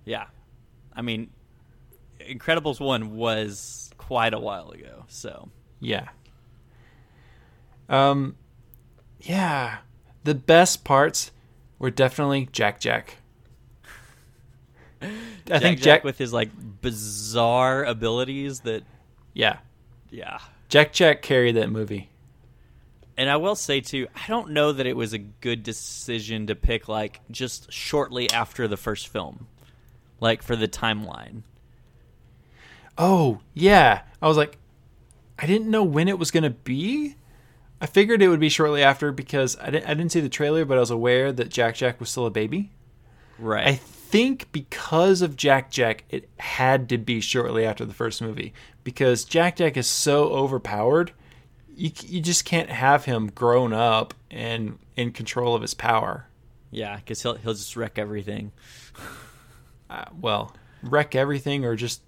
Yeah, 0.06 0.26
I 0.96 1.02
mean, 1.02 1.30
Incredibles 2.20 2.80
one 2.80 3.16
was 3.16 3.92
quite 3.98 4.34
a 4.34 4.40
while 4.40 4.72
ago. 4.72 5.06
So 5.08 5.50
Yeah. 5.80 6.10
Um, 7.90 8.36
yeah. 9.22 9.78
The 10.24 10.36
best 10.36 10.84
parts 10.84 11.32
were 11.80 11.92
definitely 11.92 12.50
Jack 12.52 12.80
Jack. 12.80 13.18
I 15.02 15.08
Jack 15.46 15.62
think 15.62 15.78
Jack 15.78 15.84
Jack. 15.84 16.04
with 16.04 16.18
his 16.18 16.34
like 16.34 16.50
bizarre 16.82 17.86
abilities 17.86 18.62
that 18.62 18.84
yeah, 19.34 19.60
yeah. 20.10 20.40
Jack 20.70 20.92
Jack 20.92 21.22
carried 21.22 21.56
that 21.56 21.70
movie. 21.70 22.10
And 23.18 23.30
I 23.30 23.38
will 23.38 23.56
say 23.56 23.82
too, 23.82 24.08
I 24.16 24.28
don't 24.28 24.52
know 24.52 24.72
that 24.72 24.86
it 24.86 24.96
was 24.96 25.14
a 25.14 25.18
good 25.18 25.64
decision 25.64 26.48
to 26.48 26.56
pick 26.56 26.88
like 26.88 27.20
just 27.32 27.72
shortly 27.72 28.30
after 28.30 28.68
the 28.68 28.78
first 28.78 29.08
film, 29.08 29.48
like 30.20 30.44
for 30.44 30.56
the 30.56 30.68
timeline. 30.68 31.42
Oh 32.98 33.40
yeah, 33.54 34.02
I 34.22 34.28
was 34.28 34.38
like, 34.38 34.58
I 35.40 35.48
didn't 35.48 35.72
know 35.72 35.84
when 35.84 36.08
it 36.08 36.20
was 36.20 36.32
gonna 36.32 36.52
be. 36.52 37.16
I 37.82 37.86
figured 37.86 38.22
it 38.22 38.30
would 38.30 38.40
be 38.40 38.50
shortly 38.50 38.84
after 38.84 39.12
because 39.12 39.58
I 39.60 39.72
didn't. 39.72 39.90
I 39.90 39.94
didn't 39.96 40.12
see 40.12 40.22
the 40.22 40.30
trailer, 40.30 40.66
but 40.66 40.78
I 40.78 40.82
was 40.82 40.92
aware 40.92 41.32
that 41.32 41.50
Jack 41.50 41.76
Jack 41.76 42.00
was 42.00 42.10
still 42.10 42.26
a 42.26 42.32
baby. 42.32 42.72
Right. 43.40 43.68
I 43.68 43.74
think 43.76 44.52
because 44.52 45.22
of 45.22 45.36
Jack 45.36 45.70
Jack, 45.70 46.06
it 46.10 46.30
had 46.38 46.90
to 46.90 46.98
be 46.98 47.20
shortly 47.20 47.66
after 47.66 47.86
the 47.86 47.94
first 47.94 48.22
movie 48.22 48.54
because 48.84 49.26
Jack 49.26 49.58
Jack 49.58 49.78
is 49.78 49.88
so 49.88 50.26
overpowered. 50.30 51.12
You, 51.78 51.92
you 52.06 52.22
just 52.22 52.44
can't 52.44 52.72
have 52.72 53.06
him 53.06 53.28
grown 53.28 53.72
up 53.72 54.16
and 54.32 54.80
in 54.96 55.12
control 55.12 55.54
of 55.56 55.62
his 55.62 55.76
power. 55.76 56.26
Yeah, 56.72 56.96
because 56.98 57.22
he'll 57.22 57.36
he'll 57.36 57.54
just 57.54 57.76
wreck 57.76 57.98
everything. 57.98 58.52
Uh, 59.90 60.04
well, 60.20 60.54
wreck 60.84 61.16
everything 61.16 61.64
or 61.64 61.78
just 61.78 62.02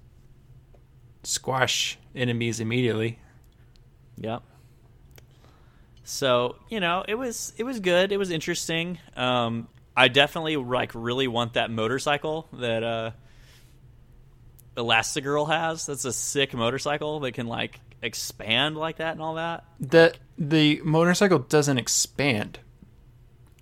squash 1.23 1.97
enemies 2.13 2.59
immediately. 2.59 3.17
Yep. 4.17 4.43
So 6.03 6.57
you 6.67 6.81
know, 6.81 7.05
it 7.07 7.15
was 7.15 7.53
it 7.57 7.63
was 7.63 7.79
good. 7.79 8.11
It 8.11 8.17
was 8.17 8.31
interesting. 8.31 8.99
Um, 9.15 9.69
I 9.95 10.07
definitely 10.09 10.57
like 10.57 10.91
really 10.93 11.27
want 11.27 11.53
that 11.53 11.71
motorcycle 11.71 12.47
that 12.53 12.83
uh, 12.83 13.11
Elastigirl 14.75 15.47
has. 15.47 15.85
That's 15.85 16.05
a 16.05 16.11
sick 16.13 16.53
motorcycle 16.53 17.21
that 17.21 17.31
can 17.33 17.47
like 17.47 17.79
expand 18.01 18.77
like 18.77 18.97
that 18.97 19.13
and 19.13 19.21
all 19.21 19.35
that. 19.35 19.65
That 19.79 20.17
the 20.37 20.81
motorcycle 20.83 21.39
doesn't 21.39 21.77
expand. 21.77 22.59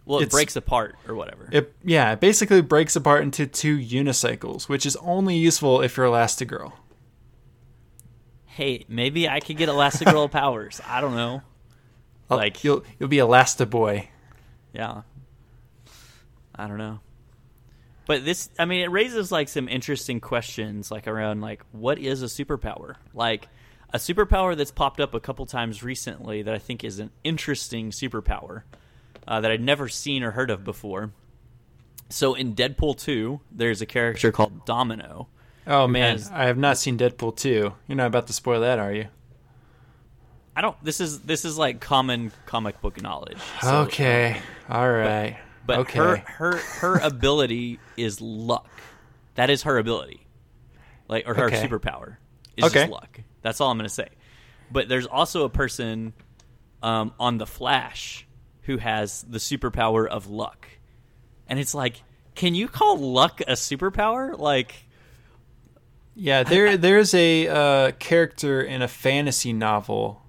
Well, 0.06 0.20
it 0.20 0.24
It's- 0.24 0.34
breaks 0.34 0.56
apart 0.56 0.96
or 1.08 1.16
whatever. 1.16 1.50
It 1.52 1.74
yeah, 1.84 2.14
it 2.14 2.20
basically 2.22 2.62
breaks 2.62 2.96
apart 2.96 3.24
into 3.24 3.46
two 3.46 3.78
unicycles, 3.78 4.70
which 4.70 4.86
is 4.86 4.96
only 4.98 5.36
useful 5.36 5.82
if 5.82 5.98
you're 5.98 6.06
Elastigirl. 6.08 6.72
hey, 8.46 8.86
maybe 8.88 9.28
I 9.30 9.40
could 9.40 9.58
get 9.58 9.70
Elastigirl 9.70 10.32
powers. 10.32 10.82
I 10.88 11.02
don't 11.02 11.16
know. 11.16 11.42
Uh, 12.30 12.38
like- 12.38 12.64
you'll 12.64 12.84
you'll 13.00 13.10
be 13.10 13.18
Elastiboy. 13.18 14.08
Yeah. 14.74 15.02
I 16.56 16.68
don't 16.68 16.78
know. 16.78 17.00
But 18.08 18.24
this 18.26 18.50
I 18.58 18.66
mean 18.66 18.82
it 18.82 18.90
raises 18.92 19.32
like 19.32 19.50
some 19.50 19.68
interesting 19.68 20.20
questions 20.22 20.90
like 20.90 21.08
around 21.08 21.42
like 21.42 21.62
what 21.72 22.00
is 22.00 22.24
a 22.24 22.26
superpower? 22.28 22.96
Like 23.14 23.48
a 23.94 23.98
superpower 23.98 24.56
that's 24.56 24.72
popped 24.72 25.00
up 25.00 25.14
a 25.14 25.20
couple 25.20 25.46
times 25.46 25.82
recently 25.84 26.42
that 26.42 26.54
I 26.54 26.60
think 26.60 26.84
is 26.84 27.00
an 27.00 27.12
interesting 27.24 27.92
superpower 27.92 28.64
uh, 29.28 29.42
that 29.42 29.52
I'd 29.52 29.62
never 29.62 29.88
seen 29.88 30.24
or 30.24 30.32
heard 30.32 30.50
of 30.50 30.64
before. 30.64 31.12
So 32.10 32.34
in 32.34 32.56
Deadpool 32.56 32.98
2, 33.00 33.40
there's 33.52 33.82
a 33.82 33.86
character 33.86 34.32
called 34.32 34.66
Domino. 34.66 35.28
Oh 35.66 35.88
man, 35.88 36.14
has- 36.18 36.32
I 36.32 36.46
have 36.46 36.58
not 36.58 36.78
seen 36.78 36.98
Deadpool 36.98 37.36
2. 37.38 37.74
You're 37.88 37.96
not 37.96 38.08
about 38.08 38.28
to 38.28 38.34
spoil 38.34 38.62
that, 38.62 38.80
are 38.80 38.94
you? 38.94 39.08
I 40.56 40.62
don't 40.62 40.76
this 40.84 41.00
is 41.00 41.20
this 41.20 41.46
is 41.46 41.56
like 41.58 41.80
common 41.82 42.32
comic 42.48 42.82
book 42.82 43.00
knowledge. 43.00 43.38
So, 43.62 43.82
okay. 43.82 44.42
All 44.68 44.90
right. 44.90 45.38
But 45.68 45.80
okay. 45.80 46.00
her 46.00 46.16
her 46.18 46.58
her 46.58 46.98
ability 46.98 47.80
is 47.96 48.22
luck. 48.22 48.68
That 49.36 49.52
is 49.52 49.64
her 49.64 49.78
ability, 49.78 50.26
like 51.08 51.28
or 51.28 51.36
her 51.36 51.46
Okay. 51.46 51.62
superpower 51.64 52.16
is 52.56 52.64
Okay. 52.66 52.80
just 52.82 52.92
luck. 52.92 53.20
That's 53.48 53.62
all 53.62 53.72
I'm 53.72 53.78
gonna 53.78 53.90
say. 53.90 54.10
But 54.70 54.90
there's 54.90 55.06
also 55.08 55.46
a 55.46 55.50
person 55.50 56.14
um, 56.84 57.14
on 57.20 57.38
the 57.38 57.46
Flash 57.46 58.28
who 58.64 58.78
has 58.78 59.24
the 59.24 59.38
superpower 59.38 60.06
of 60.08 60.28
luck, 60.28 60.68
and 61.48 61.58
it's 61.58 61.74
like, 61.74 62.04
can 62.36 62.54
you 62.56 62.68
call 62.68 62.98
luck 62.98 63.40
a 63.42 63.54
superpower? 63.54 64.38
Like, 64.38 64.74
yeah, 66.16 66.44
there 66.44 66.76
there's 66.76 67.14
a 67.14 67.48
uh, 67.48 67.92
character 67.94 68.62
in 68.62 68.82
a 68.82 68.88
fantasy 68.90 69.54
novel 69.54 70.22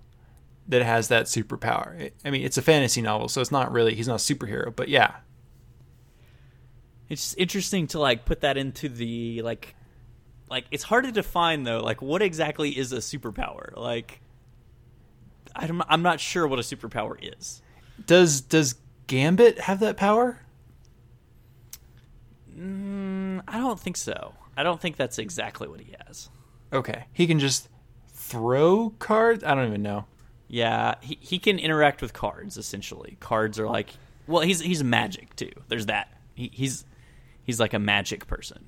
that 0.69 0.83
has 0.83 1.09
that 1.09 1.27
superpower. 1.27 2.01
I- 2.01 2.13
I 2.25 2.31
mean, 2.31 2.43
it's 2.43 2.59
a 2.59 2.63
fantasy 2.63 3.03
novel, 3.03 3.29
so 3.29 3.41
it's 3.41 3.51
not 3.51 3.73
really 3.73 3.95
he's 3.97 4.07
not 4.07 4.21
a 4.21 4.35
superhero, 4.35 4.75
but 4.75 4.89
yeah. 4.89 5.17
it's 7.09 7.35
interesting 7.35 7.87
to 7.89 7.99
like 7.99 8.25
put 8.25 8.43
that 8.43 8.57
into 8.57 8.89
the 8.89 9.43
like, 9.43 9.75
like 10.51 10.67
it's 10.71 10.85
hard 10.85 11.05
to 11.05 11.13
define 11.13 11.65
though. 11.65 11.81
Like, 11.81 12.03
what 12.03 12.23
exactly 12.23 12.77
is 12.77 12.93
a 12.93 12.99
superpower? 12.99 13.77
Like, 13.77 14.21
I'm 15.55 15.83
I'm 15.89 16.03
not 16.03 16.21
sure 16.21 16.47
what 16.47 16.59
a 16.59 16.63
superpower 16.63 17.17
is. 17.21 17.63
Does 18.07 18.41
does 18.41 18.77
Gambit 19.07 19.61
have 19.61 19.81
that 19.81 19.97
power? 19.97 20.41
Mm, 22.57 23.43
I 23.47 23.59
don't 23.59 23.79
think 23.79 23.97
so. 23.97 24.35
I 24.57 24.63
don't 24.63 24.81
think 24.81 24.97
that's 24.97 25.19
exactly 25.19 25.69
what 25.69 25.81
he 25.81 25.95
has. 26.07 26.29
Okay. 26.73 27.05
He 27.13 27.27
can 27.27 27.39
just 27.39 27.69
throw 28.09 28.91
cards? 28.99 29.45
I 29.45 29.55
don't 29.55 29.69
even 29.69 29.83
know. 29.83 30.07
Yeah, 30.49 30.95
he 31.01 31.19
he 31.21 31.39
can 31.39 31.59
interact 31.59 32.01
with 32.03 32.13
cards 32.13 32.57
essentially. 32.57 33.17
Cards 33.21 33.59
are 33.59 33.69
like, 33.69 33.91
well, 34.27 34.43
he's 34.43 34.61
he's 34.61 34.83
magic 34.83 35.37
too. 35.37 35.53
There's 35.69 35.87
that. 35.87 36.13
He, 36.35 36.51
he's 36.53 36.85
he's 37.43 37.61
like 37.61 37.75
a 37.75 37.79
magic 37.79 38.27
person. 38.27 38.65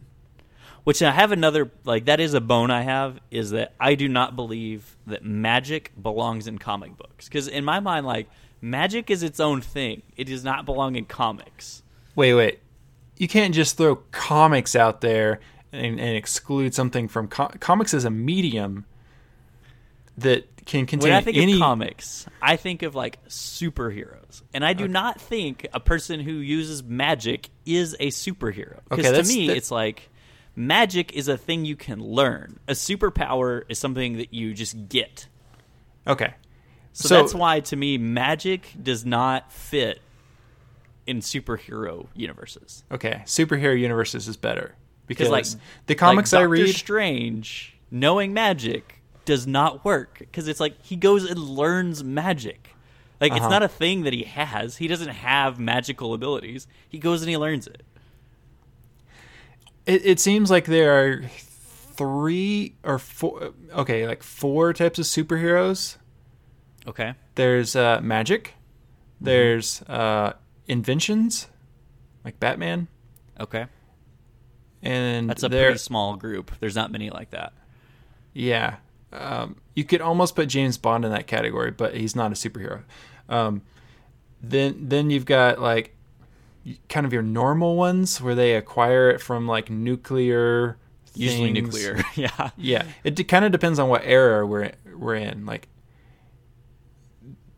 Which 0.84 1.02
I 1.02 1.10
have 1.12 1.30
another 1.32 1.70
like 1.84 2.06
that 2.06 2.20
is 2.20 2.32
a 2.34 2.40
bone 2.40 2.70
I 2.70 2.82
have 2.82 3.20
is 3.30 3.50
that 3.50 3.74
I 3.78 3.94
do 3.94 4.08
not 4.08 4.34
believe 4.34 4.96
that 5.06 5.24
magic 5.24 5.92
belongs 6.00 6.46
in 6.46 6.58
comic 6.58 6.96
books 6.96 7.28
because 7.28 7.48
in 7.48 7.64
my 7.64 7.80
mind 7.80 8.06
like 8.06 8.28
magic 8.62 9.10
is 9.10 9.22
its 9.22 9.40
own 9.40 9.60
thing. 9.60 10.02
It 10.16 10.24
does 10.24 10.42
not 10.44 10.64
belong 10.64 10.96
in 10.96 11.04
comics. 11.04 11.82
Wait, 12.16 12.34
wait. 12.34 12.60
You 13.18 13.28
can't 13.28 13.54
just 13.54 13.76
throw 13.76 13.96
comics 14.10 14.74
out 14.74 15.00
there 15.02 15.40
and, 15.72 16.00
and 16.00 16.16
exclude 16.16 16.74
something 16.74 17.08
from 17.08 17.28
co- 17.28 17.52
comics 17.60 17.92
as 17.94 18.04
a 18.06 18.10
medium 18.10 18.86
that 20.18 20.46
can 20.66 20.86
contain 20.86 21.10
When 21.10 21.16
I 21.18 21.22
think 21.22 21.36
any. 21.36 21.54
of 21.54 21.58
comics, 21.60 22.26
I 22.42 22.56
think 22.56 22.82
of 22.82 22.94
like 22.94 23.22
superheroes, 23.28 24.42
and 24.52 24.64
I 24.64 24.72
do 24.74 24.86
not 24.88 25.20
think 25.20 25.66
a 25.72 25.80
person 25.80 26.20
who 26.20 26.32
uses 26.32 26.82
magic 26.82 27.48
is 27.64 27.94
a 28.00 28.08
superhero. 28.08 28.78
Okay, 28.90 28.96
Because 29.02 29.28
to 29.28 29.34
me, 29.34 29.46
that- 29.48 29.56
it's 29.56 29.70
like 29.70 30.08
magic 30.56 31.12
is 31.12 31.28
a 31.28 31.36
thing 31.36 31.64
you 31.64 31.76
can 31.76 32.00
learn. 32.00 32.58
A 32.68 32.72
superpower 32.72 33.62
is 33.68 33.78
something 33.78 34.16
that 34.18 34.32
you 34.34 34.54
just 34.54 34.88
get. 34.88 35.26
okay. 36.06 36.34
So, 36.92 37.08
So- 37.08 37.14
that's 37.16 37.34
why, 37.34 37.60
to 37.60 37.76
me, 37.76 37.98
magic 37.98 38.74
does 38.82 39.04
not 39.06 39.52
fit 39.52 40.00
in 41.06 41.20
superhero 41.20 42.08
universes. 42.14 42.84
Okay. 42.90 43.22
Superhero 43.26 43.78
universes 43.78 44.26
is 44.28 44.36
better 44.36 44.74
because 45.06 45.28
like 45.28 45.46
the 45.86 45.94
comics 45.94 46.32
like 46.32 46.40
I 46.40 46.44
read. 46.44 46.74
Strange 46.74 47.76
knowing 47.92 48.32
magic 48.34 49.00
does 49.24 49.46
not 49.46 49.84
work 49.84 50.18
because 50.18 50.48
it's 50.48 50.60
like 50.60 50.74
he 50.84 50.96
goes 50.96 51.28
and 51.28 51.38
learns 51.38 52.02
magic. 52.04 52.74
Like 53.20 53.32
it's 53.32 53.40
Uh-huh. 53.40 53.50
not 53.50 53.62
a 53.62 53.68
thing 53.68 54.02
that 54.02 54.12
he 54.12 54.24
has. 54.24 54.76
He 54.78 54.88
doesn't 54.88 55.08
have 55.10 55.58
magical 55.60 56.12
abilities. 56.14 56.66
He 56.88 56.98
goes 56.98 57.22
and 57.22 57.30
he 57.30 57.36
learns 57.36 57.66
it. 57.66 57.82
It, 59.86 60.04
it 60.06 60.20
seems 60.20 60.50
like 60.50 60.66
there 60.66 60.92
are 60.98 61.22
three 61.94 62.76
or 62.82 62.98
four. 62.98 63.52
Okay, 63.72 64.06
like 64.06 64.22
four 64.22 64.72
types 64.72 64.98
of 64.98 65.04
superheroes. 65.06 65.96
Okay. 66.86 67.14
There's 67.34 67.76
uh, 67.76 68.00
magic. 68.02 68.44
Mm-hmm. 69.16 69.24
There's 69.26 69.82
uh, 69.82 70.32
inventions, 70.66 71.46
like 72.24 72.40
Batman, 72.40 72.88
Okay. 73.38 73.66
and 74.82 75.28
That's 75.28 75.42
a 75.42 75.50
pretty 75.50 75.76
small 75.78 76.16
group. 76.16 76.52
There's 76.60 76.74
not 76.76 76.90
many 76.90 77.10
like 77.10 77.30
that. 77.30 77.52
Yeah. 78.32 78.76
Um, 79.12 79.56
you 79.74 79.84
could 79.84 80.00
almost 80.00 80.36
put 80.36 80.48
James 80.48 80.78
Bond 80.78 81.04
in 81.04 81.10
that 81.10 81.26
category, 81.26 81.70
but 81.70 81.94
he's 81.94 82.16
not 82.16 82.30
a 82.32 82.34
superhero. 82.34 82.82
Um, 83.28 83.62
then 84.42 84.88
then 84.88 85.10
you've 85.10 85.26
got 85.26 85.60
like 85.60 85.94
kind 86.88 87.06
of 87.06 87.12
your 87.12 87.22
normal 87.22 87.76
ones 87.76 88.20
where 88.20 88.34
they 88.34 88.54
acquire 88.54 89.10
it 89.10 89.20
from 89.20 89.46
like 89.46 89.70
nuclear 89.70 90.76
Usually 91.14 91.50
nuclear. 91.52 92.00
yeah. 92.14 92.50
Yeah, 92.56 92.84
it 93.02 93.16
kind 93.26 93.44
of 93.44 93.50
depends 93.50 93.78
on 93.78 93.88
what 93.88 94.02
era 94.04 94.46
we're 94.46 94.70
we're 94.96 95.16
in. 95.16 95.44
Like 95.46 95.66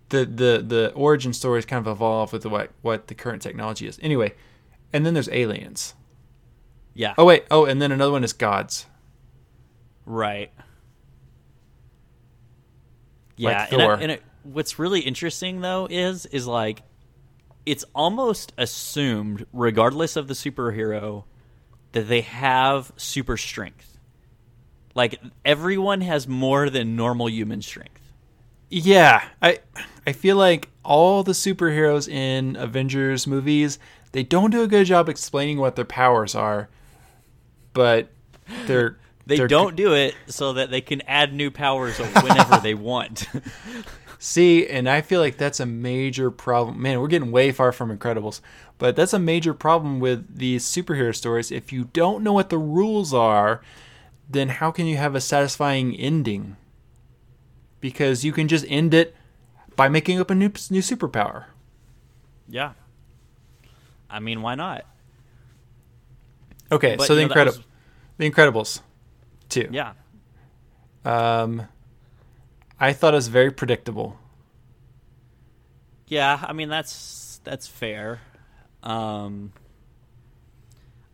the 0.09 0.25
the 0.25 0.65
the 0.67 0.93
origin 0.95 1.33
stories 1.33 1.65
kind 1.67 1.87
of 1.87 1.91
evolve 1.91 2.33
with 2.33 2.47
what 2.47 2.71
what 2.83 3.09
the 3.09 3.15
current 3.15 3.43
technology 3.43 3.87
is. 3.87 3.99
Anyway, 4.03 4.33
and 4.93 5.05
then 5.05 5.13
there's 5.15 5.29
aliens. 5.31 5.95
Yeah. 6.95 7.15
Oh 7.19 7.25
wait, 7.27 7.45
oh, 7.51 7.65
and 7.67 7.81
then 7.81 7.93
another 7.93 8.13
one 8.13 8.25
is 8.25 8.33
gods. 8.33 8.87
Right. 10.07 10.51
Yeah, 13.37 13.49
Like 13.49 13.73
and, 13.73 13.83
I- 13.83 14.01
and 14.01 14.13
it, 14.13 14.23
what's 14.45 14.79
really 14.79 15.01
interesting 15.01 15.61
though 15.61 15.87
is 15.91 16.27
is 16.27 16.47
like 16.47 16.83
it's 17.67 17.85
almost 17.95 18.53
assumed, 18.59 19.47
regardless 19.53 20.17
of 20.17 20.29
the 20.29 20.35
superhero, 20.35 21.25
that 21.93 22.09
they 22.09 22.23
have 22.23 22.93
super 22.97 23.37
strength. 23.37 23.99
Like 24.95 25.21
everyone 25.45 26.01
has 26.03 26.27
more 26.29 26.69
than 26.71 26.97
normal 26.97 27.29
human 27.29 27.63
strength. 27.63 28.01
Yeah, 28.69 29.23
I 29.41 29.61
I 30.07 30.13
feel 30.13 30.37
like 30.37 30.69
all 30.85 31.23
the 31.23 31.33
superheroes 31.33 32.09
in 32.09 32.57
Avengers 32.57 33.27
movies 33.27 33.79
they 34.13 34.23
don't 34.23 34.51
do 34.51 34.63
a 34.63 34.67
good 34.67 34.85
job 34.87 35.09
explaining 35.09 35.59
what 35.59 35.77
their 35.77 35.85
powers 35.87 36.35
are, 36.35 36.69
but 37.73 38.11
they're 38.67 38.99
They 39.25 39.37
they're- 39.37 39.47
don't 39.47 39.77
do 39.77 39.95
it 39.95 40.15
so 40.27 40.55
that 40.55 40.71
they 40.73 40.81
can 40.81 41.01
add 41.03 41.33
new 41.33 41.51
powers 41.53 41.97
whenever 41.99 42.59
they 42.59 42.75
want. 42.75 43.27
See, 44.25 44.68
and 44.68 44.89
I 44.89 45.01
feel 45.01 45.20
like 45.20 45.37
that's 45.37 45.59
a 45.59 45.66
major 45.66 46.31
problem. 46.31 46.81
Man, 46.81 47.01
we're 47.01 47.09
getting 47.09 47.33
way 47.33 47.51
far 47.51 47.73
from 47.73 47.91
Incredibles, 47.91 48.41
but 48.79 48.95
that's 48.95 49.12
a 49.12 49.18
major 49.18 49.53
problem 49.53 49.99
with 49.99 50.39
these 50.39 50.64
superhero 50.64 51.12
stories. 51.12 51.51
If 51.51 51.73
you 51.73 51.89
don't 51.93 52.23
know 52.23 52.33
what 52.33 52.49
the 52.49 52.57
rules 52.57 53.12
are, 53.12 53.61
then 54.31 54.49
how 54.49 54.70
can 54.70 54.87
you 54.87 54.97
have 54.97 55.16
a 55.16 55.20
satisfying 55.20 55.97
ending? 55.97 56.57
Because 57.81 58.25
you 58.25 58.31
can 58.31 58.47
just 58.47 58.64
end 58.68 58.95
it 58.95 59.16
by 59.75 59.89
making 59.89 60.20
up 60.20 60.31
a 60.31 60.37
new 60.37 60.53
new 60.70 60.83
superpower. 60.83 61.47
Yeah. 62.49 62.75
I 64.09 64.20
mean, 64.20 64.41
why 64.41 64.55
not? 64.55 64.87
Okay, 66.70 66.95
But, 66.95 67.09
so 67.09 67.16
the 67.16 67.27
know, 67.27 67.35
Incredibles, 67.35 67.47
was- 67.47 67.66
the 68.18 68.31
Incredibles, 68.31 68.81
two. 69.49 69.68
Yeah. 69.73 69.95
Um, 71.05 71.66
I 72.83 72.93
thought 72.93 73.14
it 73.14 73.16
was 73.16 73.28
very 73.28 73.51
predictable. 73.51 74.18
Yeah, 76.09 76.45
I 76.47 76.53
mean 76.53 76.68
that's 76.68 77.41
that's 77.45 77.66
fair. 77.66 78.20
Um 78.83 79.53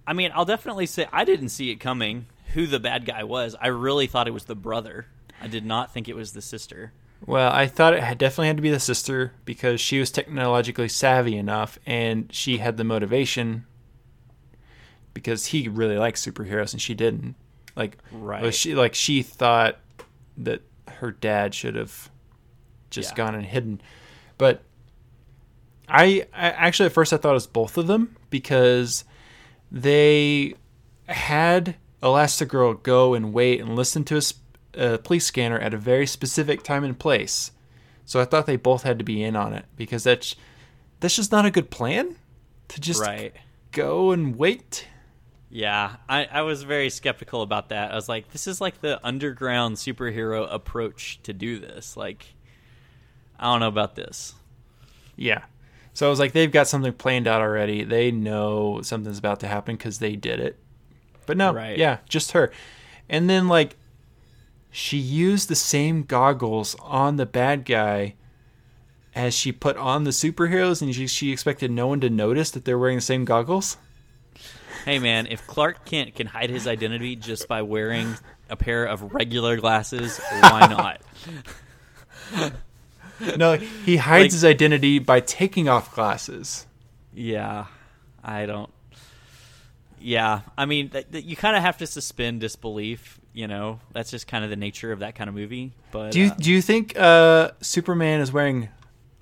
I 0.06 0.14
mean, 0.14 0.30
I'll 0.34 0.46
definitely 0.46 0.86
say 0.86 1.06
I 1.12 1.24
didn't 1.24 1.50
see 1.50 1.70
it 1.70 1.76
coming 1.76 2.26
who 2.54 2.66
the 2.66 2.80
bad 2.80 3.04
guy 3.04 3.24
was. 3.24 3.54
I 3.60 3.66
really 3.66 4.06
thought 4.06 4.26
it 4.26 4.32
was 4.32 4.46
the 4.46 4.54
brother. 4.56 5.06
I 5.42 5.48
did 5.48 5.66
not 5.66 5.92
think 5.92 6.08
it 6.08 6.16
was 6.16 6.32
the 6.32 6.40
sister. 6.40 6.92
Well, 7.26 7.52
I 7.52 7.66
thought 7.66 7.92
it 7.94 8.02
had 8.02 8.16
definitely 8.16 8.46
had 8.46 8.56
to 8.56 8.62
be 8.62 8.70
the 8.70 8.80
sister 8.80 9.32
because 9.44 9.80
she 9.80 9.98
was 9.98 10.10
technologically 10.10 10.88
savvy 10.88 11.36
enough, 11.36 11.78
and 11.84 12.32
she 12.32 12.58
had 12.58 12.76
the 12.76 12.84
motivation 12.84 13.66
because 15.12 15.46
he 15.46 15.68
really 15.68 15.98
likes 15.98 16.24
superheroes 16.24 16.72
and 16.72 16.80
she 16.80 16.94
didn't. 16.94 17.34
Like, 17.76 17.98
Right. 18.10 18.54
she 18.54 18.74
like 18.74 18.94
she 18.94 19.22
thought 19.22 19.78
that 20.38 20.62
her 20.98 21.10
dad 21.10 21.54
should 21.54 21.74
have 21.74 22.10
just 22.90 23.10
Yeah. 23.12 23.16
gone 23.16 23.34
and 23.34 23.44
hidden, 23.44 23.80
but 24.36 24.62
I, 25.88 26.26
I 26.34 26.50
actually 26.50 26.86
at 26.86 26.92
first 26.92 27.12
I 27.12 27.16
thought 27.16 27.30
it 27.30 27.34
was 27.34 27.46
both 27.46 27.78
of 27.78 27.86
them 27.86 28.16
because 28.30 29.04
they 29.70 30.54
had 31.06 31.76
Elastigirl 32.02 32.82
go 32.82 33.14
and 33.14 33.32
wait 33.32 33.60
and 33.60 33.74
listen 33.74 34.04
to 34.04 34.16
a, 34.16 34.22
sp- 34.22 34.44
a 34.74 34.98
police 34.98 35.24
scanner 35.26 35.58
at 35.58 35.74
a 35.74 35.78
very 35.78 36.06
specific 36.06 36.62
time 36.62 36.84
and 36.84 36.98
place. 36.98 37.50
So 38.04 38.20
I 38.20 38.24
thought 38.24 38.46
they 38.46 38.56
both 38.56 38.82
had 38.84 38.98
to 38.98 39.04
be 39.04 39.22
in 39.22 39.36
on 39.36 39.52
it 39.52 39.64
because 39.76 40.04
that's 40.04 40.34
that's 41.00 41.16
just 41.16 41.32
not 41.32 41.46
a 41.46 41.50
good 41.50 41.70
plan 41.70 42.16
to 42.68 42.80
just 42.80 43.00
right. 43.00 43.34
go 43.72 44.10
and 44.12 44.36
wait. 44.36 44.86
Yeah, 45.50 45.96
I, 46.08 46.26
I 46.26 46.42
was 46.42 46.62
very 46.62 46.90
skeptical 46.90 47.40
about 47.42 47.70
that. 47.70 47.90
I 47.92 47.94
was 47.94 48.08
like, 48.08 48.32
this 48.32 48.46
is 48.46 48.60
like 48.60 48.80
the 48.82 49.00
underground 49.06 49.76
superhero 49.76 50.46
approach 50.52 51.20
to 51.22 51.32
do 51.32 51.58
this. 51.58 51.96
Like, 51.96 52.26
I 53.38 53.44
don't 53.44 53.60
know 53.60 53.68
about 53.68 53.94
this. 53.94 54.34
Yeah. 55.16 55.44
So 55.94 56.06
I 56.06 56.10
was 56.10 56.18
like, 56.18 56.32
they've 56.32 56.52
got 56.52 56.68
something 56.68 56.92
planned 56.92 57.26
out 57.26 57.40
already. 57.40 57.82
They 57.82 58.10
know 58.10 58.82
something's 58.82 59.18
about 59.18 59.40
to 59.40 59.48
happen 59.48 59.76
because 59.76 59.98
they 60.00 60.16
did 60.16 60.38
it. 60.38 60.56
But 61.24 61.36
no, 61.38 61.52
Right. 61.54 61.78
yeah, 61.78 61.98
just 62.08 62.32
her. 62.32 62.52
And 63.08 63.28
then 63.28 63.48
like, 63.48 63.76
she 64.70 64.98
used 64.98 65.48
the 65.48 65.54
same 65.56 66.02
goggles 66.02 66.76
on 66.80 67.16
the 67.16 67.26
bad 67.26 67.64
guy 67.64 68.14
as 69.14 69.32
she 69.34 69.50
put 69.50 69.76
on 69.78 70.04
the 70.04 70.10
superheroes, 70.10 70.82
and 70.82 70.94
she, 70.94 71.06
she 71.06 71.32
expected 71.32 71.70
no 71.70 71.86
one 71.88 72.00
to 72.00 72.10
notice 72.10 72.50
that 72.50 72.64
they're 72.66 72.78
wearing 72.78 72.98
the 72.98 73.02
same 73.02 73.24
goggles. 73.24 73.78
Hey, 74.84 74.98
man, 74.98 75.26
if 75.26 75.46
Clark 75.46 75.84
Kent 75.84 76.14
can 76.14 76.26
hide 76.26 76.50
his 76.50 76.66
identity 76.66 77.16
just 77.16 77.48
by 77.48 77.62
wearing 77.62 78.14
a 78.48 78.56
pair 78.56 78.84
of 78.84 79.12
regular 79.12 79.56
glasses, 79.58 80.18
why 80.40 80.66
not? 80.66 81.00
No, 83.36 83.56
he 83.56 83.96
hides 83.96 84.22
Like- 84.24 84.32
his 84.32 84.44
identity 84.44 84.98
by 85.00 85.20
taking 85.20 85.68
off 85.68 85.94
glasses. 85.94 86.66
Yeah, 87.12 87.66
I 88.22 88.46
don't. 88.46 88.70
Yeah, 90.00 90.42
I 90.56 90.66
mean, 90.66 90.90
th- 90.90 91.10
th- 91.10 91.24
you 91.24 91.34
kind 91.34 91.56
of 91.56 91.62
have 91.62 91.78
to 91.78 91.86
suspend 91.86 92.40
disbelief. 92.40 93.18
You 93.32 93.48
know, 93.48 93.80
that's 93.92 94.10
just 94.12 94.26
kind 94.28 94.44
of 94.44 94.50
the 94.50 94.56
nature 94.56 94.92
of 94.92 95.00
that 95.00 95.14
kind 95.16 95.28
of 95.28 95.34
movie. 95.34 95.72
But 95.90 96.12
Do 96.12 96.20
you 96.20 96.26
uh, 96.30 96.34
do 96.38 96.52
you 96.52 96.62
think 96.62 96.96
uh, 96.96 97.50
Superman 97.60 98.20
is 98.20 98.32
wearing 98.32 98.68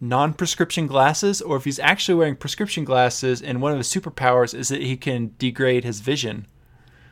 non-prescription 0.01 0.86
glasses, 0.86 1.40
or 1.40 1.57
if 1.57 1.64
he's 1.64 1.78
actually 1.78 2.14
wearing 2.14 2.36
prescription 2.36 2.84
glasses, 2.84 3.40
and 3.40 3.62
one 3.62 3.72
of 3.72 3.78
his 3.78 3.88
superpowers 3.88 4.55
is 4.55 4.68
that 4.68 4.82
he 4.82 4.97
can 4.97 5.34
degrade 5.38 5.84
his 5.84 6.01
vision? 6.01 6.47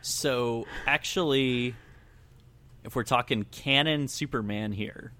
so 0.02 0.66
actually, 0.86 1.74
if 2.84 2.94
we're 2.94 3.04
talking 3.04 3.44
canon 3.50 4.06
Superman 4.06 4.72
here, 4.72 5.12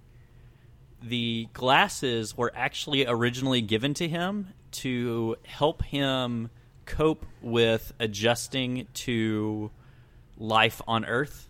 the 1.03 1.49
glasses 1.55 2.37
were 2.37 2.53
actually 2.55 3.07
originally 3.07 3.63
given 3.63 3.95
to 3.95 4.07
him 4.07 4.49
to 4.73 5.37
help 5.47 5.83
him 5.85 6.51
cope 6.85 7.25
with 7.41 7.95
adjusting 7.99 8.87
to 8.93 9.71
life 10.37 10.83
on 10.87 11.07
Earth. 11.07 11.49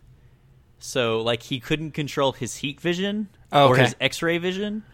So, 0.78 1.20
like, 1.20 1.42
he 1.42 1.58
couldn't 1.58 1.90
control 1.92 2.32
his 2.32 2.56
heat 2.56 2.80
vision 2.80 3.28
Oh, 3.50 3.68
or 3.68 3.76
his 3.76 3.96
X 4.00 4.22
ray 4.22 4.38
vision. 4.38 4.84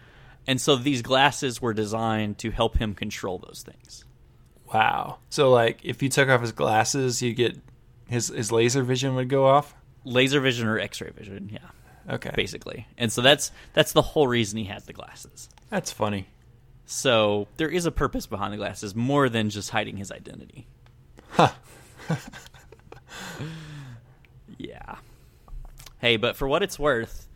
And 0.47 0.59
so 0.59 0.75
these 0.75 1.01
glasses 1.01 1.61
were 1.61 1.73
designed 1.73 2.37
to 2.39 2.51
help 2.51 2.77
him 2.77 2.93
control 2.95 3.37
those 3.37 3.63
things. 3.65 4.05
Wow. 4.73 5.17
So 5.29 5.51
like, 5.51 5.81
if 5.83 6.01
you 6.01 6.09
took 6.09 6.29
off 6.29 6.41
his 6.41 6.51
glasses, 6.51 7.21
you 7.21 7.33
get 7.33 7.57
his 8.07 8.27
his 8.29 8.51
laser 8.51 8.83
vision 8.83 9.15
would 9.15 9.29
go 9.29 9.45
off. 9.47 9.75
Laser 10.03 10.39
vision 10.39 10.67
or 10.67 10.79
X 10.79 10.99
ray 11.01 11.11
vision, 11.11 11.49
yeah, 11.53 12.13
Okay, 12.13 12.31
basically. 12.35 12.87
And 12.97 13.11
so 13.11 13.21
that's 13.21 13.51
that's 13.73 13.93
the 13.93 14.01
whole 14.01 14.27
reason 14.27 14.57
he 14.57 14.65
had 14.65 14.85
the 14.85 14.93
glasses. 14.93 15.49
that's 15.69 15.91
funny. 15.91 16.27
So 16.85 17.47
there 17.57 17.69
is 17.69 17.85
a 17.85 17.91
purpose 17.91 18.27
behind 18.27 18.51
the 18.51 18.57
glasses 18.57 18.95
more 18.95 19.29
than 19.29 19.49
just 19.49 19.69
hiding 19.69 19.95
his 19.97 20.11
identity. 20.11 20.67
Huh. 21.29 21.51
yeah. 24.57 24.95
Hey, 25.99 26.17
but 26.17 26.35
for 26.35 26.47
what 26.47 26.63
it's 26.63 26.77
worth, 26.79 27.27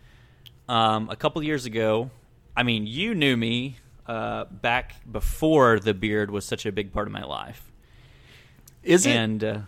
um, 0.68 1.10
a 1.10 1.16
couple 1.16 1.42
years 1.44 1.66
ago, 1.66 2.10
I 2.56 2.64
mean, 2.64 2.88
you 2.88 3.14
knew 3.14 3.36
me 3.36 3.78
uh, 4.08 4.46
back 4.46 4.96
before 5.10 5.80
the 5.80 5.94
beard 5.94 6.32
was 6.32 6.46
such 6.46 6.66
a 6.66 6.72
big 6.72 6.94
part 6.94 7.08
of 7.08 7.14
my 7.14 7.24
life, 7.24 7.72
Is 8.84 9.06
it? 9.06 9.12
and 9.16 9.44
uh, 9.44 9.60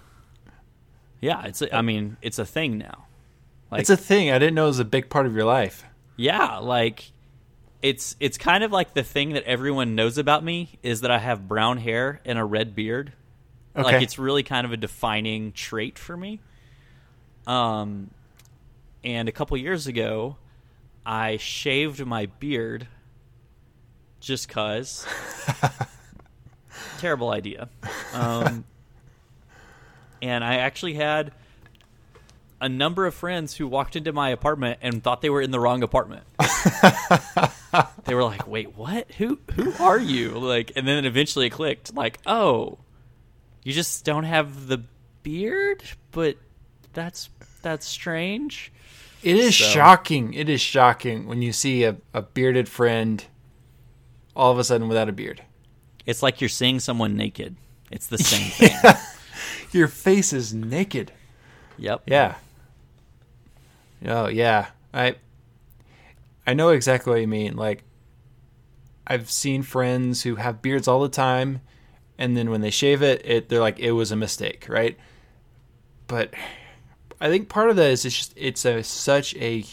yeah, 1.21 1.45
it's. 1.45 1.61
A, 1.61 1.75
I 1.75 1.81
mean, 1.81 2.17
it's 2.21 2.39
a 2.39 2.45
thing 2.45 2.77
now. 2.77 3.05
Like, 3.71 3.81
it's 3.81 3.89
a 3.89 3.97
thing. 3.97 4.31
I 4.31 4.39
didn't 4.39 4.55
know 4.55 4.65
it 4.65 4.67
was 4.69 4.79
a 4.79 4.85
big 4.85 5.09
part 5.09 5.25
of 5.25 5.35
your 5.35 5.45
life. 5.45 5.83
Yeah, 6.15 6.57
like 6.57 7.11
it's 7.81 8.15
it's 8.19 8.37
kind 8.37 8.63
of 8.63 8.71
like 8.71 8.93
the 8.93 9.03
thing 9.03 9.33
that 9.33 9.43
everyone 9.43 9.95
knows 9.95 10.17
about 10.17 10.43
me 10.43 10.79
is 10.81 11.01
that 11.01 11.11
I 11.11 11.19
have 11.19 11.47
brown 11.47 11.77
hair 11.77 12.21
and 12.25 12.39
a 12.39 12.43
red 12.43 12.75
beard. 12.75 13.13
Okay. 13.75 13.83
Like 13.83 14.01
it's 14.01 14.17
really 14.17 14.43
kind 14.43 14.65
of 14.65 14.71
a 14.71 14.77
defining 14.77 15.51
trait 15.51 15.99
for 15.99 16.17
me. 16.17 16.39
Um 17.45 18.09
and 19.03 19.29
a 19.29 19.31
couple 19.31 19.55
years 19.57 19.85
ago 19.85 20.37
I 21.07 21.37
shaved 21.37 22.05
my 22.05 22.25
beard 22.25 22.87
just 24.19 24.49
cuz 24.49 25.05
terrible 26.99 27.31
idea. 27.31 27.69
Um 28.13 28.65
and 30.21 30.43
I 30.43 30.55
actually 30.57 30.95
had 30.95 31.31
a 32.59 32.67
number 32.67 33.05
of 33.05 33.13
friends 33.13 33.55
who 33.55 33.67
walked 33.67 33.95
into 33.95 34.11
my 34.11 34.29
apartment 34.29 34.79
and 34.81 35.03
thought 35.03 35.21
they 35.21 35.29
were 35.29 35.41
in 35.41 35.51
the 35.51 35.59
wrong 35.59 35.83
apartment. 35.83 36.23
they 38.05 38.15
were 38.15 38.23
like, 38.23 38.47
"Wait, 38.47 38.75
what? 38.75 39.11
Who 39.13 39.39
who 39.53 39.73
are 39.79 39.99
you?" 39.99 40.31
Like, 40.31 40.71
and 40.75 40.87
then 40.87 41.05
eventually 41.05 41.47
it 41.47 41.51
clicked. 41.51 41.93
Like, 41.95 42.19
oh, 42.25 42.79
you 43.63 43.73
just 43.73 44.03
don't 44.05 44.23
have 44.23 44.67
the 44.67 44.83
beard, 45.23 45.83
but 46.11 46.37
that's 46.93 47.29
that's 47.61 47.85
strange. 47.85 48.71
It 49.23 49.35
is 49.37 49.55
So- 49.57 49.65
shocking. 49.65 50.33
It 50.33 50.49
is 50.49 50.61
shocking 50.61 51.27
when 51.27 51.41
you 51.41 51.51
see 51.53 51.83
a, 51.83 51.97
a 52.13 52.21
bearded 52.21 52.69
friend 52.69 53.23
all 54.35 54.51
of 54.51 54.59
a 54.59 54.63
sudden 54.63 54.87
without 54.87 55.09
a 55.09 55.11
beard. 55.13 55.41
It's 56.05 56.21
like 56.23 56.39
you're 56.41 56.49
seeing 56.49 56.79
someone 56.79 57.15
naked. 57.17 57.55
It's 57.91 58.07
the 58.07 58.17
same 58.17 58.49
thing. 58.69 58.93
Your 59.71 59.87
face 59.87 60.31
is 60.33 60.53
naked. 60.53 61.11
Yep. 61.77 62.03
Yeah. 62.07 62.35
Oh 64.05 64.27
yeah. 64.27 64.67
I 64.93 65.15
I 66.45 66.53
know 66.53 66.69
exactly 66.69 67.11
what 67.11 67.21
you 67.21 67.27
mean. 67.27 67.55
Like 67.55 67.83
I've 69.05 69.29
seen 69.29 69.63
friends 69.63 70.23
who 70.23 70.35
have 70.35 70.61
beards 70.61 70.87
all 70.87 71.01
the 71.01 71.09
time 71.09 71.61
and 72.17 72.35
then 72.37 72.49
when 72.49 72.61
they 72.61 72.69
shave 72.71 73.01
it, 73.01 73.21
it 73.25 73.49
they're 73.49 73.59
like 73.59 73.79
it 73.79 73.91
was 73.91 74.11
a 74.11 74.15
mistake, 74.15 74.65
right? 74.69 74.97
But 76.07 76.33
I 77.19 77.29
think 77.29 77.49
part 77.49 77.69
of 77.69 77.75
that 77.77 77.89
is 77.89 78.05
it's 78.05 78.15
just 78.15 78.33
it's 78.35 78.65
a 78.65 78.83
such 78.83 79.35
a 79.35 79.63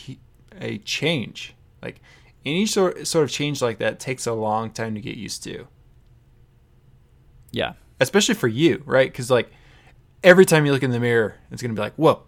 a 0.60 0.78
change. 0.78 1.54
Like 1.82 2.00
any 2.44 2.66
sort 2.66 3.06
sort 3.06 3.24
of 3.24 3.30
change 3.30 3.60
like 3.62 3.78
that 3.78 4.00
takes 4.00 4.26
a 4.26 4.32
long 4.32 4.70
time 4.70 4.94
to 4.94 5.00
get 5.00 5.16
used 5.16 5.42
to. 5.44 5.66
Yeah. 7.50 7.74
Especially 8.00 8.34
for 8.34 8.48
you, 8.48 8.82
right? 8.86 9.12
Cuz 9.12 9.30
like 9.30 9.50
every 10.22 10.44
time 10.44 10.66
you 10.66 10.72
look 10.72 10.82
in 10.82 10.90
the 10.90 11.00
mirror, 11.00 11.36
it's 11.50 11.62
going 11.62 11.74
to 11.74 11.78
be 11.78 11.82
like, 11.82 11.94
"Whoa." 11.94 12.22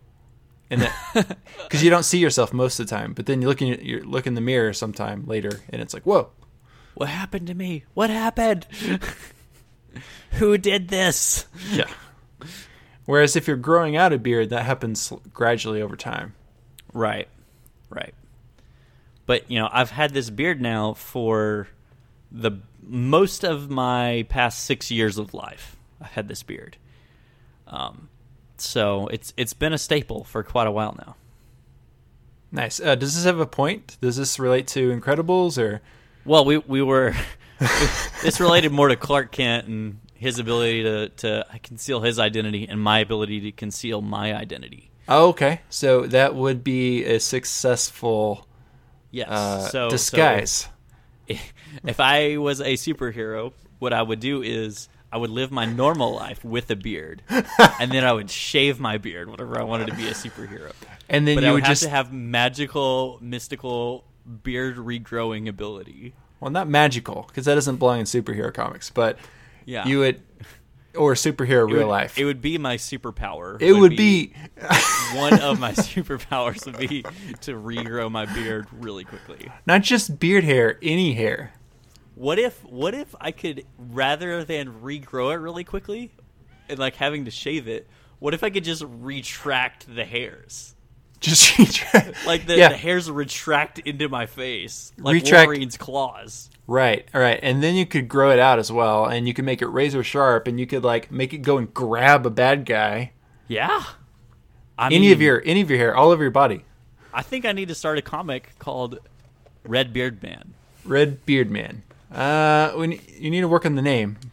and 0.70 0.82
that 0.82 1.36
because 1.62 1.82
you 1.82 1.90
don't 1.90 2.02
see 2.02 2.18
yourself 2.18 2.52
most 2.52 2.78
of 2.80 2.86
the 2.86 2.94
time. 2.94 3.12
But 3.12 3.26
then 3.26 3.40
you 3.42 3.48
look 3.48 3.62
in 3.62 3.80
you 3.84 4.02
look 4.04 4.26
in 4.26 4.34
the 4.34 4.40
mirror 4.40 4.72
sometime 4.72 5.24
later, 5.26 5.60
and 5.70 5.80
it's 5.80 5.94
like, 5.94 6.04
whoa, 6.04 6.30
What 6.94 7.08
happened 7.08 7.46
to 7.48 7.54
me? 7.54 7.84
What 7.94 8.10
happened? 8.10 8.66
Who 10.32 10.58
did 10.58 10.88
this? 10.88 11.46
yeah. 11.70 11.88
Whereas 13.06 13.36
if 13.36 13.46
you're 13.46 13.56
growing 13.56 13.96
out 13.96 14.12
a 14.12 14.18
beard, 14.18 14.50
that 14.50 14.64
happens 14.64 15.12
gradually 15.32 15.80
over 15.80 15.96
time. 15.96 16.34
Right. 16.92 17.28
Right. 17.88 18.14
But, 19.26 19.50
you 19.50 19.58
know, 19.58 19.68
I've 19.72 19.90
had 19.90 20.12
this 20.12 20.30
beard 20.30 20.60
now 20.60 20.94
for 20.94 21.68
the 22.30 22.52
most 22.82 23.44
of 23.44 23.70
my 23.70 24.26
past 24.28 24.64
6 24.64 24.90
years 24.90 25.18
of 25.18 25.34
life. 25.34 25.76
I've 26.00 26.12
had 26.12 26.28
this 26.28 26.42
beard. 26.42 26.76
Um 27.66 28.08
so 28.58 29.06
it's 29.08 29.32
it's 29.36 29.52
been 29.52 29.72
a 29.72 29.78
staple 29.78 30.24
for 30.24 30.42
quite 30.42 30.66
a 30.66 30.70
while 30.70 30.96
now. 30.98 31.16
Nice. 32.52 32.80
Uh, 32.80 32.94
does 32.94 33.14
this 33.14 33.24
have 33.24 33.40
a 33.40 33.46
point? 33.46 33.98
Does 34.00 34.16
this 34.16 34.38
relate 34.38 34.66
to 34.68 34.98
Incredibles 34.98 35.58
or? 35.58 35.82
Well, 36.24 36.44
we 36.44 36.58
we 36.58 36.82
were 36.82 37.14
this 38.22 38.40
related 38.40 38.72
more 38.72 38.88
to 38.88 38.96
Clark 38.96 39.32
Kent 39.32 39.66
and 39.66 39.98
his 40.18 40.38
ability 40.38 40.82
to 40.82 41.08
to 41.08 41.46
conceal 41.62 42.00
his 42.00 42.18
identity 42.18 42.66
and 42.68 42.80
my 42.80 42.98
ability 43.00 43.40
to 43.42 43.52
conceal 43.52 44.00
my 44.00 44.34
identity. 44.34 44.90
Oh, 45.08 45.28
okay. 45.28 45.60
So 45.70 46.06
that 46.06 46.34
would 46.34 46.64
be 46.64 47.04
a 47.04 47.20
successful 47.20 48.46
Yes. 49.10 49.28
uh, 49.28 49.58
so 49.60 49.68
so 49.68 49.90
disguise. 49.90 50.68
if 51.28 52.00
I 52.00 52.36
was 52.38 52.60
a 52.60 52.74
superhero, 52.74 53.52
what 53.78 53.92
I 53.92 54.02
would 54.02 54.20
do 54.20 54.42
is 54.42 54.88
I 55.12 55.18
would 55.18 55.30
live 55.30 55.50
my 55.52 55.64
normal 55.64 56.14
life 56.14 56.44
with 56.44 56.70
a 56.70 56.76
beard, 56.76 57.22
and 57.80 57.90
then 57.92 58.04
I 58.04 58.12
would 58.12 58.30
shave 58.30 58.80
my 58.80 58.98
beard 58.98 59.30
whenever 59.30 59.58
I 59.58 59.62
wanted 59.62 59.86
to 59.88 59.94
be 59.94 60.08
a 60.08 60.12
superhero. 60.12 60.72
and 61.08 61.26
then 61.26 61.36
But 61.36 61.44
you 61.44 61.50
I 61.50 61.52
would 61.52 61.58
would 61.58 61.62
have 61.64 61.72
just 61.72 61.82
to 61.84 61.88
have 61.90 62.12
magical, 62.12 63.18
mystical 63.22 64.04
beard 64.42 64.76
regrowing 64.76 65.48
ability. 65.48 66.14
well, 66.40 66.50
not 66.50 66.68
magical 66.68 67.24
because 67.28 67.44
that 67.44 67.54
doesn't 67.54 67.76
belong 67.76 68.00
in 68.00 68.06
superhero 68.06 68.52
comics, 68.52 68.90
but 68.90 69.18
Yeah, 69.66 69.86
you 69.86 69.98
would 69.98 70.22
or 70.96 71.12
superhero 71.12 71.68
It 71.68 71.74
real 71.74 71.86
would- 71.86 71.92
life. 71.92 72.16
It 72.18 72.24
would 72.24 72.40
be 72.40 72.56
my 72.56 72.76
superpower. 72.78 73.60
It 73.60 73.74
would 73.74 73.96
be 73.98 74.32
one 75.14 75.38
of 75.40 75.60
my 75.60 75.72
superpowers 75.72 76.64
would 76.64 76.78
be 76.88 77.02
to 77.42 77.52
regrow 77.52 78.10
my 78.10 78.24
beard 78.24 78.66
really 78.72 79.04
quickly. 79.04 79.50
not 79.66 79.82
just 79.82 80.18
beard 80.18 80.44
hair, 80.44 80.78
any 80.82 81.12
hair. 81.12 81.52
What 82.14 82.38
if 82.38 82.64
what 82.64 82.94
if 82.94 83.14
I 83.20 83.30
could 83.32 83.66
rather 83.76 84.42
than 84.44 84.80
regrow 84.80 85.34
it 85.34 85.38
really 85.38 85.64
quickly 85.64 86.12
and 86.68 86.78
like 86.78 86.96
having 86.96 87.26
to 87.26 87.30
shave 87.30 87.68
it, 87.68 87.86
what 88.20 88.32
if 88.32 88.42
I 88.42 88.48
could 88.48 88.64
just 88.64 88.82
retract 88.86 89.92
the 89.94 90.04
hairs? 90.06 90.74
Just 91.26 91.58
Like 92.26 92.46
the, 92.46 92.56
yeah, 92.56 92.68
the 92.68 92.76
hairs 92.76 93.10
retract 93.10 93.80
into 93.80 94.08
my 94.08 94.26
face. 94.26 94.92
Like 94.96 95.14
Retract- 95.14 95.48
Wolverine's 95.48 95.76
claws. 95.76 96.48
right, 96.68 97.06
all 97.12 97.20
right, 97.20 97.40
and 97.42 97.60
then 97.62 97.74
you 97.74 97.84
could 97.84 98.06
grow 98.08 98.30
it 98.30 98.38
out 98.38 98.60
as 98.60 98.70
well, 98.70 99.06
and 99.06 99.26
you 99.26 99.34
could 99.34 99.44
make 99.44 99.60
it 99.60 99.66
razor 99.66 100.04
sharp, 100.04 100.46
and 100.46 100.60
you 100.60 100.66
could 100.68 100.84
like 100.84 101.10
make 101.10 101.34
it 101.34 101.38
go 101.38 101.58
and 101.58 101.72
grab 101.74 102.24
a 102.26 102.30
bad 102.30 102.64
guy. 102.64 103.10
Yeah. 103.48 103.82
I 104.78 104.86
Any 104.86 105.00
mean, 105.00 105.12
of 105.12 105.20
your 105.20 105.42
any 105.44 105.60
of 105.62 105.68
your 105.70 105.78
hair, 105.80 105.96
all 105.96 106.10
over 106.12 106.22
your 106.22 106.30
body. 106.30 106.64
I 107.12 107.22
think 107.22 107.44
I 107.44 107.50
need 107.52 107.68
to 107.68 107.74
start 107.74 107.98
a 107.98 108.02
comic 108.02 108.52
called 108.60 109.00
Red 109.64 109.92
Beard 109.92 110.22
Man. 110.22 110.54
Red 110.84 111.26
Beard 111.26 111.50
Man. 111.50 111.82
Uh, 112.12 112.72
we 112.76 113.00
you 113.18 113.30
need 113.30 113.40
to 113.40 113.48
work 113.48 113.66
on 113.66 113.74
the 113.74 113.82
name. 113.82 114.16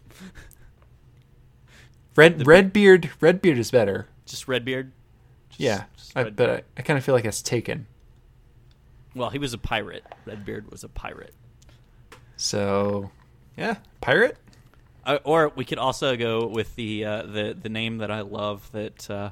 Red 2.15 2.45
Red 2.45 2.73
Beard 2.73 3.09
Red 3.19 3.41
Beard 3.41 3.57
is 3.57 3.71
better. 3.71 4.07
Just 4.25 4.47
Red 4.47 4.65
Beard? 4.65 4.91
Just- 5.53 5.59
Yeah, 5.59 5.83
just 5.95 6.15
I, 6.17 6.29
but 6.29 6.49
I, 6.49 6.61
I 6.77 6.81
kind 6.81 6.97
of 6.97 7.03
feel 7.05 7.15
like 7.15 7.23
that's 7.23 7.41
taken. 7.41 7.87
well, 9.15 9.29
he 9.29 9.39
was 9.39 9.53
a 9.53 9.57
pirate. 9.57 10.03
Red 10.25 10.45
Beard 10.45 10.69
was 10.71 10.83
a 10.83 10.89
pirate. 10.89 11.33
So, 12.37 13.11
yeah, 13.57 13.75
pirate. 14.01 14.37
Uh, 15.05 15.19
or 15.23 15.51
we 15.55 15.65
could 15.65 15.77
also 15.77 16.15
go 16.15 16.47
with 16.47 16.75
the 16.75 17.03
uh, 17.05 17.23
the 17.23 17.57
the 17.61 17.69
name 17.69 17.97
that 17.97 18.09
I 18.09 18.21
love 18.21 18.69
that 18.71 19.09
uh, 19.09 19.29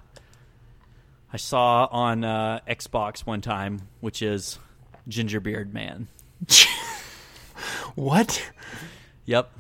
I 1.32 1.38
saw 1.38 1.88
on 1.92 2.24
uh, 2.26 2.60
Xbox 2.70 3.22
one 3.26 3.40
time, 3.42 3.88
which 4.02 4.22
is 4.22 4.60
Gingerbeard 5.10 5.74
Man. 5.74 6.08
What? 7.96 8.42
Yep, 9.26 9.52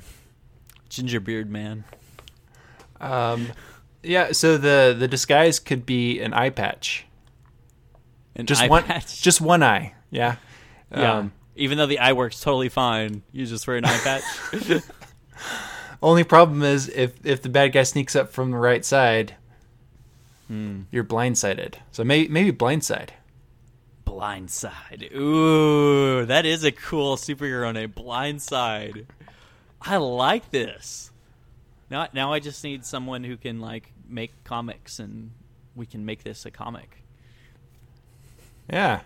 Gingerbeard 0.89 1.49
Man. 1.49 1.83
Um, 2.99 3.47
yeah. 4.03 4.31
So 4.31 4.57
the 4.57 4.95
the 4.97 5.07
disguise 5.07 5.59
could 5.59 5.85
be 5.85 6.19
an 6.21 6.33
eye 6.33 6.49
patch, 6.49 7.05
An 8.35 8.45
just 8.45 8.61
eye 8.61 8.67
one, 8.67 8.83
patch. 8.83 9.21
just 9.21 9.41
one 9.41 9.63
eye. 9.63 9.93
Yeah. 10.09 10.35
yeah. 10.91 11.17
Um, 11.19 11.33
Even 11.55 11.77
though 11.77 11.85
the 11.85 11.99
eye 11.99 12.13
works 12.13 12.39
totally 12.39 12.69
fine, 12.69 13.23
you 13.31 13.45
just 13.45 13.67
wear 13.67 13.77
an 13.77 13.85
eye 13.85 13.99
patch. 14.03 14.23
only 16.01 16.23
problem 16.23 16.63
is 16.63 16.89
if 16.89 17.13
if 17.25 17.41
the 17.41 17.49
bad 17.49 17.71
guy 17.73 17.83
sneaks 17.83 18.15
up 18.15 18.31
from 18.31 18.51
the 18.51 18.57
right 18.57 18.83
side, 18.85 19.35
Hmm. 20.47 20.81
you're 20.91 21.03
blindsided. 21.05 21.75
So 21.91 22.03
maybe 22.03 22.27
maybe 22.29 22.51
blindside. 22.51 23.09
Blindside. 24.05 25.13
Ooh, 25.15 26.25
that 26.25 26.45
is 26.45 26.63
a 26.63 26.71
cool 26.71 27.15
superhero 27.15 27.73
name. 27.73 27.93
Blindside. 27.93 29.05
I 29.81 29.97
like 29.97 30.51
this. 30.51 31.10
Now, 31.91 32.07
now 32.13 32.31
I 32.31 32.39
just 32.39 32.63
need 32.63 32.85
someone 32.85 33.25
who 33.25 33.35
can 33.35 33.59
like 33.59 33.91
make 34.07 34.43
comics, 34.45 34.97
and 34.97 35.31
we 35.75 35.85
can 35.85 36.05
make 36.05 36.23
this 36.23 36.45
a 36.45 36.51
comic. 36.51 37.03
Yeah. 38.71 39.01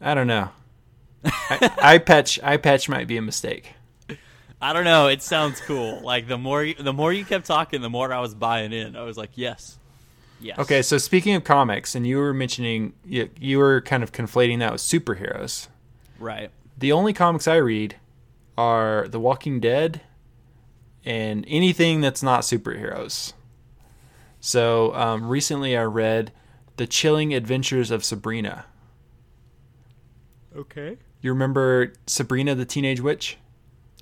I 0.00 0.14
don't 0.14 0.26
know. 0.26 0.48
I, 1.24 1.70
eye 1.82 1.98
patch 1.98 2.40
I 2.42 2.56
patch 2.56 2.88
might 2.88 3.06
be 3.06 3.18
a 3.18 3.22
mistake. 3.22 3.74
I 4.62 4.72
don't 4.72 4.84
know. 4.84 5.08
It 5.08 5.22
sounds 5.22 5.60
cool. 5.60 6.00
Like 6.00 6.26
the 6.26 6.38
more 6.38 6.64
you, 6.64 6.74
the 6.74 6.94
more 6.94 7.12
you 7.12 7.26
kept 7.26 7.44
talking, 7.44 7.82
the 7.82 7.90
more 7.90 8.10
I 8.10 8.20
was 8.20 8.34
buying 8.34 8.72
in. 8.72 8.96
I 8.96 9.02
was 9.02 9.18
like, 9.18 9.30
yes, 9.34 9.78
yes. 10.40 10.58
Okay, 10.58 10.80
so 10.80 10.96
speaking 10.96 11.34
of 11.34 11.44
comics, 11.44 11.94
and 11.94 12.06
you 12.06 12.16
were 12.16 12.32
mentioning 12.32 12.94
you, 13.04 13.28
you 13.38 13.58
were 13.58 13.82
kind 13.82 14.02
of 14.02 14.12
conflating 14.12 14.60
that 14.60 14.72
with 14.72 14.80
superheroes. 14.80 15.68
right. 16.18 16.50
The 16.78 16.92
only 16.92 17.12
comics 17.12 17.46
I 17.46 17.56
read 17.56 17.96
are 18.56 19.06
The 19.08 19.20
Walking 19.20 19.60
Dead 19.60 20.00
and 21.04 21.44
anything 21.48 22.00
that's 22.00 22.22
not 22.22 22.40
superheroes. 22.42 23.32
So 24.40 24.94
um, 24.94 25.28
recently 25.28 25.76
I 25.76 25.82
read 25.84 26.32
The 26.76 26.86
Chilling 26.86 27.34
Adventures 27.34 27.90
of 27.90 28.04
Sabrina. 28.04 28.64
Okay. 30.56 30.98
You 31.20 31.30
remember 31.32 31.92
Sabrina 32.06 32.54
the 32.54 32.64
Teenage 32.64 33.00
Witch? 33.00 33.38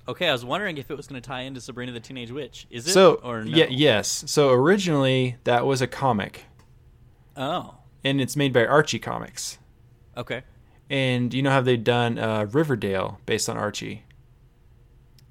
Okay, 0.07 0.27
I 0.27 0.31
was 0.31 0.43
wondering 0.43 0.77
if 0.77 0.89
it 0.89 0.97
was 0.97 1.07
going 1.07 1.21
to 1.21 1.27
tie 1.27 1.41
into 1.41 1.61
Sabrina 1.61 1.91
the 1.91 1.99
Teenage 1.99 2.31
Witch. 2.31 2.65
Is 2.71 2.87
it 2.87 2.91
So 2.91 3.15
or 3.15 3.43
no? 3.43 3.55
yeah, 3.55 3.67
yes. 3.69 4.23
So 4.27 4.49
originally 4.51 5.37
that 5.43 5.65
was 5.65 5.81
a 5.81 5.87
comic, 5.87 6.45
Oh. 7.37 7.75
and 8.03 8.19
it's 8.19 8.35
made 8.35 8.51
by 8.51 8.65
Archie 8.65 8.97
Comics. 8.99 9.59
Okay. 10.17 10.41
And 10.89 11.31
you 11.33 11.43
know 11.43 11.51
how 11.51 11.61
they've 11.61 11.83
done 11.83 12.17
uh, 12.17 12.47
Riverdale 12.51 13.19
based 13.27 13.47
on 13.49 13.57
Archie. 13.57 14.03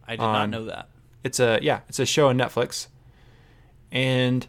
I 0.07 0.13
did 0.13 0.23
not 0.23 0.51
know 0.51 0.67
that. 0.67 0.89
It's 1.25 1.41
a 1.41 1.59
yeah, 1.63 1.81
it's 1.89 1.99
a 1.99 2.07
show 2.07 2.29
on 2.29 2.39
Netflix. 2.39 2.89
And 3.91 4.47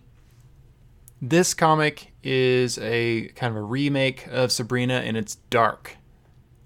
this 1.21 1.53
comic 1.53 2.13
is 2.23 2.77
a 2.79 3.29
kind 3.35 3.51
of 3.51 3.57
a 3.57 3.65
remake 3.65 4.27
of 4.27 4.51
Sabrina 4.51 4.95
and 4.95 5.17
it's 5.17 5.35
dark. 5.49 5.97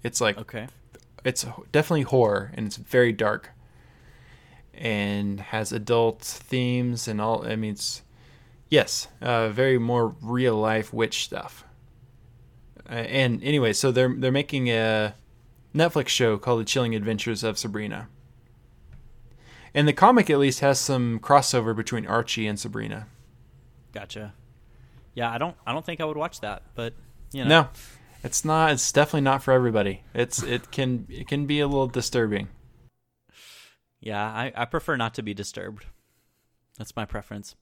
It's 0.02 0.20
like 0.20 0.38
Okay. 0.38 0.68
it's 1.24 1.44
definitely 1.72 2.02
horror 2.02 2.52
and 2.54 2.66
it's 2.66 2.76
very 2.76 3.12
dark. 3.12 3.50
And 4.72 5.40
has 5.40 5.72
adult 5.72 6.20
themes 6.22 7.06
and 7.08 7.20
all 7.20 7.46
I 7.46 7.56
mean 7.56 7.72
it's 7.72 8.02
yes, 8.68 9.08
uh, 9.22 9.48
very 9.50 9.78
more 9.78 10.14
real 10.20 10.56
life 10.56 10.92
witch 10.92 11.24
stuff. 11.24 11.64
Uh, 12.88 12.94
and 12.94 13.42
anyway, 13.42 13.72
so 13.72 13.90
they're 13.92 14.12
they're 14.14 14.32
making 14.32 14.68
a 14.68 15.14
Netflix 15.74 16.08
show 16.08 16.36
called 16.38 16.60
The 16.60 16.64
Chilling 16.64 16.94
Adventures 16.94 17.42
of 17.42 17.56
Sabrina. 17.58 18.08
And 19.74 19.88
the 19.88 19.92
comic 19.92 20.30
at 20.30 20.38
least 20.38 20.60
has 20.60 20.78
some 20.78 21.18
crossover 21.18 21.74
between 21.74 22.06
Archie 22.06 22.46
and 22.46 22.58
Sabrina. 22.58 23.08
Gotcha. 23.92 24.34
Yeah, 25.14 25.30
I 25.30 25.38
don't. 25.38 25.56
I 25.66 25.72
don't 25.72 25.84
think 25.84 26.00
I 26.00 26.04
would 26.04 26.16
watch 26.16 26.40
that, 26.40 26.62
but 26.74 26.94
you 27.32 27.44
know. 27.44 27.48
No, 27.48 27.68
it's 28.22 28.44
not. 28.44 28.72
It's 28.72 28.92
definitely 28.92 29.22
not 29.22 29.42
for 29.42 29.52
everybody. 29.52 30.02
It's 30.14 30.42
it 30.42 30.70
can 30.70 31.06
it 31.08 31.28
can 31.28 31.46
be 31.46 31.60
a 31.60 31.66
little 31.66 31.86
disturbing. 31.88 32.48
Yeah, 34.00 34.22
I, 34.22 34.52
I 34.54 34.64
prefer 34.64 34.96
not 34.96 35.14
to 35.14 35.22
be 35.22 35.34
disturbed. 35.34 35.86
That's 36.78 36.94
my 36.94 37.04
preference. 37.04 37.54